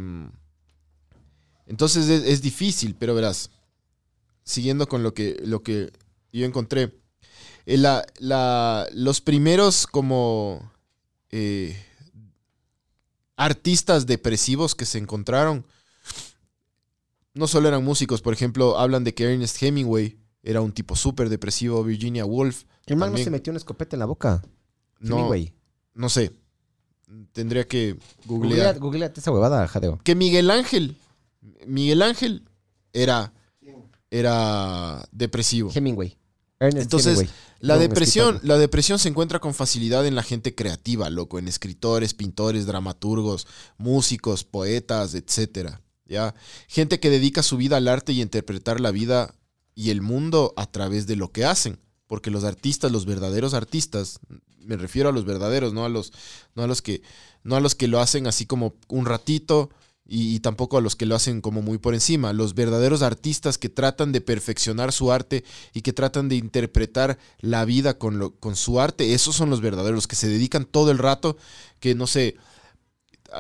[1.67, 3.51] entonces es, es difícil, pero verás,
[4.45, 5.93] siguiendo con lo que, lo que
[6.33, 6.99] yo encontré,
[7.67, 10.71] eh, la- la- los primeros como
[11.31, 11.77] eh,
[13.37, 15.65] artistas depresivos que se encontraron,
[17.35, 21.29] no solo eran músicos, por ejemplo, hablan de que Ernest Hemingway era un tipo súper
[21.29, 24.43] depresivo, Virginia Woolf, El man no se metió una escopeta en la boca.
[25.01, 25.53] no, Hemingway.
[25.95, 26.33] no sé,
[27.33, 27.97] tendría que
[28.27, 28.79] Googlea, googlear.
[28.79, 29.99] googleate esa huevada, jadeo.
[30.05, 30.97] que Miguel Ángel,
[31.67, 32.43] Miguel Ángel
[32.93, 33.33] era,
[34.13, 35.73] era depresivo.
[35.75, 36.19] Hemingway.
[36.61, 37.37] Ernest Entonces, Hemingway.
[37.61, 42.13] la depresión, la depresión se encuentra con facilidad en la gente creativa, loco, en escritores,
[42.13, 43.47] pintores, dramaturgos,
[43.79, 45.81] músicos, poetas, etcétera.
[46.05, 46.35] ¿Ya?
[46.69, 49.35] Gente que dedica su vida al arte y a interpretar la vida
[49.75, 51.81] y el mundo a través de lo que hacen.
[52.07, 54.21] Porque los artistas, los verdaderos artistas,
[54.59, 56.13] me refiero a los verdaderos, no a los,
[56.55, 57.01] no a los que,
[57.45, 59.71] no a los que lo hacen así como un ratito
[60.07, 62.33] y, tampoco a los que lo hacen como muy por encima.
[62.33, 67.65] Los verdaderos artistas que tratan de perfeccionar su arte y que tratan de interpretar la
[67.65, 70.99] vida con, lo, con su arte, esos son los verdaderos, que se dedican todo el
[70.99, 71.37] rato,
[71.81, 72.37] que no sé,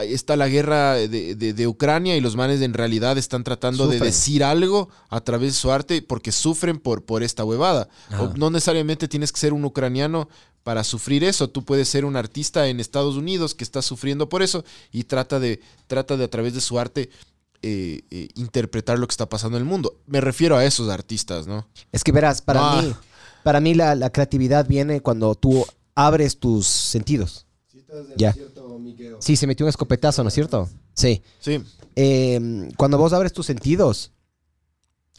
[0.01, 3.99] está la guerra de, de- de Ucrania y los manes en realidad están tratando de
[4.01, 7.89] decir algo a través de su arte porque sufren por, por esta huevada.
[8.19, 10.29] O no necesariamente tienes que ser un ucraniano
[10.63, 11.51] para sufrir eso.
[11.51, 15.41] Tú puedes ser un artista en Estados Unidos que está sufriendo por eso y trata
[15.41, 17.11] de, trata de a través de su arte
[17.63, 19.97] eh, eh, interpretar lo que está pasando en el mundo.
[20.07, 21.69] Me refiero a esos artistas, ¿no?
[21.93, 22.83] Es que verás, para Ah.
[22.83, 22.93] mí,
[23.45, 25.65] para mí la, la creatividad viene cuando tú
[25.95, 27.47] abres tus sentidos.
[27.75, 27.83] En
[28.17, 28.35] Ya.
[29.21, 30.69] Sí, se metió un escopetazo, ¿no es cierto?
[30.95, 31.23] Sí.
[31.41, 31.63] Sí.
[31.97, 34.13] Eh, cuando vos abres tus sentidos,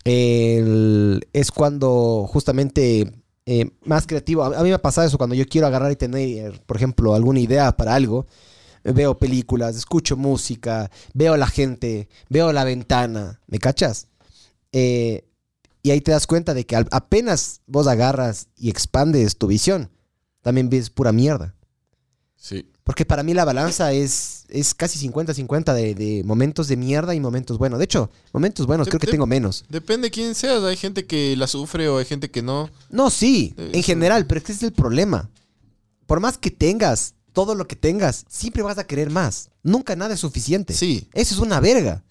[0.04, 3.12] el- es cuando justamente
[3.46, 4.44] eh, más creativo.
[4.44, 7.40] A, a mí me pasa eso cuando yo quiero agarrar y tener, por ejemplo, alguna
[7.42, 8.26] idea para algo.
[8.86, 14.08] Veo películas, escucho música, veo a la gente, veo la ventana, ¿me cachas?
[14.74, 15.26] Eh,
[15.82, 19.90] y ahí te das cuenta de que al- apenas vos agarras y expandes tu visión,
[20.42, 21.56] también ves pura mierda.
[22.36, 22.70] Sí.
[22.84, 27.20] Porque para mí la balanza es, es casi 50-50 de, de momentos de mierda y
[27.22, 27.80] momentos buenos.
[27.80, 29.64] De hecho, momentos buenos creo que de- tengo menos.
[29.70, 30.62] Depende de quién seas.
[30.64, 32.70] Hay gente que la sufre o hay gente que no.
[32.90, 35.30] No, sí, Eh, en general, pero es que es el problema.
[36.08, 39.50] Por más que tengas todo lo que tengas, siempre vas a querer más.
[39.64, 40.74] Nunca nada es suficiente.
[40.74, 41.08] Sí.
[41.14, 42.04] Eso es una verga.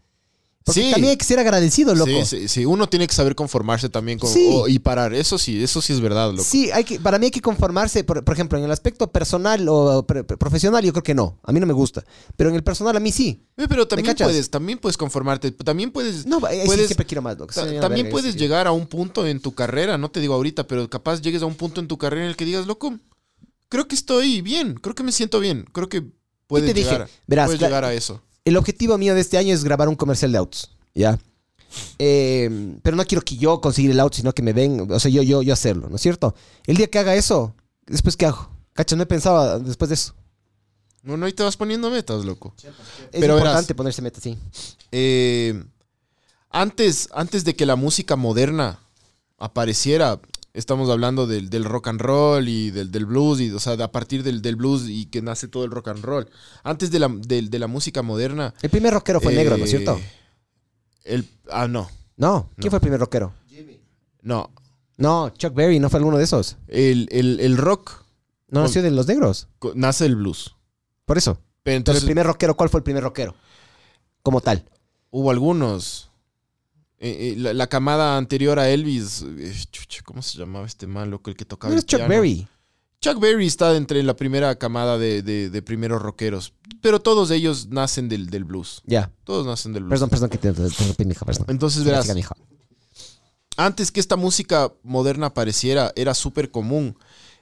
[0.64, 0.90] Porque Sí.
[0.92, 2.10] también hay que ser agradecido, loco.
[2.24, 2.64] Sí, sí, sí.
[2.64, 4.48] Uno tiene que saber conformarse también con, Sí.
[4.52, 5.12] o- y parar.
[5.12, 6.44] Eso sí, eso sí es verdad, loco.
[6.44, 9.66] Sí, hay que, para mí hay que conformarse, por, por ejemplo, en el aspecto personal
[9.68, 11.40] o pre- profesional, yo creo que no.
[11.42, 12.04] A mí no me gusta.
[12.36, 13.44] Pero en el personal, a mí sí.
[13.56, 15.50] Eh, Pero también puedes, también puedes conformarte.
[15.50, 16.26] También puedes.
[16.26, 17.52] No, ahí sí puedes- siempre quiero más, loco.
[17.54, 20.88] ta- también puedes llegar a un punto en tu carrera, no te digo ahorita, pero
[20.88, 22.96] capaz llegues a un punto en tu carrera en el que digas, loco,
[23.68, 26.04] creo que estoy bien, creo que me siento bien, creo que
[26.46, 28.22] puedes, te dije, llegar, verás, puedes llegar a eso.
[28.44, 31.18] El objetivo mío de este año es grabar un comercial de autos, ¿ya?
[31.98, 35.10] Eh, pero no quiero que yo conseguir el auto, sino que me ven, o sea,
[35.10, 36.34] yo, yo, yo hacerlo, ¿no es cierto?
[36.66, 37.54] El día que haga eso,
[37.86, 38.50] después qué hago?
[38.74, 40.14] Cacha, no he pensado después de eso.
[41.02, 42.54] Bueno, ahí te vas poniendo metas, loco.
[42.58, 42.64] Es
[43.12, 43.38] Pero verás.
[43.40, 44.38] importante ponerse meta, sí.
[44.92, 45.62] Eh,
[46.50, 48.78] antes, antes de que la música moderna
[49.38, 50.20] apareciera,
[50.54, 53.90] estamos hablando del, del rock and roll y del, del blues, y, o sea, a
[53.92, 56.28] partir del, del blues y que nace todo el rock and roll.
[56.62, 58.52] Antes de la, de la música moderna.
[58.62, 60.00] El primer rockero fue negro, ¿no es eh, cierto?
[61.04, 62.70] El, ah, no, No, ¿quién no.
[62.70, 63.32] fue el primer rockero?
[63.48, 63.80] Jimmy.
[64.22, 64.50] no.
[64.98, 66.58] No, Chuck Berry, ¿no fue alguno de esos?
[66.68, 68.04] El, el- el rock
[68.48, 70.54] No Con- nació de los negros, nace del blues.
[71.06, 71.34] por eso.
[71.34, 73.34] Pero Pero entonces el primer rockero, ¿cuál fue el primer rockero?
[74.22, 74.64] Como tal.
[75.10, 76.10] hubo algunos.
[77.04, 81.10] Eh, eh, la, la camada anterior a Elvis, eh, chucha, ¿cómo se llamaba este man,
[81.10, 82.06] loco, el que tocaba No el Chuck?
[82.06, 82.46] Berry.
[83.00, 87.66] Chuck Berry está entre la primera camada de, de- de primeros rockeros, pero todos ellos
[87.66, 88.82] nacen del, del blues.
[88.86, 89.10] Ya.
[89.24, 89.90] Todos nacen del blues.
[89.98, 91.46] Perdón, perdón que te te mija, perdón.
[91.48, 92.06] Entonces verás,
[93.56, 96.96] antes que esta música moderna apareciera, era súper común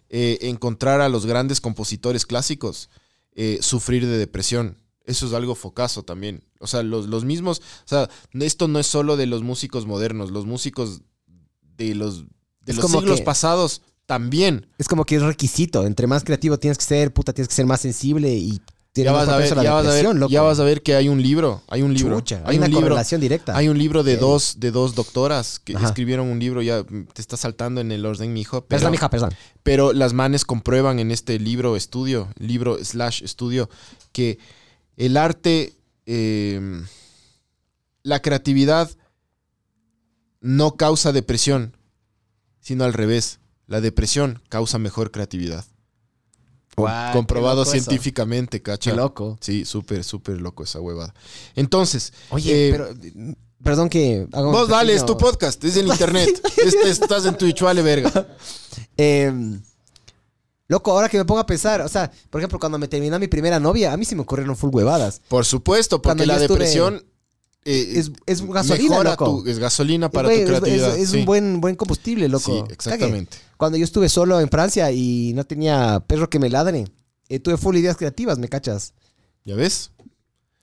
[0.09, 2.89] encontrar a los grandes compositores clásicos
[3.61, 4.77] sufrir de depresión.
[5.11, 6.43] Eso es algo focazo también.
[6.61, 8.09] O sea, los, los mismos, o sea,
[8.41, 11.03] esto no es solo de los músicos modernos, los músicos
[11.77, 12.25] de los,
[12.61, 14.67] de Es los como siglos que- pasados también.
[14.79, 15.87] Es como que es requisito.
[15.87, 18.61] Entre más creativo tienes que ser, puta, tienes que ser más sensible y
[18.95, 20.31] Ya vas, a ver, ya, vas a ver, loco.
[20.33, 22.67] ya vas a ver que hay un libro, hay un libro, Chucha, hay, hay, una
[22.67, 23.57] un libro, correlación directa.
[23.57, 24.21] hay un libro de Sí.
[24.21, 25.87] dos, de dos doctoras que Ajá.
[25.87, 29.31] escribieron un libro, ya te está saltando en el orden, mijo, pero, Perdón, mija, perdón.
[29.63, 33.71] pero las manes comprueban en este libro estudio, libro slash estudio,
[34.13, 34.39] que
[34.97, 35.75] el arte,
[36.07, 36.83] eh,
[38.03, 38.91] la creatividad
[40.41, 41.77] no causa depresión,
[42.61, 45.65] sino al revés, la depresión causa mejor creatividad.
[46.77, 47.73] Guau, comprobado eso.
[47.73, 48.91] científicamente, cacha.
[48.91, 49.37] Qué loco.
[49.41, 51.15] Sí, súper, súper loco esa huevada.
[51.55, 52.95] Entonces, Oye, eh, pero...
[53.63, 56.31] Perdón que haga un vos dale, es tu podcast, es en internet.
[56.57, 58.11] Este- estás en Twitch, vale verga.
[58.97, 59.61] Em,
[60.71, 63.27] loco, ahora que me pongo a pensar, o sea, por ejemplo, cuando me terminó mi
[63.29, 65.21] primera novia, a mí sí me ocurrieron full huevadas.
[65.29, 67.05] Por supuesto, porque Cuando la estuve- depresión
[67.65, 69.43] eh, Es, es gasolina, loco.
[69.43, 70.97] tu- es gasolina para tu creatividad.
[70.97, 71.19] Es, es sí.
[71.19, 72.53] un buen, buen combustible, loco.
[72.53, 72.73] Sí, Cague.
[72.73, 73.37] exactamente.
[73.59, 76.87] Cuando yo estuve solo en Francia y no tenía perro que me ladre,
[77.29, 78.95] eh, tuve full ideas creativas, ¿me cachas?
[79.45, 79.91] ¿Ya ves?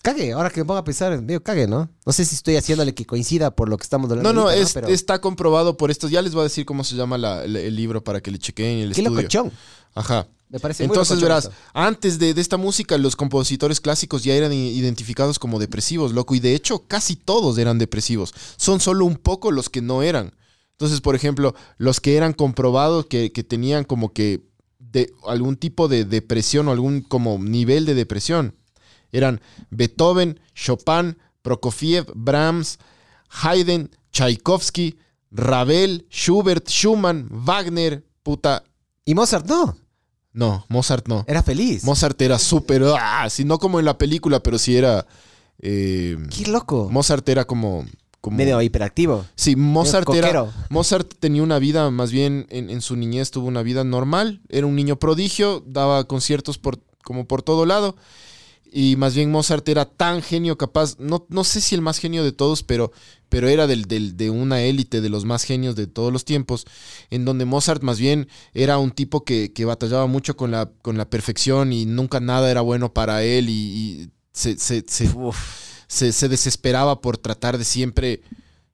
[0.01, 1.89] Cague, ahora que me pongo a pensar, medio cague, ¿no?
[2.05, 4.31] No sé si estoy haciéndole que coincida por lo que estamos hablando.
[4.31, 6.11] No, no, ahorita, es- Pero- está comprobado por estos.
[6.11, 8.39] Ya les voy a decir cómo se llama la- el, el libro para que le
[8.39, 9.17] chequeen el Qué estudio.
[9.21, 9.51] locochón.
[9.95, 10.27] Ajá.
[10.49, 15.39] Me parece Entonces verás, antes de, de esta música, los compositores clásicos ya eran identificados
[15.39, 16.35] como depresivos, loco.
[16.35, 18.33] Y de hecho, casi todos eran depresivos.
[18.55, 20.31] Son solo un poco los que no eran.
[20.71, 24.47] Entonces, por ejemplo, los que eran comprobados que, que tenían como que
[24.79, 28.55] de algún tipo de depresión o algún como nivel de depresión
[29.11, 32.77] eran Beethoven, Chopin, Prokofiev, Brahms,
[33.29, 34.97] Haydn, Tchaikovsky,
[35.31, 38.63] Ravel, Schubert, Schumann, Wagner, puta.
[39.05, 39.77] Y Mozart no,
[40.33, 41.23] No, Mozart no.
[41.27, 41.83] era feliz.
[41.83, 45.05] Mozart era súper, ah, sí, no como en la película, pero sí era.
[45.59, 46.89] eh, Qué loco.
[46.91, 47.85] Mozart era como.
[48.21, 49.25] como Medio hiperactivo.
[49.35, 50.45] sí, Mozart era.
[50.69, 54.41] Mozart tenía una vida, más bien en, en su niñez tuvo una vida normal.
[54.49, 57.95] Era un niño prodigio, daba conciertos por, como por todo lado.
[58.79, 62.23] Y más bien Mozart era tan genio capaz, no, no sé si el más genio
[62.23, 62.91] de todos, pero,
[63.27, 66.67] pero era del, del- de una élite de los más genios de todos los tiempos,
[67.09, 70.95] en donde Mozart más bien era un tipo que, que batallaba mucho con la, con
[70.95, 75.09] la perfección y nunca nada era bueno para él y, y se, se- se-
[75.87, 78.21] se- se desesperaba por tratar de siempre,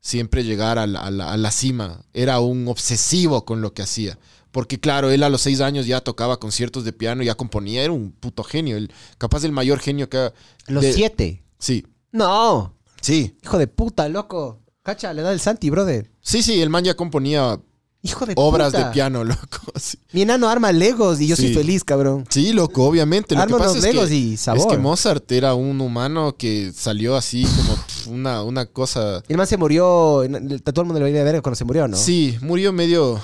[0.01, 2.03] siempre llegar a la, a la- a la cima.
[2.13, 4.19] Era un obsesivo con lo que hacía.
[4.53, 7.91] Porque claro, él a los seis años ya tocaba conciertos de piano, ya componía, era
[7.91, 10.17] un puto genio, el, capaz el mayor genio que...
[10.17, 10.33] ha-
[10.67, 11.43] Los de- siete.
[11.59, 12.73] Sí, No.
[13.01, 14.61] sí, Hijo de puta, loco.
[14.83, 16.09] Cacha, le da el Santi, brother.
[16.21, 17.59] sí, sí, el man ya componía
[18.05, 18.87] Hijo de obras puta.
[18.89, 19.59] de piano, loco.
[19.79, 19.97] Sí.
[20.11, 22.25] Mi enano arma Legos y yo soy feliz, cabrón.
[22.29, 23.33] Sí, loco, obviamente.
[23.33, 24.59] Lo Arma que pasa es Legos que, y sabor.
[24.59, 27.77] es que Mozart era un humano que salió así como
[28.15, 29.23] una, una cosa...
[29.29, 30.21] Y el man se murió.
[30.65, 31.95] Todo el mundo le venía a ver cuando se murió, ¿no?
[31.95, 33.21] Sí, murió medio,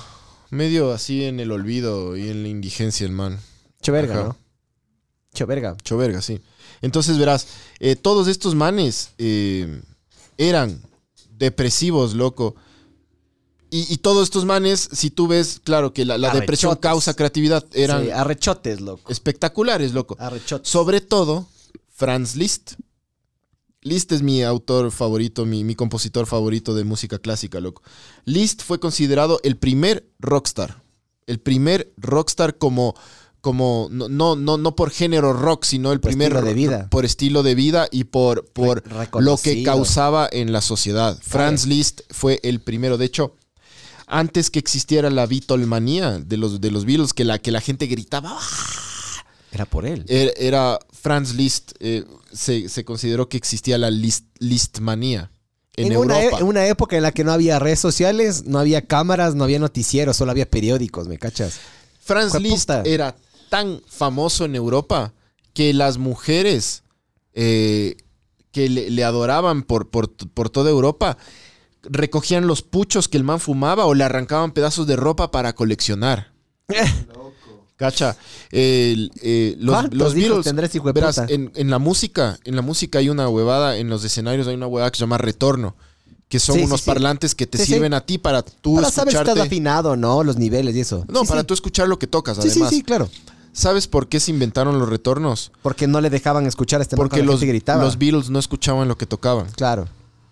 [0.50, 3.38] medio así en el olvido y en la indigencia el man.
[3.80, 4.24] Hecho verga, Ajá.
[4.24, 4.36] ¿no?
[5.32, 5.76] Hecho verga.
[5.78, 6.40] Hecho verga, sí.
[6.82, 7.46] Entonces verás,
[7.78, 9.82] eh, todos estos manes eh,
[10.38, 10.82] eran
[11.38, 12.54] depresivos, loco.
[13.70, 17.64] Y, y todos estos manes, si tú ves, claro que la, la depresión causa creatividad,
[17.72, 19.12] eran Sí, arrechotes, loco.
[19.12, 20.16] espectaculares, loco.
[20.18, 20.68] Arrechotes.
[20.68, 21.46] Sobre todo,
[21.94, 22.72] Franz Liszt.
[23.82, 27.82] Liszt es mi autor favorito, mi, mi compositor favorito de música clásica, loco.
[28.26, 30.82] Liszt fue considerado el primer rockstar.
[31.26, 32.94] El primer rockstar como,
[33.40, 36.88] como no, no, no, por género rock, sino el Por primer estilo de vida.
[36.90, 41.18] por estilo de vida y por, por Re- lo que causaba en la sociedad.
[41.22, 42.98] Franz Liszt fue el primero.
[42.98, 43.36] De hecho,
[44.06, 47.86] antes que existiera la Beatlemanía de los, de los Beatles, que la, que la gente
[47.86, 50.04] gritaba, "Ah", Era por él.
[50.08, 55.30] era, era Franz Liszt, eh, se, se consideró que existía la Liszt, Lisztmanía
[55.76, 56.38] en, En, una, Europa.
[56.38, 59.44] e- en una época en la que no había redes sociales, no había cámaras, no
[59.44, 61.58] había noticieros, solo había periódicos, ¿me cachas?
[62.02, 63.16] Franz Liszt era
[63.48, 65.12] tan famoso en Europa
[65.54, 66.82] que las mujeres
[67.34, 67.96] eh,
[68.52, 71.16] que le, le adoraban por, por, por toda Europa
[71.82, 76.32] recogían los puchos que el man fumaba o le arrancaban pedazos de ropa para coleccionar.
[77.80, 78.14] Cacha,
[78.52, 81.32] eh, los, ¿Cuántos los Beatles, tendrá ese hijo de verás, puta?
[81.32, 84.66] en, en la música, en la música hay una huevada, en los escenarios hay una
[84.66, 85.74] huevada que se llama retorno,
[86.28, 86.86] que son Sí, unos sí.
[86.86, 89.40] parlantes que te sirven a ti para tú Para saber si estás escucharte.
[89.48, 90.22] afinado, ¿no?
[90.22, 91.06] Los niveles y eso.
[91.08, 92.70] No, para tú escuchar lo que tocas, Sí, sí, además.
[92.70, 93.08] sí, claro.
[93.54, 95.50] ¿Sabes por qué se inventaron los retornos?
[95.62, 97.82] Porque no le dejaban escuchar a este Porque los, gritaba.
[97.82, 99.46] los Beatles no escuchaban lo que tocaban.
[99.56, 99.88] Claro.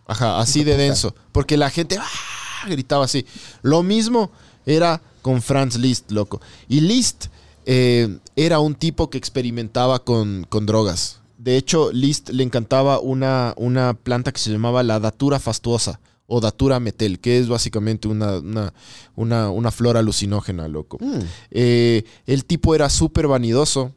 [0.06, 1.14] Ajá, así de denso.
[1.32, 2.68] Porque la gente ¡ah!
[2.68, 3.24] gritaba así.
[3.62, 4.30] Lo mismo
[4.66, 6.40] era con Franz Liszt, loco.
[6.68, 7.26] Y Liszt
[7.70, 11.20] eh, era un tipo que experimentaba con, con drogas.
[11.36, 16.40] De hecho, Liszt le encantaba una, una planta que se llamaba la datura fastuosa o
[16.40, 18.72] datura metel, que es básicamente una, una,
[19.16, 20.96] una, una flor alucinógena, loco.
[20.98, 21.18] Mm.
[21.50, 23.92] Eh, el tipo era súper vanidoso.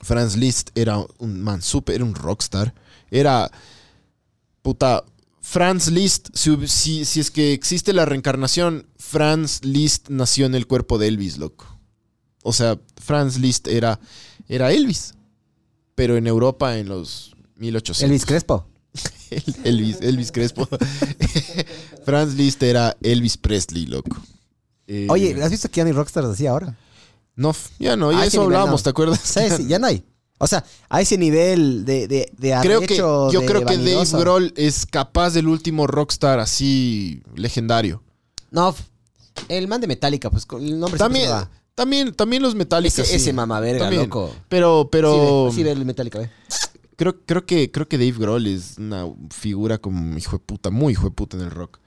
[0.00, 2.72] Franz Liszt era un man súper, era un rockstar.
[3.10, 3.50] Era,
[4.62, 5.04] puta,
[5.42, 10.96] Franz Liszt, si, si es que existe la reencarnación, Franz Liszt nació en el cuerpo
[10.96, 11.73] de Elvis, loco.
[12.46, 13.98] O sea, Franz Liszt era,
[14.48, 15.14] era Elvis,
[15.94, 18.02] pero en Europa en los 1800.
[18.02, 18.66] Elvis Crespo.
[19.30, 20.68] El- Elvis, Elvis Crespo.
[22.04, 24.16] Franz Liszt era Elvis Presley, loco.
[24.86, 26.76] Eh, Oye, ¿has visto que ya ni Rockstars así ahora?
[27.36, 28.84] no, ya no, ya A ese eso hablábamos, no.
[28.84, 29.20] ¿te acuerdas?
[29.24, 29.56] ¿Sabes?
[29.56, 30.04] Sí, ya no hay.
[30.38, 34.06] O sea, a ese nivel de, de, de creo que, yo de creo que Dave.
[34.12, 38.02] Grohl es capaz del último rockstar así legendario.
[38.50, 38.74] No,
[39.48, 42.54] el man de Metallica, pues con el nombre También, se también, también los.
[42.54, 43.02] Metallica.
[43.02, 43.16] Ese, sí.
[43.16, 44.02] ese mamá verga, También.
[44.04, 44.34] loco.
[44.48, 46.30] Pero, pero Sí, ve, sí, ve el Metallica, ve.
[46.96, 50.92] creo, creo que creo que Dave Grohl es una figura como hijo de puta, muy
[50.92, 51.78] hijo de puta en el rock.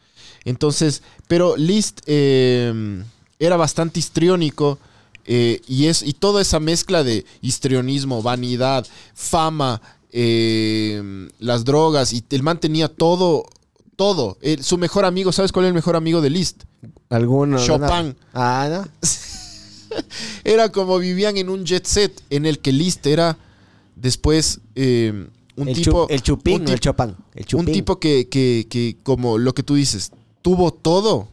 [0.46, 3.04] Entonces, pero Liszt eh,
[3.40, 4.80] era bastante histriónico
[5.26, 9.82] eh, y es y toda esa mezcla de histrionismo, vanidad, fama,
[10.12, 13.46] eh, las drogas, y el man tenía todo,
[13.98, 14.38] todo.
[14.62, 16.64] Su mejor amigo, ¿sabes cuál es el mejor amigo de Liszt?
[17.10, 17.58] Alguno.
[17.64, 18.16] Chopin.
[18.34, 18.88] Ah, ¿no?
[20.44, 23.38] Era como vivían en un jet set en el que Liszt era
[23.96, 26.08] después eh, un el, tipo...
[26.10, 27.18] el chupín, un el chopán.
[27.34, 30.12] El Un tipo que, que, que, como lo que tú dices,
[30.42, 31.28] tuvo todo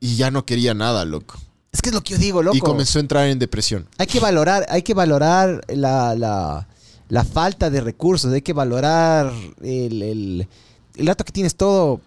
[0.00, 1.38] y ya no quería nada, loco.
[1.70, 2.56] Es que es lo que yo digo, loco.
[2.56, 3.86] Y comenzó a entrar en depresión.
[3.98, 6.68] Hay que valorar, hay que valorar la, la,
[7.08, 9.32] la falta de recursos, hay que valorar
[9.62, 10.48] el, el,
[10.96, 12.00] el rato que tienes todo.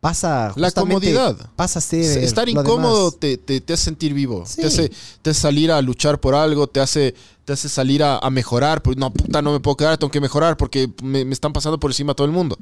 [0.00, 1.36] Pasa La comodidad.
[1.56, 4.44] Pasa a ser Estar incómodo te, te- te hace sentir vivo.
[4.46, 4.60] Sí.
[4.60, 4.92] Te, hace,
[5.22, 7.14] te hace salir a luchar por algo, te hace,
[7.44, 8.80] te hace salir a, a mejorar.
[8.80, 11.80] Pues, no, puta, no me puedo quedar, tengo que mejorar porque me, me están pasando
[11.80, 12.56] por encima todo el mundo.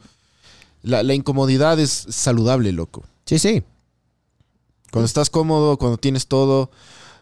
[0.82, 3.04] La, la incomodidad es saludable, loco.
[3.26, 3.62] Sí, sí.
[4.90, 6.70] Cuando estás cómodo, cuando tienes todo,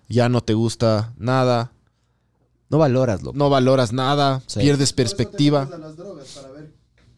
[0.09, 1.73] ya no te gusta nada,
[2.71, 3.37] No valoras, loco.
[3.37, 4.61] no valoras nada, Sí.
[4.61, 5.69] pierdes Por eso te perspectiva,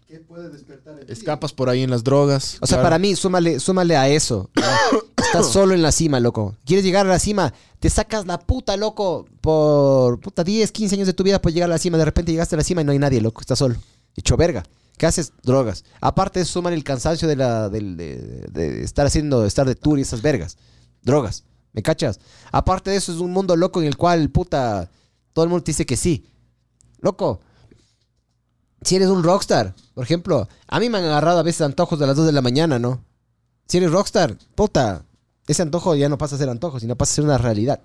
[0.07, 2.59] qué puede despertar en escapas por ahí en las drogas.
[2.61, 2.83] O sea, claro.
[2.87, 4.51] para mí, súmale, súmale a eso.
[5.17, 6.57] Estás solo en la cima, loco.
[6.65, 11.07] Quieres llegar a la cima, te sacas la puta, loco, por puta 10, 15 años
[11.07, 11.99] de tu vida por llegar a la cima.
[11.99, 13.41] De repente llegaste a la cima y no hay nadie, loco.
[13.41, 13.75] Estás solo.
[14.15, 14.63] Hecho verga.
[14.97, 15.33] ¿Qué haces?
[15.43, 15.85] Drogas.
[16.01, 18.17] Aparte de eso, súmale el cansancio de, la, del- de,
[18.51, 20.57] de estar haciendo, de estar de tour y esas vergas.
[21.03, 21.45] Drogas.
[21.73, 22.19] ¿Me cachas?
[22.53, 24.89] Aparte de eso, es un mundo loco en el cual, puta,
[25.35, 26.25] todo el mundo te dice que sí.
[27.01, 27.41] Loco,
[28.87, 32.07] si eres un rockstar, por ejemplo, a mí me han agarrado a veces antojos de
[32.07, 33.03] las 2 de la mañana, ¿no?
[33.69, 35.05] Si eres rockstar, puta,
[35.47, 37.81] ese antojo ya no pasa a ser antojo, sino pasa a ser una realidad.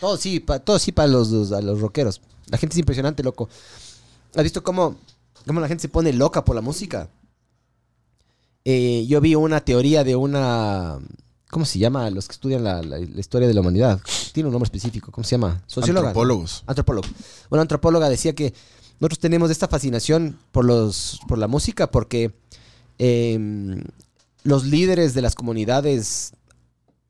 [0.00, 2.20] Todo sí, pa- todo sí para los, los- a los rockeros.
[2.46, 3.48] La gente es impresionante, loco.
[4.34, 4.96] ¿Has visto cómo,
[5.46, 7.08] cómo la gente se pone loca por la música?
[8.64, 10.98] Eh, yo vi una teoría de una...
[11.50, 12.08] ¿Cómo se llama?
[12.10, 14.00] Los que estudian la, la- la historia de la humanidad.
[14.32, 15.10] Tiene un nombre específico.
[15.10, 15.62] ¿Cómo se llama?
[15.66, 16.08] Socióloga.
[16.08, 16.62] Antropólogos.
[16.66, 17.08] Antropólogo.
[17.50, 18.54] Una antropóloga decía que
[19.00, 22.32] nosotros tenemos esta fascinación por, los, por la música porque
[22.98, 23.82] eh,
[24.42, 26.32] los líderes de las comunidades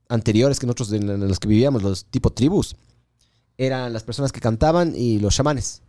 [0.09, 2.77] anteriores que nosotros en, las que vivíamos, los tipo tribus,
[3.59, 5.83] eran las personas que cantaban y los chamanes.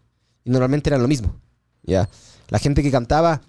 [0.43, 1.35] Y normalmente eran lo mismo.
[1.83, 2.09] ¿ya?
[2.49, 3.41] La gente que cantaba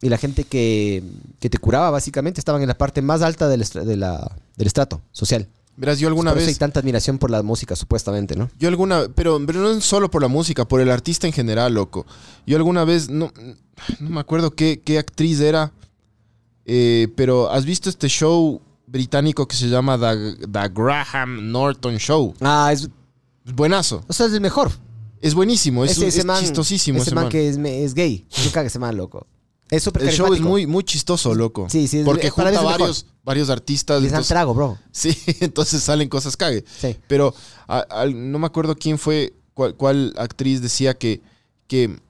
[0.00, 1.02] y la gente que,
[1.40, 5.48] que te curaba básicamente estaban en la parte más alta del, del estrato social.
[5.80, 6.58] Verás, yo alguna Por eso hay vez...
[6.58, 8.50] tanta admiración por la música, supuestamente, ¿no?
[8.58, 12.04] Yo alguna, pero, pero no solo por la música, por el artista en general, loco.
[12.46, 13.32] Yo alguna vez, no,
[14.00, 15.72] no me acuerdo qué, qué actriz era,
[16.66, 22.34] eh, pero ¿has visto este show británico que se llama The, The Graham Norton Show?
[22.40, 22.88] Ah, es,
[23.54, 24.04] buenazo.
[24.08, 24.70] o sea, es el mejor.
[25.20, 27.30] Es buenísimo, es, Ese- es man- chistosísimo Ese ese man, man.
[27.32, 28.26] que es, gay.
[28.44, 29.26] Me caga ese man, loco.
[29.70, 31.66] Es súper El show es muy, muy chistoso, loco.
[31.68, 34.02] Sí, sí, es- Porque para junta varios, varios artistas.
[34.02, 34.78] Les dan trago, bro.
[34.92, 36.64] Sí, entonces salen cosas cague.
[36.80, 36.96] Sí.
[37.06, 37.34] Pero
[37.66, 41.20] a- no me acuerdo quién fue, cuál, cuál actriz decía que,
[41.66, 42.00] que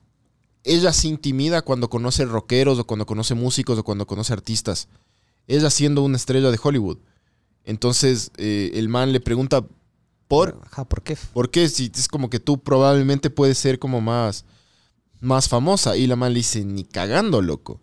[0.65, 4.87] ella se intimida cuando conoce rockeros o cuando conoce músicos o cuando conoce artistas.
[5.47, 6.99] Ella siendo una estrella de Hollywood.
[7.65, 9.65] Entonces eh, el man le pregunta,
[10.27, 10.61] ¿por?
[10.71, 11.17] Ajá, ¿por qué?
[11.33, 11.69] ¿Por qué?
[11.69, 14.45] Si es como que tú probablemente puedes ser como más,
[15.21, 15.97] más famosa.
[15.97, 17.81] Y la man le dice, ni cagando, loco.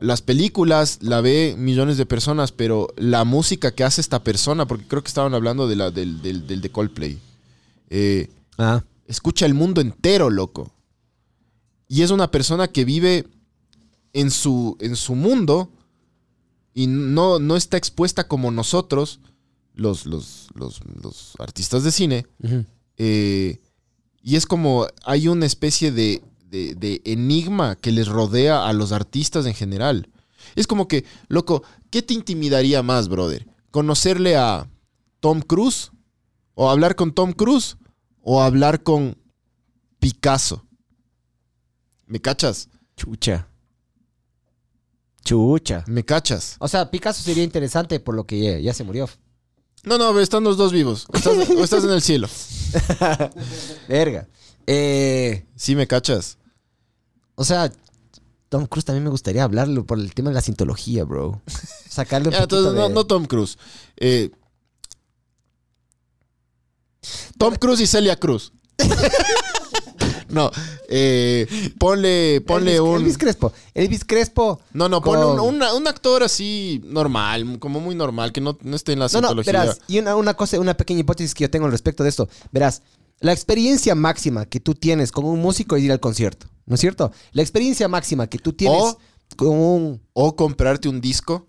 [0.00, 4.86] Las películas la ve millones de personas, pero la música que hace esta persona, porque
[4.86, 7.18] creo que estaban hablando de la, del, del, del de Coldplay,
[7.90, 8.28] eh,
[8.58, 8.84] Ah.
[9.06, 10.72] escucha el mundo entero, loco.
[11.88, 13.26] Y es una persona que vive
[14.12, 15.70] en su, en su mundo
[16.72, 19.20] y no, no está expuesta como nosotros,
[19.74, 22.26] los, los, los, los artistas de cine.
[22.96, 23.60] Eh,
[24.24, 28.90] y es como hay una especie de, de- de enigma que les rodea a los
[28.90, 30.08] artistas en general.
[30.56, 33.46] Es como que, loco, ¿qué te intimidaría más, brother?
[33.70, 34.68] ¿Conocerle a
[35.20, 35.90] Tom Cruise?
[36.54, 37.76] ¿O hablar con Tom Cruise?
[38.22, 39.16] ¿O hablar con
[39.98, 40.64] Picasso?
[42.06, 42.68] ¿Me cachas?
[42.96, 43.48] Chucha.
[45.24, 45.84] Chucha.
[45.86, 46.56] ¿Me cachas?
[46.60, 49.08] O sea, Picasso sería interesante por lo que ya, ya se murió.
[49.84, 51.06] No, no, están los dos vivos.
[51.12, 52.28] O estás, o estás en el cielo.
[53.88, 54.28] Verga.
[54.66, 56.38] Eh, Sí, me cachas.
[57.34, 57.70] o sea,
[58.48, 61.42] Tom Cruise también me gustaría hablarlo por el tema de la sintología, bro.
[61.88, 63.58] Sacarle un Ya, poquito entonces, no, de- no Tom Cruise.
[63.96, 64.30] Eh,
[67.38, 68.52] Tom Cruise y Celia Cruz.
[70.34, 70.50] no,
[70.88, 71.46] eh,
[71.78, 72.96] ponle, ponle Elvis, un...
[72.96, 73.52] Elvis Crespo.
[73.72, 74.60] Elvis Crespo.
[74.72, 78.58] no, no, ponle con- un, una- un actor así normal, como muy normal, que no,
[78.62, 81.42] no esté en la No, no, verás, y una, una cosa, una pequeña hipótesis que
[81.44, 82.28] yo tengo al respecto de esto.
[82.52, 82.82] Verás,
[83.20, 86.80] la experiencia máxima que tú tienes con un músico es ir al concierto, ¿no es
[86.80, 87.12] cierto?
[87.32, 88.98] La experiencia máxima que tú tienes O-
[89.36, 90.02] con un...
[90.12, 91.46] O comprarte un disco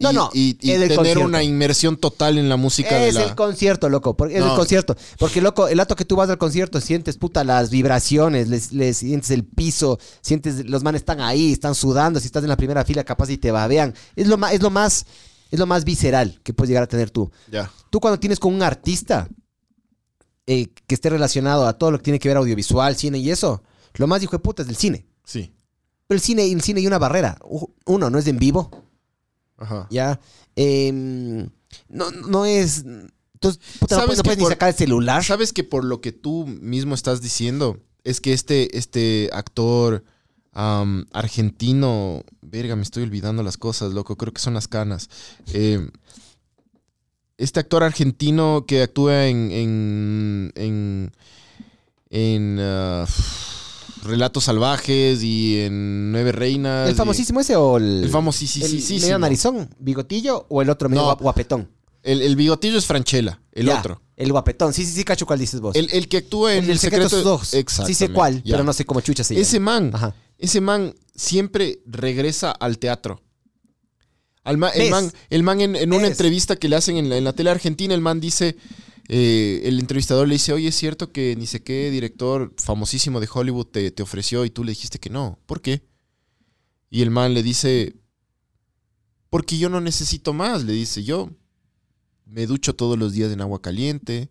[0.00, 1.24] No, y, no, y- tener concierto.
[1.24, 3.22] una inmersión total en la música de Es la...
[3.24, 4.16] el concierto, loco.
[4.16, 4.50] Porque es No.
[4.50, 4.96] el concierto.
[5.18, 8.98] Porque, loco, el rato que tú vas al concierto, sientes, puta, las vibraciones, les, les
[8.98, 12.20] sientes el piso, sientes, los manes están ahí, están sudando.
[12.20, 13.94] Si estás en la primera fila, capaz y te babean.
[14.16, 15.06] Es lo más, es lo más,
[15.50, 17.30] es lo más visceral que puedes llegar a tener tú.
[17.50, 17.70] Ya.
[17.90, 19.28] Tú cuando tienes con un artista
[20.46, 23.62] eh, que esté relacionado a todo lo que tiene que ver audiovisual, cine y eso,
[23.94, 25.06] lo más hijo de puta es del cine.
[25.24, 25.52] Sí.
[26.06, 27.38] Pero el cine, el cine hay una barrera.
[27.86, 28.70] Uno, no es en vivo.
[29.58, 29.86] Ajá.
[29.90, 30.20] Ya.
[30.56, 31.50] Em,
[31.88, 32.84] no, no es.
[33.34, 35.24] Entonces, puta, no ¿Sabes puedes, no puedes ni sacar el celular.
[35.24, 40.04] Sabes que por lo que tú mismo estás diciendo, es que este, este actor
[41.12, 45.08] argentino, verga, me estoy olvidando las cosas, loco, creo que son las canas.
[45.52, 45.88] Eh,
[47.36, 51.12] este actor argentino que actúa en, en, en,
[52.10, 53.06] en, ah,
[54.04, 56.88] Relatos Salvajes y en Nueve Reinas.
[56.88, 58.04] ¿El y- famosísimo ese o el.
[58.04, 58.66] El famosísimo.
[58.66, 61.16] el medio narizón, bigotillo o el otro medio No.
[61.16, 61.68] guapetón?
[62.02, 64.00] El, el bigotillo es Franchella, el Ya, otro.
[64.16, 64.72] El guapetón.
[64.72, 65.74] Sí, sí, sí, cacho cuál dices vos.
[65.76, 67.54] El, el que actúa en El secreto de sus ojos.
[67.86, 68.52] Sí sé cuál, ya.
[68.54, 69.42] pero no sé cómo chucha se llama.
[69.42, 70.14] Ese man, Ajá.
[70.38, 73.22] ese man siempre regresa al teatro.
[74.44, 77.24] Al el man, el man en, en una entrevista que le hacen en la, en
[77.24, 78.56] la tele argentina, el man dice,
[79.10, 83.28] eh, el entrevistador le dice, oye, es cierto que ni sé qué director famosísimo de
[83.32, 85.38] Hollywood te, ofreció y tú le dijiste que no.
[85.46, 85.82] ¿Por qué?
[86.90, 87.96] Y el man le dice,
[89.30, 91.30] porque yo no necesito más, le dice, yo
[92.26, 94.28] me ducho todos los días en agua caliente,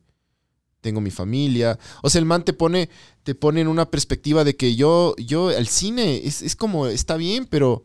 [0.82, 1.80] tengo mi familia.
[2.04, 2.90] O sea, el man te pone,
[3.24, 7.18] te pone en una perspectiva de que yo, yo, el cine es, es como, está
[7.18, 7.84] bien, pero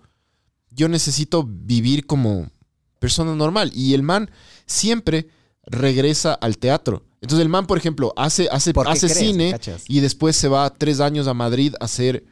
[0.70, 2.50] yo necesito vivir como
[2.98, 3.72] persona normal.
[3.74, 4.30] Y el man
[4.66, 5.28] siempre
[5.66, 7.04] regresa al teatro.
[7.20, 9.56] Entonces el man, por ejemplo, hace, hace, ¿Por qué hace crees, cine
[9.86, 12.24] y después se va tres años a Madrid a hacer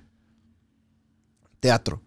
[1.60, 2.02] teatro.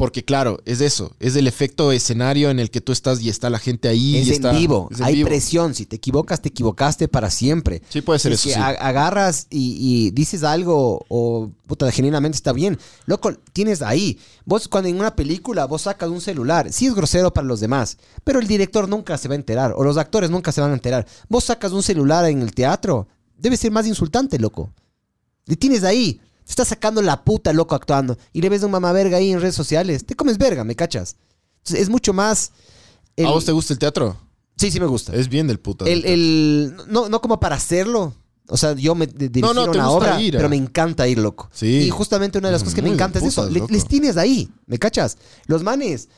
[0.00, 3.50] Porque claro, es eso, es el efecto escenario en el que tú estás y está
[3.50, 4.16] la gente ahí.
[4.16, 4.88] Es y en está, vivo.
[4.90, 5.28] es en Hay vivo.
[5.28, 5.74] presión.
[5.74, 7.82] Si te equivocas, te equivocaste para siempre.
[7.90, 8.48] Sí, puede ser es eso.
[8.48, 8.60] que sí.
[8.60, 12.78] agarras y, y dices algo o puta, genuinamente está bien.
[13.04, 14.18] Loco, tienes ahí.
[14.46, 17.98] Vos cuando en una película vos sacas un celular, sí es grosero para los demás,
[18.24, 20.74] pero el director nunca se va a enterar o los actores nunca se van a
[20.74, 21.06] enterar.
[21.28, 23.06] Vos sacas un celular en el teatro,
[23.36, 24.72] debe ser más insultante, loco.
[25.44, 28.72] Le tienes ahí, te está sacando la puta, loco, actuando y le ves a un
[28.72, 31.14] mamá verga ahí en redes sociales, te comes verga, ¿me cachas?
[31.58, 32.50] Entonces, es mucho más...
[33.14, 34.16] el- ¿A vos te gusta el teatro?
[34.56, 35.14] Sí, sí me gusta.
[35.14, 35.84] Es bien del puta.
[35.84, 38.14] El, el- no, no como para hacerlo.
[38.48, 41.48] O sea, yo me dirigir No, no, una obra, ir, pero me encanta ir, loco.
[41.52, 41.82] Sí.
[41.84, 43.48] Y justamente una de las cosas que me Muy encanta es eso.
[43.48, 45.18] Le- les tienes ahí, ¿me cachas?
[45.46, 46.08] Los manes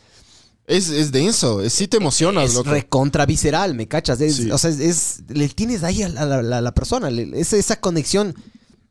[0.66, 2.70] Es, es denso, es, sí te emocionas, es loco.
[2.70, 4.18] recontra visceral, ¿me cachas?
[4.22, 4.50] Es- Sí.
[4.50, 7.10] O sea, es, le tienes ahí a la, persona.
[7.10, 8.34] le- esa conexión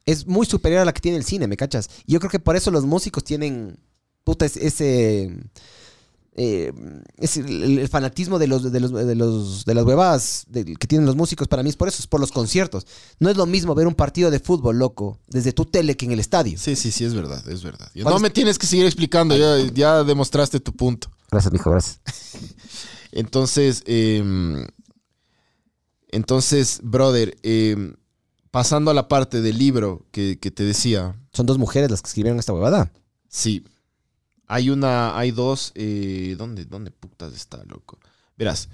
[0.06, 1.90] es muy superior a la que tiene el cine, ¿me cachas?
[2.06, 3.78] Y yo creo que por eso los músicos tienen,
[4.24, 5.36] puta, es- ese...
[6.36, 6.72] eh,
[7.18, 10.88] es el, el fanatismo de los de los de los de las huevas del- que
[10.88, 12.88] tienen los músicos para mí es por eso es por los conciertos
[13.20, 16.14] no es lo mismo ver un partido de fútbol loco desde tu tele que en
[16.14, 17.90] el estadio Sí, sí, sí, es verdad, es verdad.
[17.94, 21.12] ¿Cuál No es- me tienes que seguir explicando, ya, ya demostraste tu punto.
[21.30, 22.00] gracias mijo gracias
[23.12, 24.66] Entonces, em,
[26.12, 27.96] entonces, brother, em,
[28.52, 32.08] pasando a la parte del libro que, que te decía, son dos mujeres las que
[32.08, 32.92] escribieron esta huevada
[33.28, 33.64] sí,
[34.48, 37.98] hay una, hay dos, eh, ¿dónde, ¿dónde putas está, loco?
[38.38, 38.68] Verás,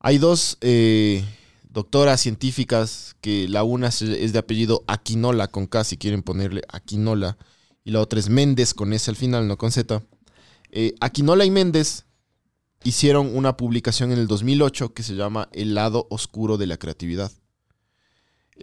[0.00, 1.22] hay dos eh,
[1.68, 6.62] doctoras científicas que la una es- es de apellido Aquinola con K, si quieren ponerle
[6.68, 7.36] Aquinola,
[7.84, 10.02] y la otra es Méndez con S al final, no con Z.
[10.70, 12.06] Eh, Aquinola y Méndez
[12.84, 17.30] hicieron una publicación en el 2008 que se llama El lado oscuro de la creatividad.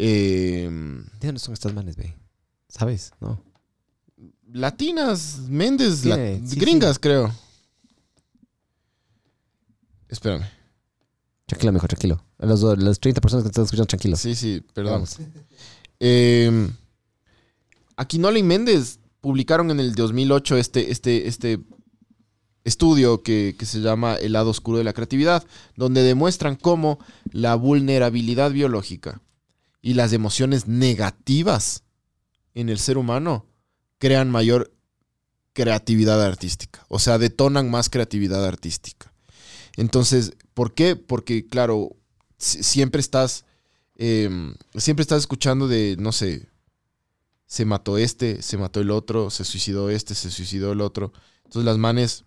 [0.01, 0.67] Eh,
[1.19, 2.15] ¿De dónde son estas manes, ve?
[2.69, 3.11] ¿Sabes?
[3.19, 3.43] ¿No?
[4.51, 7.31] latinas, Méndez, la- Tiene- sí, gringas, creo.
[10.07, 10.43] Espérame.
[11.45, 12.23] Tranquilo, mijo, tranquilo.
[12.39, 14.15] A los, las 30 personas que te están escuchando, tranquilo.
[14.15, 15.03] Sí, sí, perdón.
[15.99, 16.69] Eh,
[17.95, 21.59] Aquinola y Méndez publicaron en el 2008 este, este, este
[22.63, 25.43] estudio que, que se llama El lado oscuro de la creatividad,
[25.75, 26.99] donde demuestran cómo
[27.31, 29.21] la vulnerabilidad biológica
[29.81, 31.83] y las emociones negativas
[32.53, 33.45] en el ser humano
[33.97, 34.73] crean mayor
[35.53, 39.11] creatividad artística, o sea, detonan más creatividad artística.
[39.75, 40.95] Entonces, ¿por qué?
[40.95, 41.95] Porque, claro,
[42.37, 43.45] si- siempre estás,
[43.95, 44.29] eh,
[44.77, 46.47] siempre estás escuchando de, no sé,
[47.45, 51.11] se mató este, se mató el otro, se suicidó este, se suicidó el otro.
[51.45, 52.25] Entonces las manes,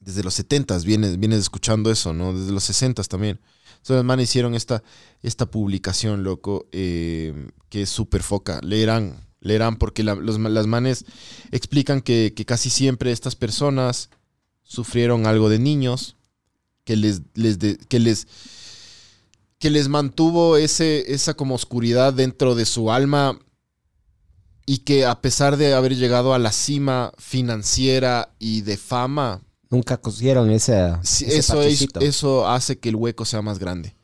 [0.00, 2.32] desde los 70s vienes, vienes escuchando eso, ¿no?
[2.38, 3.40] Desde los 60s también.
[3.78, 4.82] Entonces las manes hicieron esta,
[5.22, 8.60] esta publicación, loco, eh, que es súper foca.
[8.62, 11.04] Leerán, leerán porque las manes
[11.50, 14.10] explican que, casi siempre estas personas
[14.62, 16.16] sufrieron algo de niños,
[16.84, 18.26] que les, les que les,
[19.58, 23.38] que les mantuvo ese, esa como oscuridad dentro de su alma
[24.66, 29.40] y que a pesar de haber llegado a la cima financiera y de fama,
[29.70, 33.94] Nunca cosieron ese, Sí, eso, es, eso hace que el hueco sea más grande.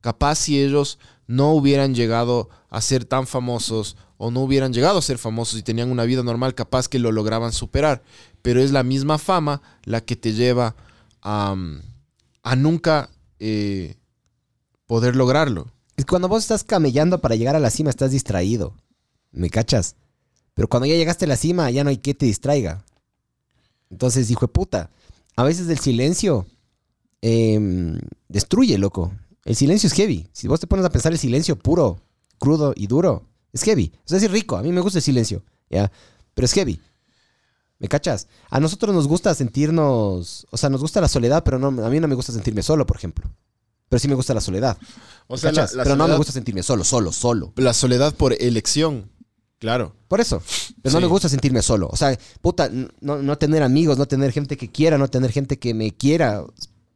[0.00, 5.02] Capaz si ellos no hubieran llegado a ser tan famosos o no hubieran llegado a
[5.02, 8.02] ser famosos y tenían una vida normal, capaz que lo lograban superar.
[8.42, 10.74] Pero es la misma fama la que te lleva
[11.22, 11.54] a,
[12.42, 13.96] a nunca eh,
[14.86, 15.68] poder lograrlo.
[16.08, 18.74] Cuando vos estás camellando para llegar a la cima, estás distraído.
[19.32, 19.96] ¿Me cachas?
[20.54, 22.84] Pero cuando ya llegaste a la cima, ya no hay que te distraiga.
[23.90, 24.90] Entonces, hijo de puta,
[25.40, 26.46] a veces el silencio
[27.22, 27.98] em,
[28.28, 29.10] destruye, loco.
[29.46, 30.28] El silencio es heavy.
[30.32, 31.98] Si vos te pones a pensar el silencio puro,
[32.38, 33.90] crudo y duro, es heavy.
[34.04, 34.58] O sea, es rico.
[34.58, 35.90] A mí me gusta el silencio, ¿ya?
[36.34, 36.78] Pero es heavy.
[37.78, 38.28] ¿Me cachas?
[38.50, 40.46] A nosotros nos gusta sentirnos...
[40.50, 42.84] O sea, nos gusta la soledad, pero no, a mí no me gusta sentirme solo,
[42.84, 43.30] por ejemplo.
[43.88, 44.76] Pero sí me gusta la soledad.
[45.26, 47.54] O ¿me sea, la, la pero no me gusta sentirme solo, solo, solo.
[47.56, 49.10] la soledad por elección.
[49.60, 49.94] Claro.
[50.08, 50.42] Por eso.
[50.82, 51.88] Pero no me gusta sentirme solo.
[51.92, 52.68] O sea, puta,
[53.00, 56.42] no, no tener amigos, no tener gente que quiera, no tener gente que me quiera.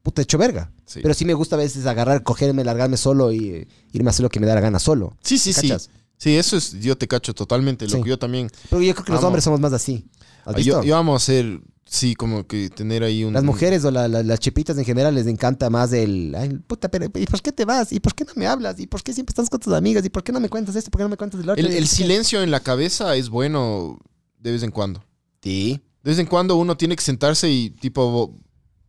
[0.02, 0.72] Puta, hecho verga.
[0.86, 1.00] Sí.
[1.02, 4.22] Pero sí me gusta a veces agarrar, cogerme, largarme solo y eh, irme a hacer
[4.24, 5.16] lo que me da la gana solo.
[5.22, 5.72] Sí, sí, sí.
[6.16, 7.86] Sí, eso es, yo te cacho totalmente.
[7.86, 8.02] Lo Sí.
[8.02, 8.50] que yo también.
[8.70, 10.06] Pero yo creo que los hombres somos más así.
[10.46, 10.82] ¿Has visto?
[10.82, 11.60] Yo, yo amo hacer,
[11.94, 13.32] sí, como que tener ahí un.
[13.32, 16.34] Las mujeres o la- la- las chipitas en general les encanta más el...
[16.36, 17.92] Ay, puta, pero ¿y por qué te vas?
[17.92, 18.78] ¿Y por qué no me hablas?
[18.80, 20.04] ¿Y por qué siempre estás con tus amigas?
[20.04, 20.90] ¿Y por qué no me cuentas esto?
[20.90, 21.66] ¿Por qué no me cuentas el otro?
[21.66, 23.98] El, silencio en la cabeza es bueno
[24.38, 25.04] de vez en cuando.
[25.42, 25.80] Sí.
[26.02, 28.38] De vez en cuando uno tiene que sentarse y tipo bo-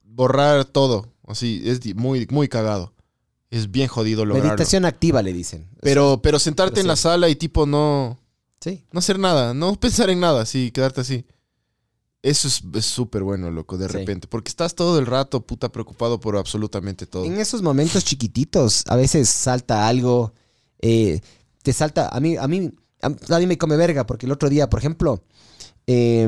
[0.03, 1.07] borrar todo.
[1.27, 2.93] Así, es muy, muy cagado.
[3.49, 4.49] Es bien jodido lograrlo.
[4.51, 5.67] Meditación activa, le dicen.
[5.81, 8.17] Pero, pero sentarte pero en la sala y tipo no,
[8.59, 8.83] Sí.
[8.91, 11.25] no hacer nada, no pensar en nada, así, quedarte así.
[12.25, 13.93] Eso es es súper bueno, loco, de Sí.
[13.93, 14.27] repente.
[14.27, 17.23] Porque estás todo el rato, puta, preocupado por absolutamente todo.
[17.23, 20.33] En esos momentos chiquititos, a veces salta algo,
[20.81, 21.21] eh,
[21.61, 22.71] te salta, a mí, a mí,
[23.03, 25.23] a, mí me come verga, porque el otro día, por ejemplo,
[25.85, 26.27] eh,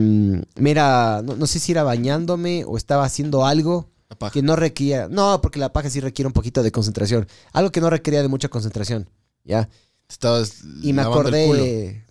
[0.56, 3.90] mira, no, no sé si era bañándome o estaba haciendo algo
[4.32, 7.82] que no requería, no, porque la paja sí requiere un poquito de concentración, algo que
[7.82, 9.10] no requería de mucha concentración,
[9.44, 9.68] ¿ya?
[10.08, 12.06] Estabas Y me lavando el culo, acordé,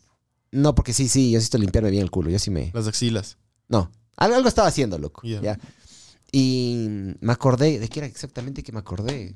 [0.50, 2.72] no, porque sí, sí, yo necesito limpiarme bien el culo, yo sí me...
[2.74, 3.38] las axilas.
[3.68, 5.22] No, algo, estaba haciendo, loco.
[5.26, 5.40] Ya.
[5.40, 5.58] ¿ya?
[6.32, 6.88] Y
[7.20, 9.34] me acordé, ¿de qué era exactamente que me acordé?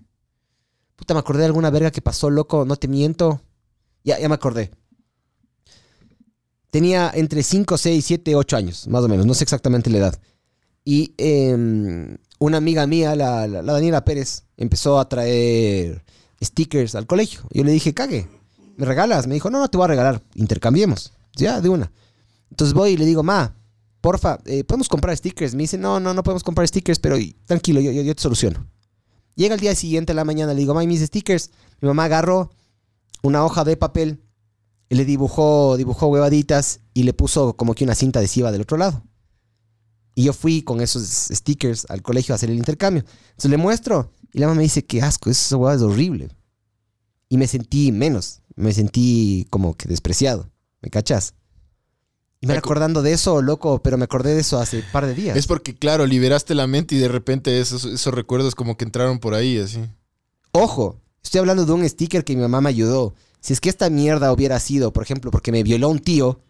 [0.97, 3.41] Puta, me acordé de alguna verga que pasó, loco, no te miento.
[4.05, 4.71] Ya, ya me acordé.
[6.71, 10.21] Tenía entre 5, 6, 7, 8 años, más o menos, no sé exactamente la edad.
[10.85, 16.05] Y em, una amiga mía, la, la- la Daniela Pérez, empezó a traer
[16.43, 17.41] stickers al colegio.
[17.51, 18.29] Yo le dije, cague,
[18.77, 19.27] ¿me regalas?
[19.27, 21.13] Me dijo, no, no te voy a regalar, intercambiemos.
[21.35, 21.91] Ya, de una.
[22.51, 23.57] Entonces voy y le digo, ma,
[24.01, 25.55] porfa, eh, ¿podemos comprar stickers?
[25.55, 27.17] Me dice, no, no, no podemos comprar stickers, pero
[27.47, 28.67] tranquilo, yo, te soluciono.
[29.37, 31.51] Llega el día siguiente a la mañana, le digo, ma, ¿y mis stickers.
[31.81, 32.51] Mi mamá agarró
[33.23, 34.21] una hoja de papel
[34.91, 39.03] le dibujó, dibujó huevaditas y le puso como que una cinta adhesiva del otro lado.
[40.17, 43.05] Y yo fui con esos stickers al colegio a hacer el intercambio.
[43.31, 46.29] Entonces le muestro y la mamá me dice, qué asco, esa huevada es horrible.
[47.29, 50.51] Y me sentí menos, me sentí como que despreciado,
[50.83, 51.35] ¿me cachas?
[52.43, 55.05] Y me Ay, recordando de eso, loco, pero me acordé de eso hace un par
[55.07, 55.37] de días.
[55.37, 59.19] Es porque, claro, liberaste la mente y de repente esos, esos recuerdos como que entraron
[59.19, 59.81] por ahí, así.
[60.53, 63.15] Ojo, estoy hablando de un sticker que mi mamá me ayudó.
[63.41, 66.41] Si es que esta mierda hubiera sido, por ejemplo, porque me violó un tío,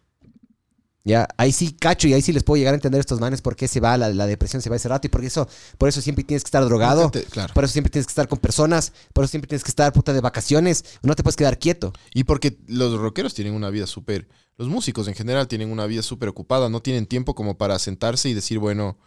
[1.05, 3.41] ya, ahí sí cacho y ahí sí les puedo llegar a entender a estos manes
[3.43, 5.49] por qué se va la, la depresión, se va ese rato y por eso,
[5.79, 7.53] por eso siempre tienes que estar drogado, te- claro.
[7.55, 10.13] por eso siempre tienes que estar con personas, por eso siempre tienes que estar puta
[10.13, 11.93] de vacaciones, no te puedes quedar quieto.
[12.15, 14.29] Y porque los rockeros tienen una vida súper...
[14.61, 18.29] Los músicos en general tienen una vida súper ocupada, no tienen tiempo como para sentarse
[18.29, 18.99] y decir, bueno,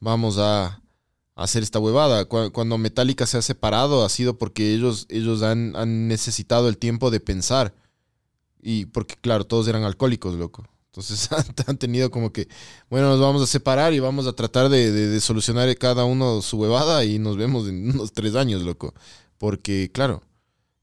[0.00, 0.82] vamos a
[1.34, 2.26] hacer esta huevada.
[2.26, 6.76] Cu- Cuando Metallica se ha separado ha sido porque ellos, ellos han, han necesitado el
[6.76, 7.74] tiempo de pensar.
[8.60, 10.68] Y porque, claro, todos eran alcohólicos, loco.
[10.88, 12.48] Entonces han, han tenido como que,
[12.90, 16.42] bueno, nos vamos a separar y vamos a tratar de, de- de solucionar cada uno
[16.42, 18.94] su huevada y nos vemos en unos tres años, loco.
[19.38, 20.22] Porque, claro,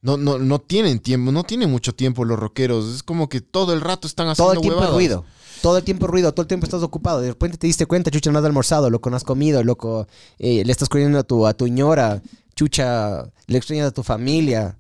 [0.01, 2.95] no, no, no tienen tiempo, no tienen mucho tiempo los rockeros.
[2.95, 4.95] Es como que todo el rato están haciendo Todo el tiempo huevadas.
[4.95, 5.25] ruido.
[5.61, 7.19] Todo el tiempo ruido, todo el tiempo estás ocupado.
[7.19, 10.07] De repente te diste cuenta, chucha, no has almorzado, loco, no has comido, loco,
[10.37, 12.21] eh, le estás corriendo a tu, a tu ñora,
[12.55, 14.77] chucha, le extrañas a tu familia.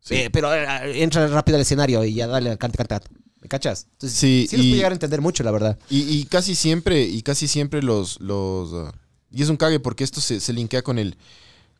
[0.00, 0.14] Sí.
[0.14, 3.08] Eh, pero eh, entra rápido al escenario y ya dale, canta, canta.
[3.40, 3.86] ¿Me cachas?
[3.92, 5.78] Entonces, Sí, sí, los y- puedo llegar a entender mucho, la verdad.
[5.88, 8.92] Y, y casi siempre, y casi siempre los, los ah,
[9.32, 11.16] y es un cague porque esto se, se linkea con el,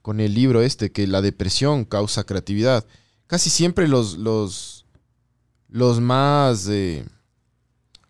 [0.03, 2.87] con el libro este, que la depresión causa creatividad.
[3.27, 4.87] Casi siempre los, los,
[5.69, 7.05] los más, eh,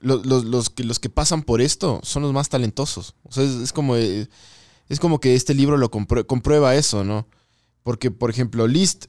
[0.01, 3.15] lo- los, los que, los que pasan por esto son los más talentosos.
[3.25, 4.29] O sea, es, como, eh,
[4.89, 7.27] es como que este libro lo comprue- comprueba eso, ¿no?
[7.83, 9.07] Porque, por ejemplo, Liszt,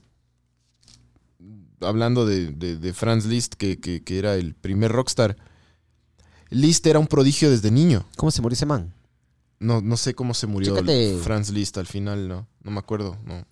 [1.80, 5.36] hablando de, de- de Franz Liszt, que, que- que era el primer rockstar,
[6.50, 8.04] Liszt era un prodigio desde niño.
[8.16, 8.92] ¿Cómo se murió ese man?
[9.62, 11.18] No, no sé cómo se murió Chécate.
[11.22, 12.46] Franz Liszt al final, no.
[12.62, 13.44] No me acuerdo, no.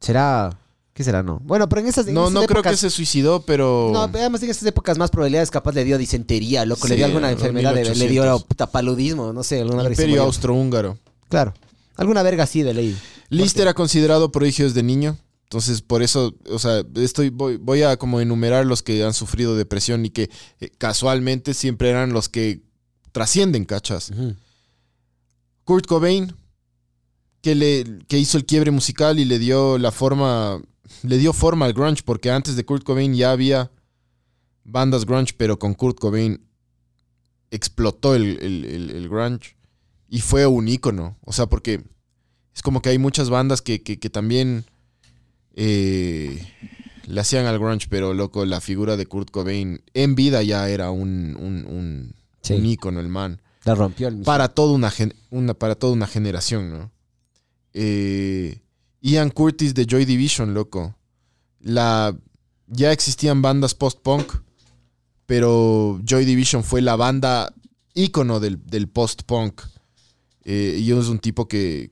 [0.00, 0.56] ¿Será?
[0.92, 1.40] ¿Qué será, no?
[1.44, 3.90] Bueno, pero en esas, en No, esas no creo que se suicidó, pero...
[3.92, 7.06] No, además en esas épocas más probabilidades capaz le dio disentería, loco, le Sí, dio
[7.06, 8.44] alguna en enfermedad, de- le dio 1800.
[8.44, 10.98] puta paludismo, no sé, alguna Imperio austrohúngaro.
[11.28, 11.54] Claro.
[11.96, 12.98] Alguna verga así de ley.
[13.28, 15.16] Liszt era considerado prodigio desde niño.
[15.44, 19.56] Entonces, por eso, o sea, estoy, voy, voy a como enumerar los que han sufrido
[19.56, 20.30] depresión y que
[20.60, 22.60] eh, casualmente siempre eran los que
[23.12, 24.10] trascienden, cachas.
[25.68, 26.32] Kurt Cobain,
[27.42, 30.62] que, le, que hizo el quiebre musical y le dio la forma,
[31.02, 33.70] le dio forma al grunge, porque antes de Kurt Cobain ya había
[34.64, 36.40] bandas grunge, pero con Kurt Cobain
[37.50, 39.56] explotó el, el- el- el grunge
[40.08, 41.18] y fue un ícono.
[41.26, 41.84] O sea, porque
[42.54, 44.64] es como que hay muchas bandas que, que- que también
[45.54, 46.46] eh,
[47.06, 50.90] le hacían al grunge, pero loco, la figura de Kurt Cobain en vida ya era
[50.90, 52.54] un, un, un, Sí.
[52.54, 53.38] un ícono, el man
[53.68, 56.90] La rompió el para toda una, para toda una generación, ¿no?
[57.74, 58.60] Eh,
[59.02, 60.94] Ian Curtis de Joy Division, loco.
[61.60, 64.32] Ya existían bandas post-punk,
[65.26, 67.52] pero Joy Division fue la banda
[67.94, 69.60] ícono del, post-punk.
[70.44, 71.90] Eh, y es un tipo que,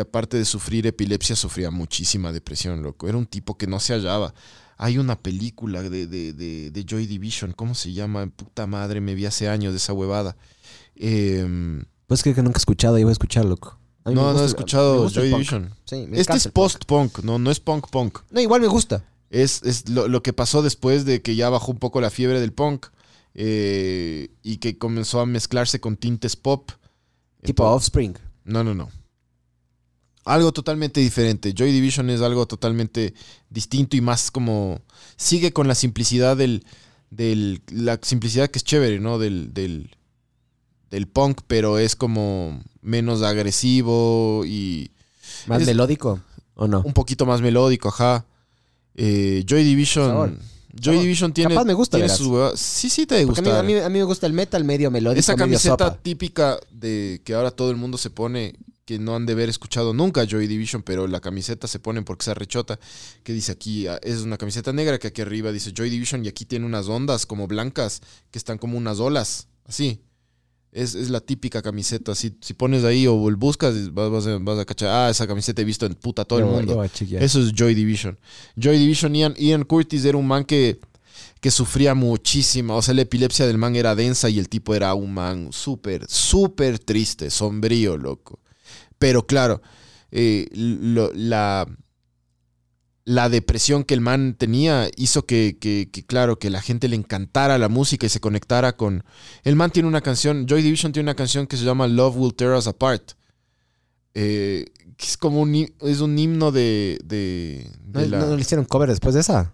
[0.00, 3.08] aparte de sufrir epilepsia, sufría muchísima depresión, loco.
[3.08, 4.34] Era un tipo que no se hallaba.
[4.76, 8.26] Hay una película de- de Joy Division, ¿cómo se llama?
[8.26, 10.36] Puta madre, me vi hace años de esa huevada.
[11.02, 13.78] Em, Pues creo que nunca he escuchado voy a escuchar, loco.
[14.04, 15.28] A mí me no, no he escuchado Joy.
[15.30, 15.74] Division.
[15.84, 18.18] Sí, me Este es post-punk, no, no es punk-punk.
[18.30, 19.04] No, igual me gusta.
[19.30, 22.40] Es, es lo, lo que pasó después de que ya bajó un poco la fiebre
[22.40, 22.86] del punk
[23.34, 26.70] eh, y que comenzó a mezclarse con tintes pop.
[27.42, 28.14] Tipo Entonces- Offspring.
[28.44, 28.90] No, no, no.
[30.24, 31.54] Algo totalmente diferente.
[31.56, 33.14] Joy Division es algo totalmente
[33.48, 34.82] distinto y más como.
[35.16, 36.64] Sigue con la simplicidad del.
[37.10, 39.18] del la simplicidad que es chévere, ¿no?
[39.18, 39.96] Del, del,
[40.90, 44.90] del punk, pero es como menos agresivo y
[45.46, 46.20] Más Es- melódico.
[46.54, 46.82] ¿O no?
[46.84, 48.26] un poquito más melódico, ajá.
[48.94, 50.38] Eh, Joy Division.
[50.78, 50.98] Joy.
[50.98, 51.54] Division tiene.
[51.54, 52.12] Capaz me gusta, tiene
[52.54, 55.34] Sí, sí, te Porque a mí, a, mí, me gusta el metal medio melódico, Esa
[55.34, 58.54] camiseta típica de que ahora todo el mundo se pone,
[58.84, 62.24] que no han de haber escuchado nunca Joy Division, pero la camiseta se ponen porque
[62.24, 62.78] se rechota,
[63.24, 66.28] que dice aquí, ah, es una camiseta negra que aquí arriba dice Joy Division y
[66.28, 68.00] aquí tiene unas ondas como blancas
[68.30, 70.00] que están como unas olas, así.
[70.72, 74.58] Es, es la típica camiseta, así, si pones ahí o buscas, vas, vas a, vas
[74.60, 76.74] a cachar, ah, esa camiseta he visto en puta todo el mundo.
[77.24, 78.16] Eso es Joy Division.
[78.56, 80.78] Joy Division, Ian, Ian Curtis era un man que,
[81.40, 82.76] que sufría muchísimo.
[82.76, 86.06] O sea, la epilepsia del man era densa y el tipo era un man súper,
[86.08, 88.38] súper triste, sombrío, loco.
[88.98, 89.60] Pero claro,
[90.12, 91.66] eh, lo- la,
[93.10, 96.94] la depresión que el man tenía hizo que, que- que, claro, que la gente le
[96.94, 99.02] encantara la música y se conectara con...
[99.42, 102.34] El man tiene una canción, Joy Division tiene una canción que se llama Love Will
[102.34, 103.12] Tear Us Apart.
[104.14, 104.64] Eh,
[104.96, 106.98] que es como un, es un himno de...
[107.04, 109.52] de, ¿No, la- no le hicieron cover después de esa?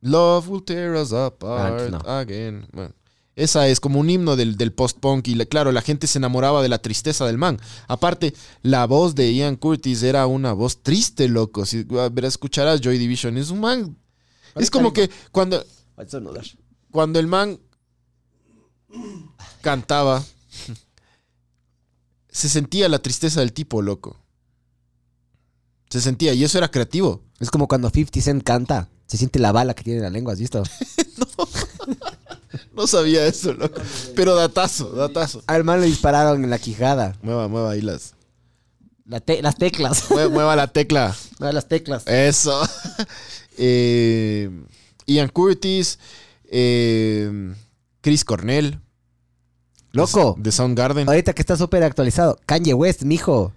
[0.00, 1.98] Love will tear us apart no.
[2.06, 2.66] again.
[2.72, 2.92] Bueno,
[3.36, 5.28] esa es como un himno del, del post-punk.
[5.28, 7.60] Y la- claro, la gente se enamoraba de la tristeza del man.
[7.88, 11.66] Aparte, la voz de Ian Curtis era una voz triste, loco.
[11.66, 13.36] Si ah, verás, escucharás Joy Division.
[13.38, 13.96] Es un man.
[14.54, 15.64] Es como que cuando,
[16.92, 17.58] cuando el man
[19.62, 20.22] cantaba,
[22.30, 24.16] se sentía la tristeza del tipo, loco.
[25.90, 27.22] Se sentía, y eso era creativo.
[27.40, 28.88] Es como cuando 50 Cent canta.
[29.06, 30.62] Se siente la bala que tiene en la lengua, ¿has visto?
[31.16, 31.26] No
[32.86, 33.80] sabía eso, loco.
[34.16, 35.42] Pero datazo, datazo.
[35.46, 37.16] Al man le dispararon en la quijada.
[37.22, 38.14] Mueva, mueva ahí las.
[39.06, 40.10] La te- las teclas.
[40.10, 41.14] Mueva, mueva la tecla.
[41.38, 42.06] No, las teclas.
[42.06, 42.60] Eso.
[43.56, 44.50] Eh,
[45.06, 45.98] Ian Curtis.
[46.50, 47.54] eh,
[48.00, 48.80] Chris Cornell.
[49.92, 50.34] Loco.
[50.38, 51.08] De Soundgarden.
[51.08, 52.38] Ahorita que está súper actualizado.
[52.46, 53.52] Kanye West, mijo.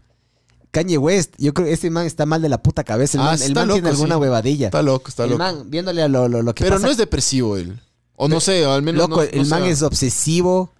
[0.71, 1.33] Kanye West.
[1.39, 3.17] Yo creo que ese man está mal de la puta cabeza.
[3.17, 4.21] El Ah, man, está el man tiene loco, alguna sí.
[4.21, 4.67] huevadilla.
[4.67, 5.39] Está loco, está el loco.
[5.39, 6.85] man, viéndole a lo, lo, lo que Pero pasa.
[6.85, 7.79] no es depresivo él.
[8.19, 8.99] O no sé, o al menos.
[9.07, 10.73] Loco, no- el no man es obsesivo.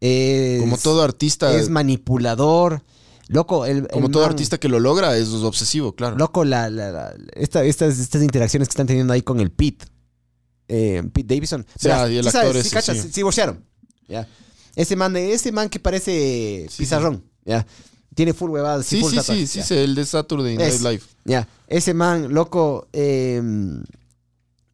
[0.00, 1.54] es- Como todo artista.
[1.56, 2.82] Es manipulador.
[3.28, 6.16] Loco, el, como el todo man- artista que lo logra, es obsesivo, claro.
[6.18, 9.86] Loco, la, la- la- esta- estas, estas interacciones que están teniendo ahí con el Pete.
[10.68, 11.64] Eh, Pete Davidson.
[11.78, 13.02] sea, y el actor sabes, ese, sí, cachas, sí.
[13.04, 13.64] se divorciaron.
[14.08, 14.28] Ya.
[14.74, 17.24] Ese man, ese man que parece Sí, pizarrón.
[17.44, 17.64] Ya.
[18.14, 18.84] Tiene full huevadas.
[18.86, 20.82] Sí, full sí, sí, sí, el de Saturday Night Es.
[20.82, 21.02] Live.
[21.24, 21.48] Ya.
[21.68, 23.40] Ese man, loco, eh,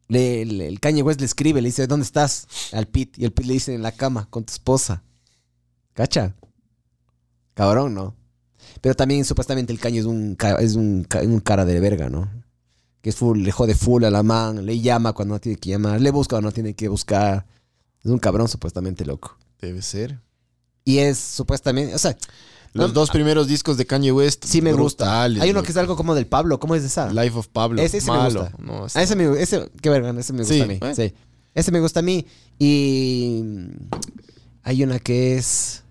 [0.09, 2.47] le- le- el Kanye West le escribe, le dice, ¿dónde estás?
[2.73, 3.21] Al Pete.
[3.21, 5.03] Y el Pete le dice, en la cama, con tu esposa.
[5.93, 6.35] ¿Cacha?
[7.53, 8.15] Cabrón, ¿no?
[8.81, 12.29] Pero también supuestamente el Kanye es un, es un, un cara de verga, ¿no?
[13.01, 15.69] Que es full, le jode full a la man, le llama cuando no tiene que
[15.69, 17.45] llamar, le busca cuando no tiene que buscar.
[18.03, 19.37] Es un cabrón supuestamente loco.
[19.61, 20.19] Debe ser.
[20.85, 22.17] Y es supuestamente, o sea,
[22.73, 24.45] Los No, dos primeros discos de Kanye West.
[24.45, 25.23] sí me gusta.
[25.23, 27.11] Hay uno que es algo como del Pablo, ¿cómo es esa?
[27.11, 27.81] Life of Pablo.
[27.81, 28.51] Ese- ese me gusta.
[28.59, 30.79] No, Ah, ese me ese, qué verga, ese me gusta Sí, a mí.
[30.95, 31.13] Sí.
[31.55, 32.25] Ese me gusta a mí.
[32.59, 33.69] Y mm,
[34.63, 35.83] hay una que es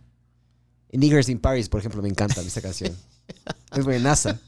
[0.92, 2.96] Niggers in Paris, por ejemplo, me encanta esa canción.
[3.76, 4.38] es buenaza.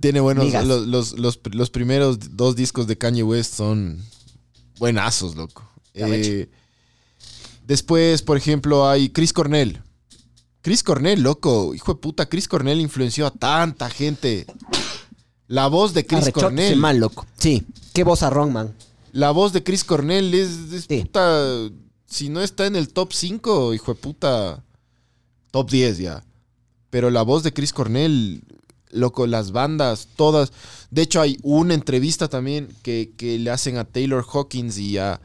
[0.00, 0.52] Tiene buenos.
[0.52, 4.02] Los, los, los, los primeros dos discos de Kanye West son
[4.78, 5.66] buenazos, loco.
[5.94, 6.48] Eh,
[7.66, 9.80] después, por ejemplo, hay Chris Cornell.
[10.62, 11.74] Chris Cornell, loco.
[11.74, 14.46] Hijo de puta, Chris Cornell influenció a tanta gente.
[15.48, 16.76] La voz de Chris Arrechote, Cornell.
[16.78, 17.26] mal, loco.
[17.36, 17.66] Sí.
[17.92, 18.74] Qué voz arrón, man.
[19.12, 21.02] La voz de Chris Cornell es, es Sí.
[21.02, 21.68] puta.
[22.06, 24.64] Si no está en el top 5, hijo de puta.
[25.50, 26.24] Top 10 ya.
[26.90, 28.42] Pero la voz de Chris Cornell,
[28.90, 30.52] loco, las bandas, todas.
[30.90, 35.20] De hecho, hay una entrevista también que, que le hacen a Taylor Hawkins y a,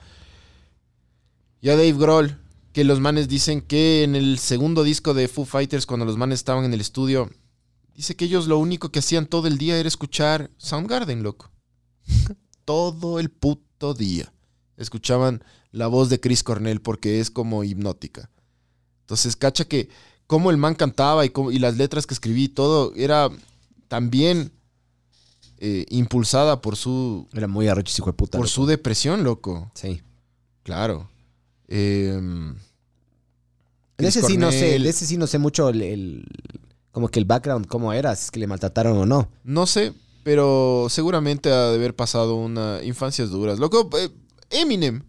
[1.62, 2.38] y a Dave Grohl.
[2.78, 6.38] Que los manes dicen que en el segundo disco de Foo Fighters, cuando los manes
[6.38, 7.28] estaban en el estudio,
[7.96, 11.50] dice que ellos lo único que hacían todo el día era escuchar Soundgarden, loco
[12.66, 14.32] todo el puto día.
[14.78, 18.30] Escuchaban la voz de Chris Cornell porque es como hipnótica.
[19.02, 19.90] Entonces, cacha que
[20.28, 23.30] cómo el man cantaba y, cómo- y las letras que escribí y todo era
[23.88, 24.52] también
[25.58, 28.38] eh, impulsada por su, Era muy arrecho, hijo de puta.
[28.38, 28.54] por loco.
[28.54, 29.72] su depresión, loco.
[29.74, 30.00] Sí.
[30.62, 31.10] Claro.
[31.68, 32.56] Em,
[33.98, 36.26] De ese Chris sí no sé, ese sí no sé mucho el, el-
[36.92, 39.30] como que el background, cómo era, si es que le maltrataron o no.
[39.44, 39.94] no sé,
[40.24, 43.60] pero seguramente ha de haber pasado una infancias duras.
[43.60, 44.10] Loco, eh,
[44.50, 45.04] Eminem.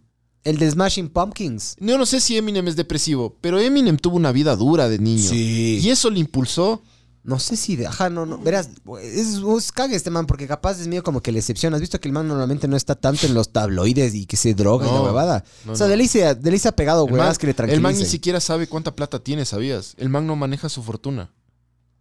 [0.45, 1.75] El de Smashing Pumpkins.
[1.79, 5.29] Yo no sé si Eminem es depresivo, pero Eminem tuvo una vida dura de niño.
[5.29, 5.79] Sí.
[5.83, 6.81] Y eso le impulsó.
[7.29, 8.69] No sé si, de- ajá, no, no, verás,
[9.01, 11.73] es, es cague este man, porque capaz es mío como que la excepción.
[11.73, 14.53] ¿Has visto que el man normalmente no está tanto en los tabloides y que se
[14.55, 15.43] droga y la huevada?
[15.65, 15.91] no, o sea, no.
[15.91, 17.83] de ley se, de ley se ha pegado El huevadas que le el tranquilicen.
[17.83, 19.93] man ni siquiera sabe cuánta plata tiene, ¿sabías?
[19.97, 21.31] El man no maneja su fortuna.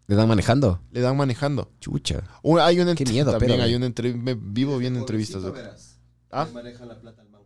[0.06, 0.80] Le dan manejando.
[0.90, 1.70] Le dan manejando.
[1.80, 2.22] Chucha.
[2.42, 3.74] Un- hay una Qué miedo, también pero, hay güey.
[3.76, 5.42] una entre- me vivo viendo entrevistas.
[5.52, 5.98] Verás.
[6.30, 6.46] ¿Ah?
[6.46, 7.42] Le manejan la plata al man.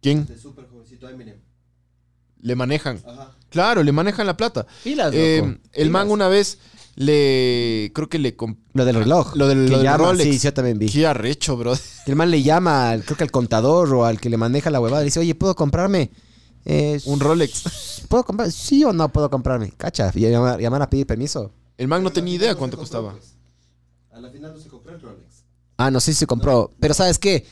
[0.00, 0.24] ¿Quién?
[0.24, 1.36] De súper jovencito Eminem.
[2.40, 3.00] Le manejan.
[3.06, 3.36] Ajá.
[3.50, 4.66] Claro, le manejan la plata.
[4.82, 5.60] Pilas, Eh, loco.
[5.74, 6.58] el man una vez
[6.94, 7.90] le.
[7.94, 8.36] Creo que le.
[8.74, 9.34] Lo del reloj.
[9.36, 10.30] Lo del, que lo del llama, Rolex.
[10.30, 10.88] Sí, sí, yo también vi.
[10.88, 11.74] Qué arrecho, bro.
[12.06, 14.80] El man le llama, al- creo que al contador o al que le maneja la
[14.80, 15.02] huevada.
[15.02, 16.10] Le dice, oye, ¿puedo comprarme
[16.64, 18.02] eh, Un Rolex.
[18.08, 18.50] ¿Puedo comprar?
[18.52, 19.70] ¿Sí o no puedo comprarme?
[19.72, 20.10] Cacha.
[20.14, 21.52] Y llamar, llamar a pedir permiso.
[21.78, 23.14] El man no Pero tenía idea cuánto costaba.
[24.12, 25.44] A la final no se compró el Rolex.
[25.78, 26.70] Ah, no sé si se compró.
[26.78, 27.46] Pero ¿sabes qué?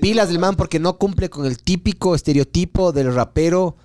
[0.00, 3.76] Pilas del man porque no cumple con el típico estereotipo del rapero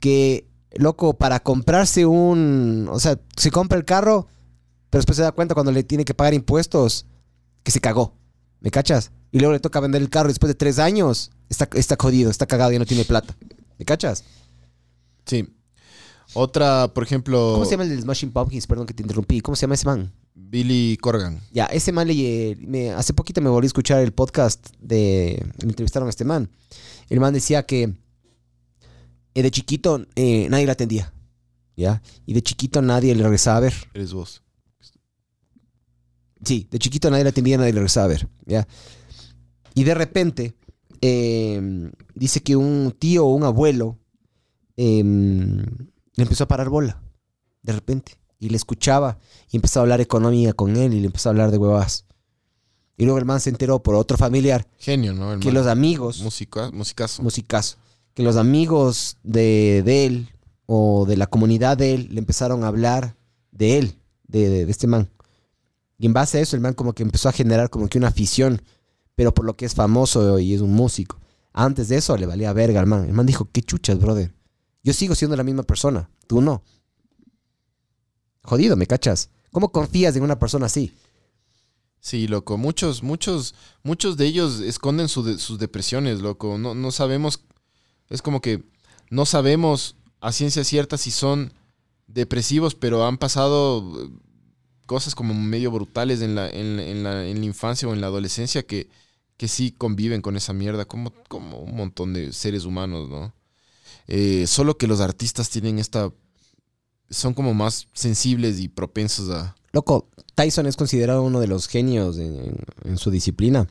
[0.00, 2.88] que, loco, para comprarse un...
[2.92, 4.26] O sea, se compra el carro,
[4.96, 7.04] pero después se da cuenta cuando le tiene que pagar impuestos
[7.62, 8.14] que se cagó.
[8.62, 9.10] ¿Me cachas?
[9.30, 11.32] Y luego le toca vender el carro y después de tres años.
[11.50, 13.36] Está, está jodido, está cagado, ya no tiene plata.
[13.78, 14.24] ¿Me cachas?
[15.26, 15.54] Sí.
[16.32, 17.50] Otra, por ejemplo.
[17.52, 18.66] ¿Cómo se llama el Smashing Pumpkins?
[18.66, 19.42] Perdón que te interrumpí.
[19.42, 20.10] ¿Cómo se llama ese man?
[20.34, 21.42] Billy Corgan.
[21.52, 25.44] Ya, ese man le, me- hace poquito me volví a escuchar el podcast de.
[25.62, 26.48] Me entrevistaron a este man.
[27.10, 27.92] El man decía que
[29.34, 31.12] eh, de chiquito eh, nadie le atendía.
[31.76, 32.00] ¿Ya?
[32.24, 33.74] Y de chiquito nadie le regresaba a ver.
[33.92, 34.42] Eres vos.
[36.44, 38.28] Sí, de chiquito nadie le atendía, nadie le regresaba a ver.
[38.44, 38.66] ¿Ya?
[39.74, 40.54] Y de repente
[41.00, 43.98] eh, dice que un tío o un abuelo
[44.76, 47.02] eh, le empezó a parar bola.
[47.62, 48.18] De repente.
[48.38, 49.18] Y le escuchaba
[49.50, 52.04] y empezó a hablar economía con él y le empezó a hablar de huevas.
[52.98, 55.32] Y luego el man se enteró por otro familiar Genio, ¿no?
[55.32, 55.54] El que man.
[55.54, 57.22] los amigos, Música, musicazo.
[57.22, 57.76] musicazo,
[58.14, 60.28] que los amigos de, de él
[60.66, 63.16] o de la comunidad de él le empezaron a hablar
[63.52, 63.98] de él,
[64.28, 65.10] de, de- de este man.
[65.98, 68.08] Y en base a eso el man como que empezó a generar como que una
[68.08, 68.62] afición,
[69.14, 71.18] pero por lo que es famoso y es un músico.
[71.52, 73.04] Antes de eso le valía verga al man.
[73.06, 74.34] El man dijo, qué chuchas, brother.
[74.82, 76.62] Yo sigo siendo la misma persona, tú no.
[78.42, 79.30] Jodido, ¿me cachas?
[79.50, 80.92] ¿Cómo confías en una persona así?
[81.98, 82.56] Sí, loco.
[82.58, 86.56] Muchos, muchos, muchos de ellos esconden su de- sus depresiones, loco.
[86.58, 87.40] No, no sabemos.
[88.10, 88.62] Es como que
[89.10, 91.52] no sabemos a ciencia cierta si son
[92.06, 94.10] depresivos, pero han pasado
[94.86, 98.06] cosas como medio brutales en la, en, en la, en la infancia o en la
[98.06, 98.88] adolescencia que,
[99.36, 103.34] que sí conviven con esa mierda, como, como un montón de seres humanos, ¿no?
[104.08, 106.12] Eh, solo que los artistas tienen esta.
[107.10, 109.54] son como más sensibles y propensos a.
[109.72, 113.66] Loco, Tyson es considerado uno de los genios en, en su disciplina.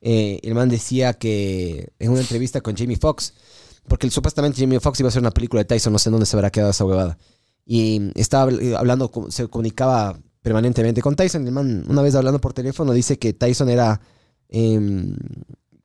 [0.00, 3.32] eh, el man decía que en una entrevista con Jamie Foxx,
[3.88, 6.36] porque supuestamente Jamie Foxx iba a hacer una película de Tyson, no sé dónde se
[6.36, 7.18] habrá quedado esa huevada.
[7.66, 11.46] Y estaba habl- hablando, se comunicaba permanentemente con Tyson.
[11.46, 13.98] El man, una vez hablando por teléfono, dice que Tyson era.
[14.50, 15.16] em,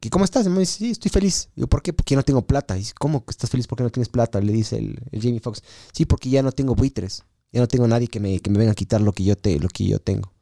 [0.02, 0.46] que ¿Cómo estás?
[0.46, 1.48] El man dice, sí, estoy feliz.
[1.56, 1.94] Digo, ¿por qué?
[1.94, 2.74] Porque no tengo plata.
[2.76, 4.42] Dice, ¿cómo estás feliz porque no tienes plata?
[4.42, 5.64] Le dice el, el Jamie Foxx.
[5.94, 7.24] Sí, porque ya no tengo buitres.
[7.54, 9.58] Ya no tengo nadie que me, que me venga a quitar lo que yo, te,
[9.60, 10.34] lo que yo tengo.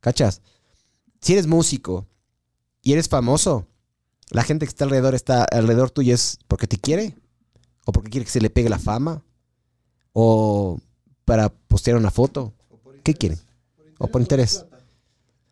[0.00, 0.40] ¿Cachas?
[1.20, 2.06] Si eres músico
[2.82, 3.66] y eres famoso,
[4.30, 7.16] la gente que está alrededor está alrededor tuyo es porque te quiere
[7.84, 9.22] o porque quiere que se le pegue la fama
[10.14, 10.78] o
[11.26, 12.54] para postear una foto.
[13.02, 13.38] ¿Qué quieren?
[13.98, 14.64] O por interés.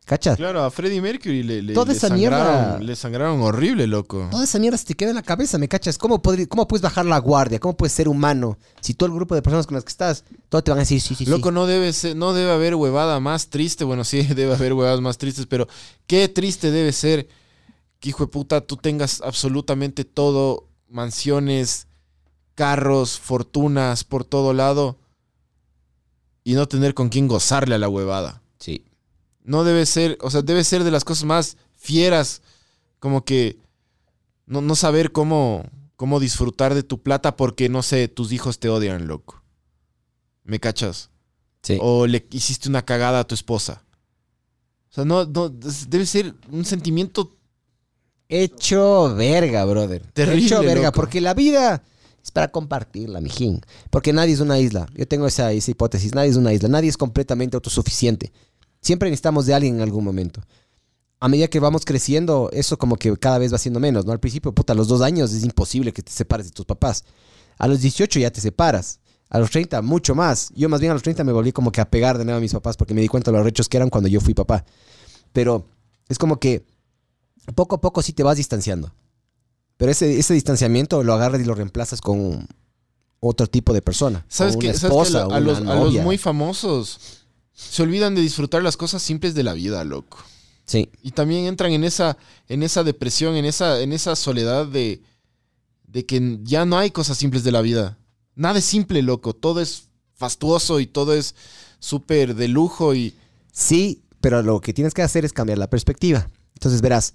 [0.05, 0.39] ¿Cachas?
[0.39, 2.79] Claro, a Freddie Mercury le, le, Toda le esa sangraron, mierda.
[2.81, 4.27] le sangraron horrible, loco.
[4.31, 5.99] Toda esa mierda se te queda en la cabeza, ¿me cachas?
[5.99, 7.59] ¿Cómo, podri- ¿Cómo puedes bajar la guardia?
[7.61, 8.57] ¿Cómo puedes ser humano?
[8.81, 11.03] Si todo el grupo de personas con las que estás, todos te van a decir
[11.03, 11.31] sí, sí, sí.
[11.31, 13.85] Loco, no debe ser, no debe haber huevada más triste.
[13.85, 15.69] Bueno, sí, debe haber huevadas más tristes, pero
[16.07, 17.29] qué triste debe ser
[18.01, 21.87] que, hijo de puta, tú tengas absolutamente todo, mansiones,
[22.55, 24.97] carros, fortunas por todo lado
[26.49, 28.41] y no tener con quién gozarle a la huevada.
[28.59, 28.83] Sí.
[29.45, 32.41] No debe ser, o sea, debe ser de las cosas más fieras,
[33.01, 33.59] como que
[34.47, 35.67] no, no saber cómo,
[35.97, 39.43] cómo disfrutar de tu plata porque, no sé, tus hijos te odian, loco.
[40.43, 41.11] ¿Me cachas?
[41.63, 41.77] Sí.
[41.83, 43.85] O le hiciste una cagada a tu esposa.
[44.91, 47.37] O sea, no, no, debe ser un sentimiento
[48.27, 50.01] Hecho verga, brother.
[50.15, 50.97] Terrible, Hecho verga, loco.
[50.97, 51.83] porque la vida
[52.29, 53.61] es para compartirla, mijín.
[53.91, 54.87] Porque nadie es una isla.
[54.95, 56.15] Yo tengo esa, hipótesis.
[56.15, 56.69] Nadie es una isla.
[56.69, 58.33] Nadie es completamente autosuficiente.
[58.81, 60.43] Siempre necesitamos de alguien en algún momento.
[61.21, 64.13] A medida que vamos creciendo, eso como que cada vez va siendo menos, ¿no?
[64.13, 67.05] Al principio, puta, a los dos años es imposible que te separes de tus papás.
[67.57, 69.01] A los 18 ya te separas.
[69.31, 70.51] A los 30, mucho más.
[70.55, 72.41] Yo más bien a los 30 me volví como que a pegar de nuevo a
[72.41, 74.65] mis papás porque me di cuenta de los rechos que eran cuando yo fui papá.
[75.33, 75.67] Pero
[76.09, 76.65] es como que
[77.55, 78.93] poco a poco sí te vas distanciando.
[79.79, 82.47] Pero ese, ese distanciamiento lo agarras y lo reemplazas con
[83.21, 84.27] otro tipo de persona.
[84.29, 86.03] ¿Sabes esposa, A, los, a los novia.
[86.03, 87.19] muy famosos
[87.59, 90.19] se olvidan de disfrutar las cosas simples de la vida, loco.
[90.65, 95.03] Sí, Y también entran en esa, en esa depresión, en esa, en esa soledad de,
[95.89, 97.99] de que ya no hay cosas simples de la vida.
[98.37, 99.35] Nada es simple, loco.
[99.35, 101.35] Todo es fastuoso y todo es
[101.81, 102.95] súper de lujo.
[102.95, 103.15] Y...
[103.51, 106.29] sí, pero lo que tienes que hacer es cambiar la perspectiva.
[106.55, 107.15] Entonces verás,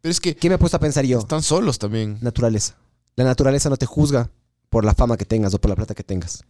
[0.00, 1.18] Pero es que ¿qué me he puesto a pensar yo?
[1.18, 2.18] están solos también.
[2.20, 2.76] Naturaleza.
[3.16, 4.30] La naturaleza no te juzga
[4.70, 6.44] por la fama que tengas o por la plata que tengas.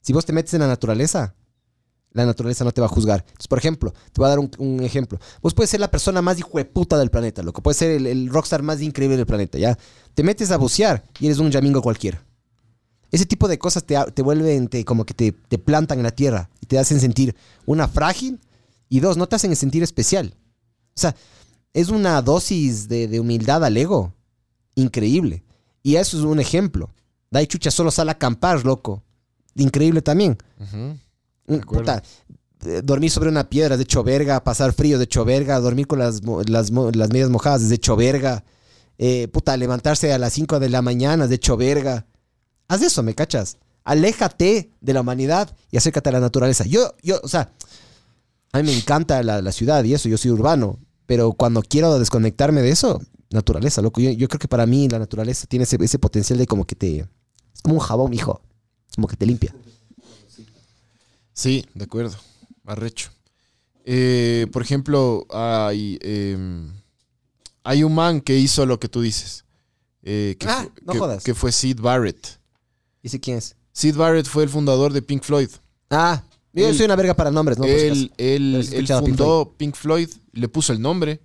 [0.00, 1.34] Si vos te metes en la naturaleza,
[2.12, 3.20] la naturaleza no te va a juzgar.
[3.20, 5.20] Entonces, por ejemplo, te voy a dar un, un ejemplo.
[5.42, 7.62] Vos puedes ser la persona más hijo de puta del planeta, loco.
[7.62, 9.78] Puedes ser el, el rockstar más increíble del planeta, ¿ya?
[10.14, 12.24] Te metes a bucear y eres un yamingo cualquiera.
[13.12, 16.10] Ese tipo de cosas te, te vuelven, te- como que te, te plantan en la
[16.12, 17.36] tierra y te hacen sentir,
[17.66, 18.40] una, frágil
[18.88, 20.34] y dos, no te hacen sentir especial.
[20.96, 21.14] O sea,
[21.72, 24.12] es una dosis de, de humildad al ego
[24.74, 25.42] increíble.
[25.82, 26.90] Y eso es un ejemplo.
[27.30, 29.02] Dai chucha solo sale a acampar, loco.
[29.54, 30.36] Increíble también.
[31.48, 31.62] Acuerdo.
[31.66, 32.02] puta,
[32.66, 35.58] eh, dormir sobre una piedra es de hecho verga, pasar frío es de hecho verga,
[35.60, 38.44] dormir con las, las, las medias mojadas es de hecho verga.
[38.98, 42.06] Eh, puta, levantarse a las 5 de la mañana es de hecho verga.
[42.68, 43.56] Haz eso, ¿me cachas?
[43.84, 46.64] Aléjate de la humanidad y acércate a la naturaleza.
[46.66, 47.50] Yo, yo, o sea,
[48.52, 50.78] a mí me encanta la, la ciudad y eso, yo soy urbano,
[51.10, 54.00] pero cuando quiero desconectarme de eso, naturaleza, loco.
[54.00, 56.76] Yo, yo creo que para mí la naturaleza tiene ese, ese potencial de como que
[56.76, 56.98] te...
[57.52, 58.40] Es como un jabón, hijo.
[58.94, 59.52] Como que te limpia.
[61.32, 62.16] Sí, de acuerdo.
[62.64, 63.10] Arrecho.
[63.84, 66.70] Eh, por ejemplo, hay, em,
[67.64, 69.44] hay un man que hizo lo que tú dices.
[70.04, 71.24] eh, que, Ah, fue, no que- jodas.
[71.24, 72.38] que fue Sid Barrett.
[73.02, 73.56] ¿Dice quién es?
[73.72, 75.48] Sid Barrett fue el fundador de Pink Floyd.
[75.90, 76.22] Ah,
[76.52, 77.64] yo Él- soy una verga para nombres, ¿no?
[77.64, 81.20] Por si él, Pink fundó Pink Floyd, le puso el nombre,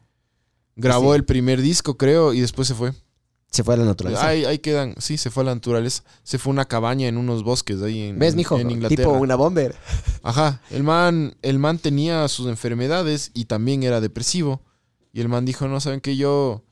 [0.75, 1.17] grabó Sí.
[1.17, 2.93] el primer disco, creo, y después se fue.
[3.51, 4.27] Se fue a la naturaleza.
[4.27, 6.03] Ahí, ahí quedan, sí, se fue a la naturaleza.
[6.23, 8.59] Se fue a una cabaña en unos bosques ahí en, ¿Ves, mijo?
[8.59, 9.03] en Inglaterra.
[9.03, 9.75] Tipo una bomber.
[10.23, 14.61] Ajá, el man, el man tenía sus enfermedades y también era depresivo.
[15.13, 16.17] Y el man dijo, no, ¿saben qué?
[16.17, 16.65] Yo,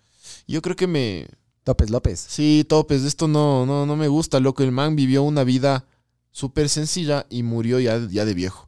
[0.47, 1.27] yo creo que me...
[1.65, 2.19] López López.
[2.27, 4.63] Sí, topes, esto no, no, no me gusta, loco.
[4.63, 5.85] El man vivió una vida
[6.31, 8.67] súper sencilla y murió ya, ya de viejo.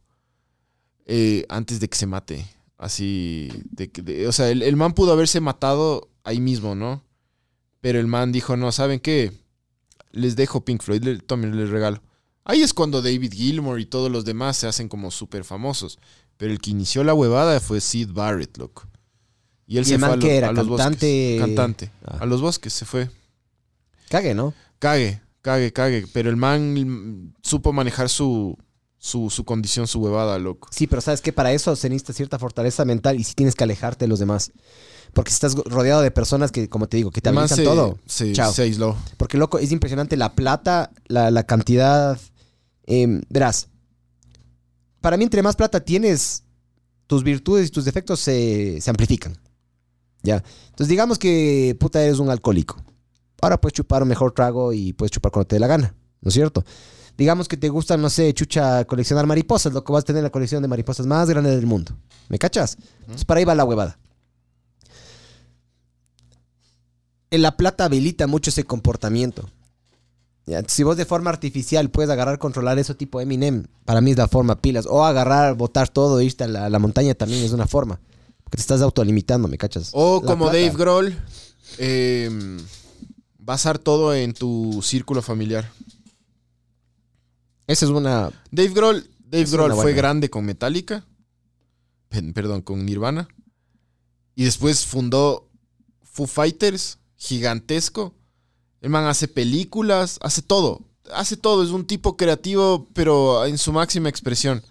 [1.06, 2.48] Eh, antes de que se mate.
[2.78, 7.04] Así, de, que- de- o sea, el, el man pudo haberse matado ahí mismo, ¿no?
[7.82, 9.32] Pero el man dijo, no, ¿saben qué?
[10.12, 12.02] Les dejo Pink Floyd, le- tomen, les regalo.
[12.44, 16.00] Ahí es cuando David Gilmour y todos los demás se hacen como súper famosos.
[16.38, 18.88] Pero el que inició la huevada fue Sid Barrett, loco.
[19.68, 20.50] Y él ¿Y se el fue man a, lo- era?
[20.50, 21.38] a los ¿Cantante?
[21.40, 21.40] bosques.
[21.40, 21.92] Cantante.
[22.04, 22.18] Ah.
[22.22, 23.10] A los bosques se fue.
[24.10, 24.54] Cague, ¿no?
[24.80, 26.06] Cague, cague, cague.
[26.14, 28.58] Pero el man supo manejar su,
[29.06, 30.68] su, su condición, su huevada, loco.
[30.72, 31.32] Sí, pero ¿sabes qué?
[31.32, 34.52] Para eso se necesita cierta fortaleza mental y sí tienes que alejarte de los demás.
[35.14, 38.00] Porque estás rodeado de personas que, como te digo, que te man habilitan se, todo.
[38.34, 38.52] Chao.
[38.52, 38.98] se aisló.
[39.18, 42.20] Porque, loco, es impresionante la plata, la, la cantidad.
[42.88, 43.68] Em, verás,
[45.02, 46.44] para mí, entre más plata tienes,
[47.06, 49.38] tus virtudes y tus defectos se, se amplifican.
[50.24, 50.44] Ya.
[50.66, 52.84] Entonces, digamos que puta eres un alcohólico.
[53.40, 56.30] Ahora puedes chupar un mejor trago y puedes chupar cuando te dé la gana, ¿no
[56.30, 56.66] es cierto?
[57.18, 60.30] Digamos que te gusta, no sé, chucha, coleccionar mariposas, lo que vas a tener la
[60.30, 61.94] colección de mariposas más grande del mundo.
[62.28, 62.78] ¿Me cachas?
[63.02, 63.98] Entonces, para ahí va la huevada.
[67.32, 69.50] En la plata habilita mucho ese comportamiento.
[70.46, 74.18] Ya, si vos de forma artificial puedes agarrar, controlar eso tipo Eminem, para mí es
[74.18, 74.86] la forma pilas.
[74.88, 78.00] O agarrar, botar todo, irte a la, a la montaña también es una forma.
[78.44, 79.90] Porque te estás autolimitando, ¿me cachas?
[79.94, 80.58] O La como plata.
[80.60, 81.18] Dave Grohl,
[81.80, 82.30] eh,
[83.40, 85.72] basar todo en tu círculo familiar.
[87.68, 88.32] Esa es una...
[88.52, 89.98] Dave Grohl, Dave Grohl fue buena.
[89.98, 91.06] grande con Metallica,
[92.34, 93.28] perdón, con Nirvana,
[94.36, 95.50] y después fundó
[96.04, 98.14] Foo Fighters, gigantesco.
[98.82, 100.82] El man hace películas, hace todo,
[101.14, 104.62] hace todo, es un tipo creativo, pero en su máxima expresión.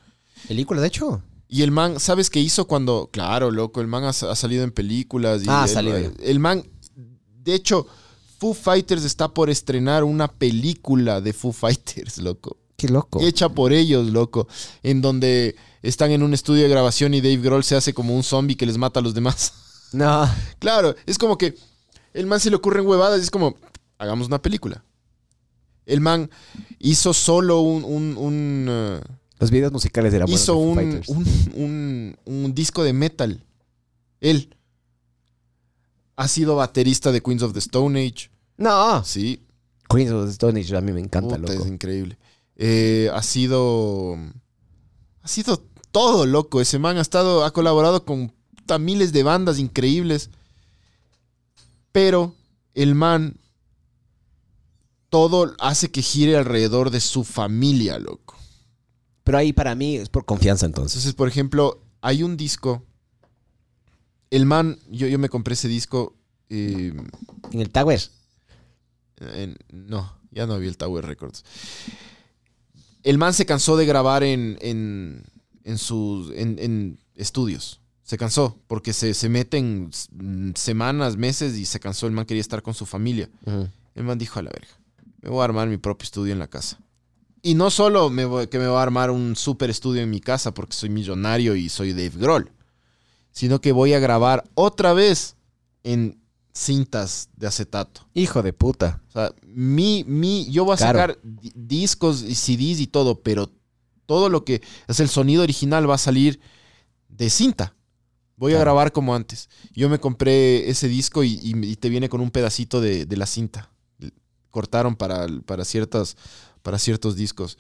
[0.47, 1.23] ¿Película, de hecho?
[1.49, 3.09] Y el man, ¿sabes qué hizo cuando?
[3.13, 5.43] Claro, loco, el man ha, ha salido en películas.
[5.43, 6.11] Y Ah, ha el, salido ya.
[6.23, 6.65] el man,
[7.43, 7.87] de hecho,
[8.39, 12.59] Foo Fighters está por estrenar una película de Foo Fighters, loco.
[12.87, 13.21] Qué loco.
[13.21, 14.47] Hecha por ellos, loco.
[14.83, 18.23] En donde están en un estudio de grabación y Dave Grohl se hace como un
[18.23, 19.53] zombie que les mata a los demás.
[19.95, 20.29] No.
[20.59, 21.55] claro, es como que
[22.15, 23.55] el man se le ocurren huevadas y es como,
[23.97, 24.83] hagamos una película.
[25.87, 26.29] El man
[26.81, 29.01] hizo solo un, un- un, uh,
[29.39, 31.25] Los videos musicales eran hizo un, un,
[31.55, 33.45] un- un disco de metal.
[34.21, 34.57] Él.
[36.17, 38.31] Ha sido baterista de Queens of the Stone Age.
[38.57, 39.05] No.
[39.05, 39.43] Sí.
[39.89, 41.65] Queens of the Stone Age a mí me encanta, Puta, loco.
[41.65, 42.19] es increíble.
[42.57, 44.17] Eh, ha sido.
[45.23, 46.61] Ha sido todo, loco.
[46.61, 47.45] Ese man ha estado.
[47.45, 48.33] Ha colaborado con
[48.81, 50.31] miles de bandas increíbles.
[51.93, 52.35] Pero
[52.75, 53.39] el man.
[55.11, 58.35] Todo hace que gire alrededor de su familia, loco.
[59.23, 60.97] Pero ahí para mí es por confianza entonces.
[60.97, 62.85] Entonces, por ejemplo, hay un disco.
[64.31, 66.17] El man, yo, yo me compré ese disco.
[66.51, 66.93] eh,
[67.53, 68.01] En el Tower.
[69.21, 71.45] en- no, ya no había el Tower Records.
[73.05, 75.23] El man se cansó de grabar en, en,
[75.63, 77.81] en sus en, en estudios.
[78.03, 82.07] Se cansó porque se, se meten mm, semanas, meses y se cansó.
[82.07, 83.29] El man quería estar con su familia.
[83.95, 84.75] El man dijo a la verga.
[85.23, 86.79] Me voy a armar mi propio estudio en la casa.
[87.43, 90.21] Y no solo me voy- que me voy a armar un super estudio en mi
[90.21, 92.51] casa porque soy millonario y soy Dave Grohl,
[93.33, 95.37] sino que voy a grabar otra vez
[95.83, 96.19] en
[96.55, 98.09] cintas de acetato.
[98.15, 99.03] Hijo de puta.
[99.09, 103.51] O sea, mi, mi, yo voy a sacar di- discos y CDs y todo, pero
[104.07, 106.41] todo lo que es el sonido original va a salir
[107.09, 107.75] de cinta.
[108.37, 109.49] Voy a grabar como antes.
[109.73, 113.17] Yo me compré ese disco y, y- y te viene con un pedacito de, de
[113.17, 113.71] la cinta.
[114.51, 116.17] Cortaron para, para, ciertas,
[116.63, 117.59] para ciertos discos.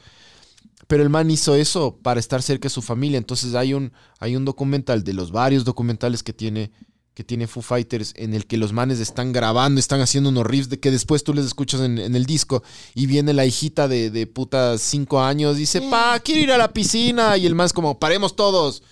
[0.87, 3.19] Pero el man hizo eso para estar cerca de su familia.
[3.19, 6.71] Entonces hay un, hay un documental de los varios documentales que tiene,
[7.15, 10.69] que tiene Foo Fighters en el que los manes están grabando, están haciendo unos riffs
[10.69, 12.62] de que después tú les escuchas en, en el disco
[12.95, 16.73] y viene la hijita de, de puta cinco años, dice, pa, quiero ir a la
[16.73, 17.36] piscina.
[17.36, 18.82] Y el man es como, paremos todos.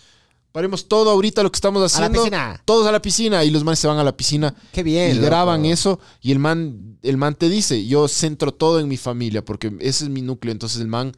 [0.53, 2.21] Paremos todo ahorita lo que estamos A la haciendo.
[2.25, 2.63] piscina.
[2.67, 3.43] Todos a la piscina.
[3.43, 5.11] Y los manes se van a la piscina Qué bien.
[5.11, 5.27] y loco.
[5.27, 9.43] graban eso y el man, el man te dice, yo centro todo en mi familia
[9.45, 10.53] porque ese es mi núcleo.
[10.53, 11.13] Entonces el man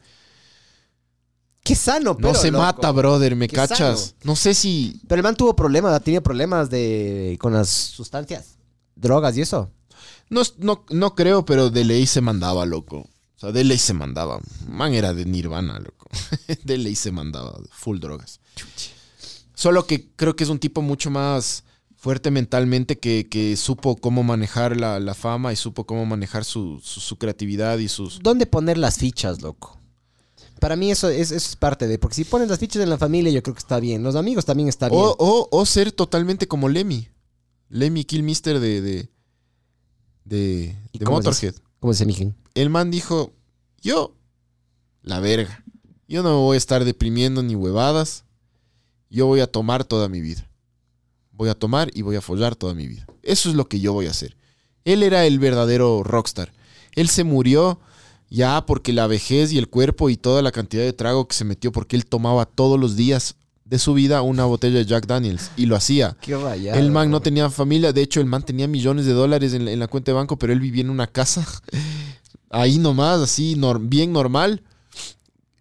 [1.65, 2.63] Qué sano, no pero, se loco.
[2.63, 3.99] mata, brother, ¿me Qué cachas?
[3.99, 4.17] sano.
[4.23, 5.01] No sé si...
[5.07, 8.59] Pero el man tuvo problemas, tenido problemas de con las sustancias,
[8.95, 9.71] drogas y eso.
[10.29, 12.97] No, no, no creo, pero de ley se mandaba, loco.
[13.35, 14.39] O sea, de ley se mandaba.
[14.67, 16.07] Man era de Nirvana, loco.
[16.63, 18.39] de ley se mandaba, full drogas.
[19.55, 21.63] Solo que creo que es un tipo mucho más
[21.97, 26.79] fuerte mentalmente que, que supo cómo manejar la, la fama y supo cómo manejar su,
[26.83, 28.19] su, su creatividad y sus...
[28.21, 29.79] ¿Dónde poner las fichas, loco?
[30.65, 31.99] Para mí eso es, eso es parte de...
[31.99, 34.01] Porque si pones las fichas en la familia yo creo que está bien.
[34.01, 34.99] Los amigos también está bien.
[34.99, 37.07] O, o, o ser totalmente como Lemmy.
[37.69, 39.09] Lemmy Killmister de, de,
[40.23, 41.53] de, ¿Y de cómo Motorhead.
[41.79, 42.35] ¿Cómo se mijen?
[42.55, 43.31] el man dijo,
[43.79, 44.15] yo,
[45.03, 45.63] la verga,
[46.07, 48.23] yo no me voy a estar deprimiendo ni huevadas,
[49.11, 50.49] yo voy a tomar toda mi vida.
[51.31, 53.05] Voy a tomar y voy a follar toda mi vida.
[53.21, 54.35] Eso es lo que yo voy a hacer.
[54.83, 56.53] Él era el verdadero rockstar.
[56.95, 57.79] Él se murió
[58.29, 61.45] ya porque la vejez y el cuerpo y toda la cantidad de trago que se
[61.45, 63.35] metió porque él tomaba todos los días
[63.65, 66.15] de su vida una botella de Jack Daniels y lo hacía.
[66.21, 66.77] Qué rayado.
[66.79, 69.71] El man no tenía familia, de hecho el man tenía millones de dólares en, la-
[69.71, 71.45] en la cuenta de banco, pero él vivía en una casa
[72.49, 74.61] ahí nomás, así, nor- bien normal.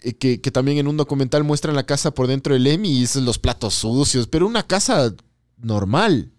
[0.03, 3.07] eh, Que, que también en un documental muestran la casa por dentro del Emmy y
[3.23, 5.15] los platos sucios, pero una casa
[5.57, 6.31] normal.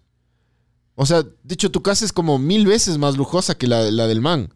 [0.94, 4.06] O sea, de hecho, tu casa es como mil veces más lujosa que la, la
[4.06, 4.50] del man.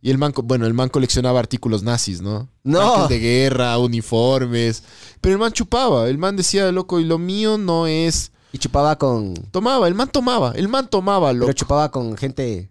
[0.00, 2.48] Y el man, bueno, el man coleccionaba artículos nazis, ¿no?
[2.62, 3.08] No.
[3.08, 4.84] De guerra, uniformes.
[5.20, 6.08] Pero el man chupaba.
[6.08, 8.30] El man decía, loco, y lo mío no es.
[8.52, 9.34] Y chupaba con.
[9.50, 10.52] Tomaba, el man tomaba.
[10.52, 11.46] El man tomaba, loco.
[11.46, 12.70] Pero chupaba con gente.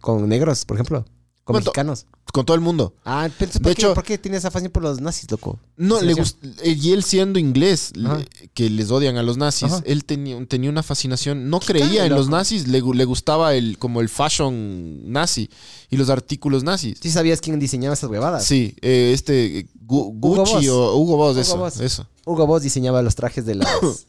[0.00, 1.04] Con negros, por ejemplo.
[1.44, 2.06] Con mexicanos.
[2.32, 2.94] Con todo el mundo.
[3.04, 5.58] Ah, pensé, De ¿por, hecho- qué, ¿por qué tiene esa fascinación por los nazis, loco?
[5.76, 9.82] No, le gust- y él siendo inglés, le- que les odian a los nazis, Ajá.
[9.84, 11.50] él tenía, tenía una fascinación.
[11.50, 15.50] No creía en los nazis, le, le gustaba el, como el fashion nazi
[15.90, 16.98] y los artículos nazis.
[17.02, 18.44] ¿Sí sabías quién diseñaba esas huevadas?
[18.46, 21.80] Sí, eh, este eh, Gu- Gucci o Hugo Boss, Hugo eso, Boss.
[21.80, 22.06] eso.
[22.24, 23.68] Hugo Boss diseñaba los trajes de las.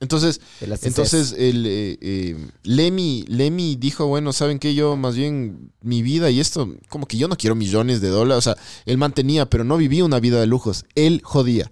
[0.00, 0.40] Entonces,
[0.82, 4.74] entonces el eh, eh, Lemmy, Lemmy dijo, bueno, ¿saben qué?
[4.74, 8.38] Yo más bien mi vida y esto, como que yo no quiero millones de dólares.
[8.38, 8.56] O sea,
[8.86, 10.86] él mantenía, pero no vivía una vida de lujos.
[10.94, 11.70] Él jodía.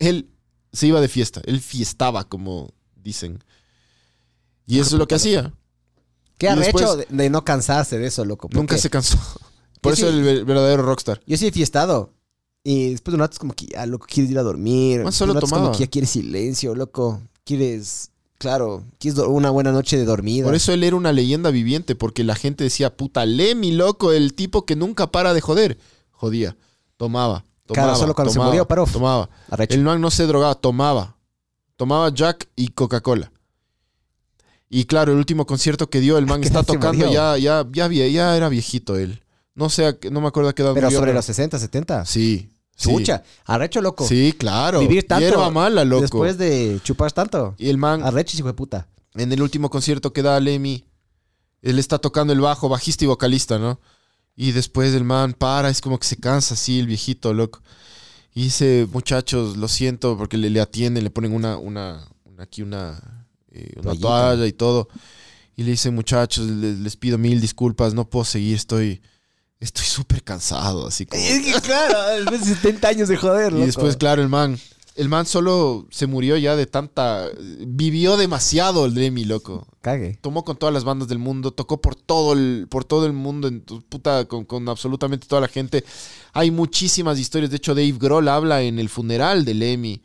[0.00, 0.28] Él
[0.72, 1.42] se iba de fiesta.
[1.44, 3.42] Él fiestaba, como dicen.
[4.66, 5.52] Y eso es lo que hacía.
[6.38, 8.48] Qué arrecho después- de, de no cansarse de eso, loco.
[8.52, 9.16] Nunca se cansó.
[9.80, 11.20] Por Yo eso el ver- verdadero rockstar.
[11.26, 12.14] Yo sí he fiestado.
[12.64, 14.98] Y después de un rato es como que ya, loco, quieres ir a dormir.
[14.98, 15.66] Después solo de un rato es tomaba.
[15.68, 17.22] como que ya quieres silencio, loco.
[17.44, 20.44] Quieres, claro, quieres una buena noche de dormida.
[20.44, 24.34] Por eso él era una leyenda viviente, porque la gente decía, puta, Lemmy, loco, el
[24.34, 25.78] tipo que nunca para de joder.
[26.10, 26.56] Jodía.
[26.96, 27.44] Tomaba.
[27.66, 28.86] Claro, Tomaba, solo cuando se tomaba, murió paró.
[28.86, 29.30] Tomaba.
[29.48, 29.74] Arrecho.
[29.74, 31.16] El man no se drogaba, tomaba.
[31.76, 33.32] Tomaba Jack y Coca-Cola.
[34.68, 37.66] Y claro, el último concierto que dio, el man ¿Qué está se tocando, ya, ya,
[37.72, 39.22] ya, ya era viejito él.
[39.54, 42.04] No sé, no me acuerdo a qué edad Pero murió, sobre los 60, 70.
[42.06, 42.50] Sí.
[42.80, 42.90] Sí.
[42.90, 44.06] Chucha, arrecho, loco.
[44.06, 44.80] Sí, claro.
[44.80, 46.02] Vivir tanto Hierba mala, loco.
[46.02, 47.54] Después de chupar tanto.
[47.58, 48.86] Y el man, Arrecho, hijo de puta.
[49.14, 50.84] en el último concierto que da Lemmy,
[51.62, 53.80] él está tocando el bajo, bajista y vocalista, ¿no?
[54.36, 57.60] Y después el man para, es como que se cansa así, el viejito, loco.
[58.34, 62.62] Y dice, muchachos, lo siento, porque le, le atienden, le ponen una, una, una- aquí
[62.62, 64.88] una, eh, una toalla y todo.
[65.56, 69.02] Y le dice, muchachos, les, les pido mil disculpas, no puedo seguir, estoy,
[69.60, 71.22] estoy súper cansado, así como...
[71.22, 73.66] Es que claro, después de 70 años de joder, Y loco.
[73.66, 74.58] después, claro, el man.
[74.96, 77.26] El man solo se murió ya de tanta.
[77.66, 79.66] Vivió demasiado el Lemmy, loco.
[79.80, 80.18] Cague.
[80.20, 83.48] Tomó con todas las bandas del mundo, tocó por todo el, por todo el mundo,
[83.48, 85.84] en tu puta, con, con absolutamente toda la gente.
[86.32, 87.50] Hay muchísimas historias.
[87.50, 90.02] De hecho, Dave Grohl habla en el funeral de Lemmy.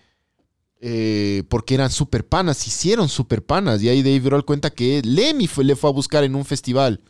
[0.80, 3.82] eh, porque eran super panas, hicieron super panas.
[3.82, 7.02] Y ahí Dave Grohl cuenta que Lemmy fue, le fue a buscar en un festival.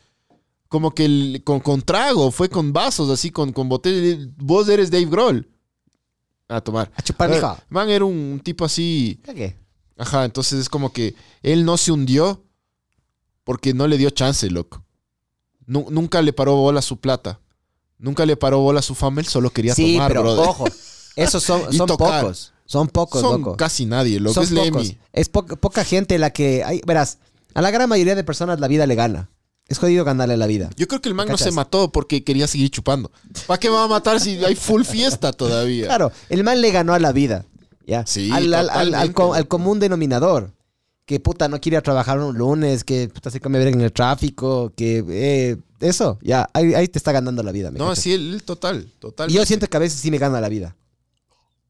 [0.76, 4.27] Como que el- con, con trago, fue con vasos, así, con, con botellas.
[4.35, 5.49] Vos eres Dave Grohl.
[6.49, 6.91] A tomar.
[6.97, 7.57] A chupar, mijo.
[7.69, 9.22] Man era un tipo así.
[9.23, 9.57] Cague.
[9.97, 12.43] Ajá, entonces es como que él no se hundió
[13.45, 14.84] porque no le dio chance, loco.
[15.65, 17.39] Nu- nunca le paró bola a su plata.
[17.97, 20.45] Nunca le paró bola a su fama, él solo quería Sí, tomar, pero brother.
[20.49, 20.65] ojo.
[21.15, 22.52] Esos son, son pocos.
[22.65, 23.56] Son pocos, Son loco.
[23.56, 24.93] casi nadie, lo que son es pocos.
[25.14, 26.65] Es po- poca gente la que.
[26.65, 27.19] Hay, verás,
[27.53, 29.30] a la gran mayoría de personas la vida le gana.
[29.67, 30.69] Es jodido ganarle la vida.
[30.77, 33.11] Yo creo que el man no se mató porque quería seguir chupando.
[33.47, 35.87] ¿Para qué me va a matar si hay full fiesta todavía?
[35.87, 37.45] Claro, el man le ganó a la vida.
[37.87, 38.05] ¿ya?
[38.05, 40.51] Sí, al, al- al- al común denominador.
[41.07, 43.79] Que puta no quiere ir a trabajar un lunes, que puta se come ver en
[43.81, 47.69] el tráfico, que eh, eso, ya, ahí, ahí te está ganando la vida.
[47.69, 49.29] ¿me No, sí, él total, total.
[49.29, 50.75] Y yo siento que a veces sí me gana la vida.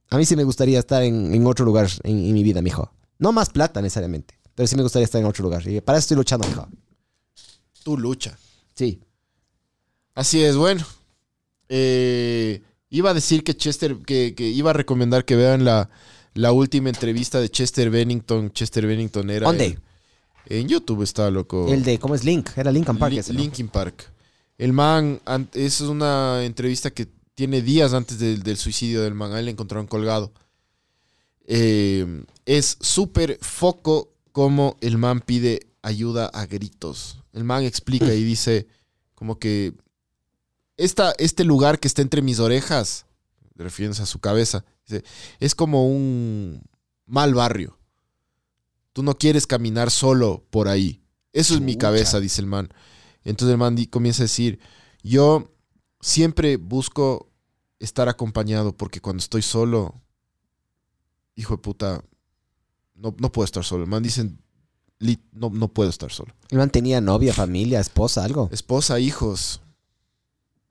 [0.09, 2.91] A mí sí me gustaría estar en, en otro lugar en, en mi vida, mijo.
[3.19, 5.67] No más plata necesariamente, pero sí me gustaría estar en otro lugar.
[5.67, 6.67] Y para eso estoy luchando, mijo.
[7.85, 8.35] Tu lucha.
[8.73, 8.99] Sí.
[10.15, 10.83] Así es, bueno.
[11.69, 15.91] Eh, iba a decir que Chester, que, que iba a recomendar que vean la,
[16.33, 18.51] la última entrevista de Chester Bennington.
[18.51, 19.45] Chester Bennington era.
[19.45, 19.65] ¿Dónde?
[19.67, 19.79] el-
[20.47, 21.71] en YouTube está, loco.
[21.71, 22.49] El de, ¿cómo es Link?
[22.55, 23.39] Era Linkin Park Li- ese, ¿no?
[23.39, 24.11] Linkin Park.
[24.57, 25.21] El man,
[25.53, 29.31] es una entrevista que tiene días antes del, del suicidio del man.
[29.33, 30.31] A él le encontraron colgado.
[31.47, 37.19] Eh, es súper foco como el man pide ayuda a gritos.
[37.35, 38.67] El man explica y dice
[39.13, 39.73] como que
[40.77, 43.05] esta, este lugar que está entre mis orejas,
[43.55, 45.03] refiriéndose a su cabeza, dice,
[45.39, 46.61] es como un
[47.05, 47.77] mal barrio.
[48.93, 51.01] Tú no quieres caminar solo por ahí.
[51.33, 52.69] Eso es mi cabeza, dice el man.
[53.23, 54.59] Entonces el man comienza a decir,
[55.03, 55.51] yo
[56.01, 57.29] siempre busco
[57.79, 60.01] estar acompañado porque cuando estoy solo,
[61.35, 62.03] hijo de puta,
[62.93, 63.83] no, no puedo estar solo.
[63.83, 64.37] El man dice, "Li-
[64.99, 66.33] no, no puedo estar solo.
[66.49, 68.49] El man tenía novia, familia, esposa, algo.
[68.51, 69.61] Esposa, hijos.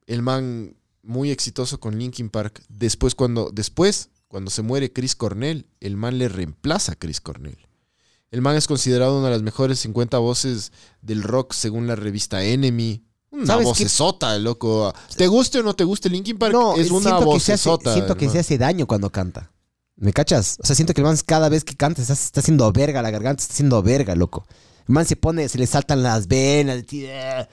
[0.07, 2.63] El man muy exitoso con Linkin Park.
[2.69, 7.59] Después cuando, después, cuando se muere Chris Cornell, el man le reemplaza a Chris Cornell.
[8.31, 10.73] El man es considerado una de las mejores 50 voces
[11.03, 13.05] del rock según la revista Enemy.
[13.31, 14.93] Una vocesota, loco.
[15.17, 16.53] ¿Te guste o no te guste Linkin Park?
[16.53, 17.93] No, es una se hace, vocesota.
[17.93, 19.53] siento que se hace daño cuando canta.
[19.97, 20.59] ¿Me cachas?
[20.63, 23.11] O sea, siento que el man cada vez que canta está, está haciendo verga la
[23.11, 24.47] garganta, está haciendo verga, loco.
[24.89, 26.85] El man se pone, se le saltan las venas.
[26.93, 27.47] eh.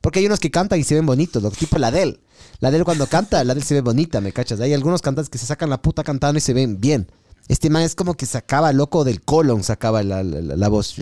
[0.00, 2.20] Porque hay unos que cantan y se ven bonitos, lo tipo la Adele.
[2.60, 4.60] La Adele cuando canta, la Adele se ve bonita, ¿me cachas?
[4.60, 7.10] Hay algunos cantantes que se sacan la puta cantando y se ven bien.
[7.48, 10.94] Este man es como que sacaba loco del colon, sacaba la, la- la- la voz.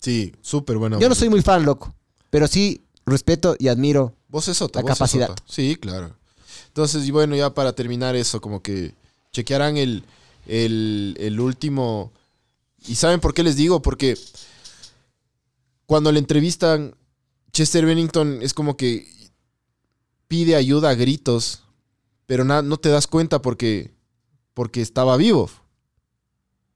[0.00, 0.98] Sí, súper buena.
[0.98, 1.94] Yo no soy muy fan, loco.
[2.30, 4.14] Pero sí respeto y admiro.
[4.28, 5.30] Vos es sota, La vos es capacidad.
[5.46, 6.16] Sí, claro.
[6.78, 8.94] Entonces, y bueno, ya para terminar eso, como que
[9.32, 10.04] chequearán el,
[10.46, 12.12] el, último.
[12.86, 13.82] ¿Y saben por qué les digo?
[13.82, 14.16] Porque
[15.86, 16.94] cuando le entrevistan,
[17.50, 19.12] Chester Bennington es como que
[20.28, 21.64] pide ayuda a gritos,
[22.26, 23.90] pero no te das cuenta porque,
[24.54, 25.50] porque estaba vivo.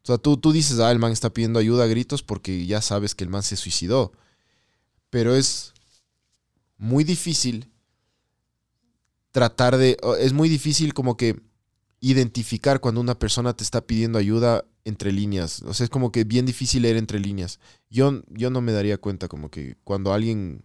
[0.02, 2.82] O sea, tú, tú dices, ah, el man está pidiendo ayuda a gritos porque ya
[2.82, 4.10] sabes que el man se suicidó.
[5.10, 5.74] Pero es
[6.76, 7.72] muy difícil
[9.32, 9.96] tratar de...
[10.20, 11.40] Es muy difícil como que
[12.00, 15.62] identificar cuando una persona te está pidiendo ayuda entre líneas.
[15.62, 17.59] O sea, es como que bien difícil leer entre líneas.
[17.90, 20.64] Yo, yo no me daría cuenta como que cuando alguien...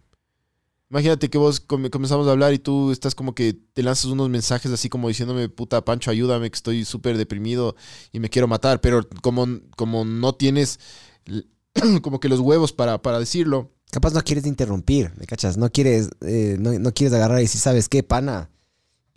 [0.90, 4.30] Imagínate que vos come- comenzamos a hablar y tú estás como que te lanzas unos
[4.30, 7.76] mensajes así como diciéndome, puta Pancho, ayúdame, que estoy súper deprimido
[8.10, 9.46] y me quiero matar, pero como,
[9.76, 10.80] como no tienes
[12.02, 15.56] como que los huevos para, para decirlo, Capaz no quieres interrumpir, ¿me cachas?
[15.56, 18.50] No quieres, eh, no, no quieres agarrar y decir, ¿sabes qué, pana?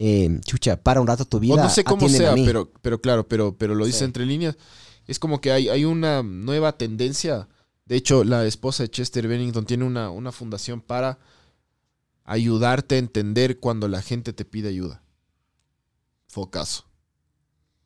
[0.04, 1.54] Eh, chucha, para un rato tu vida.
[1.54, 4.06] O no sé cómo sea, pero, pero claro, pero, pero lo dice Sí.
[4.06, 4.58] entre líneas.
[5.06, 7.48] Es como que hay, hay una nueva tendencia.
[7.86, 11.20] De hecho, la esposa de Chester Bennington tiene una, una fundación para
[12.24, 15.04] ayudarte a entender cuando la gente te pide ayuda.
[16.28, 16.86] Focazo.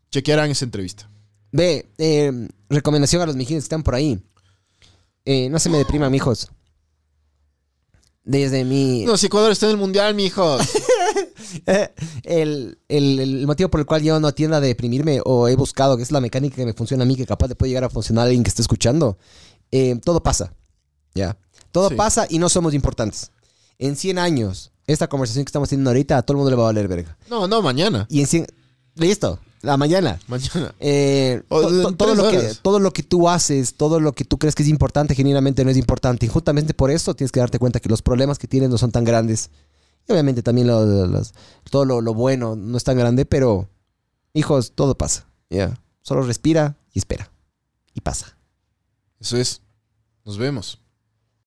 [0.09, 1.09] Chequearán esa entrevista.
[1.51, 4.23] Ve, eh, recomendación a los mijines que están por ahí.
[5.25, 6.49] Eh, no se me depriman, mijos.
[8.25, 9.05] Desde mi...
[9.05, 10.61] No, si Ecuador está en el mundial, mijos.
[12.23, 15.95] el, el- el motivo por el cual yo no tiendo a deprimirme o he buscado,
[15.97, 17.89] que es la mecánica que me funciona a mí, que capaz le puede llegar a
[17.89, 19.17] funcionar a alguien que esté escuchando,
[19.71, 20.53] eh, todo pasa.
[21.13, 21.37] ¿Ya?
[21.71, 21.95] Todo Sí.
[21.95, 23.31] pasa y no somos importantes.
[23.77, 26.63] En 100 años, esta conversación que estamos teniendo ahorita, a todo el mundo le va
[26.63, 27.17] a valer verga.
[27.29, 28.05] No, no, mañana.
[28.09, 28.47] Y en 100...
[28.95, 30.19] Listo, la mañana.
[30.27, 30.73] Mañana.
[30.79, 34.55] Eh, to- todo, lo que, todo lo que tú haces, todo lo que tú crees
[34.55, 36.25] que es importante, genuinamente no es importante.
[36.25, 38.91] Y justamente por eso tienes que darte cuenta que los problemas que tienes no son
[38.91, 39.49] tan grandes.
[40.07, 41.33] Y obviamente también los-
[41.69, 43.67] todo lo, lo bueno no es tan grande, pero
[44.33, 45.27] hijos, todo pasa.
[45.49, 45.77] Ya.
[46.01, 47.31] Solo respira y espera.
[47.93, 48.37] Y pasa.
[49.19, 49.61] Eso es.
[50.23, 50.79] Nos vemos.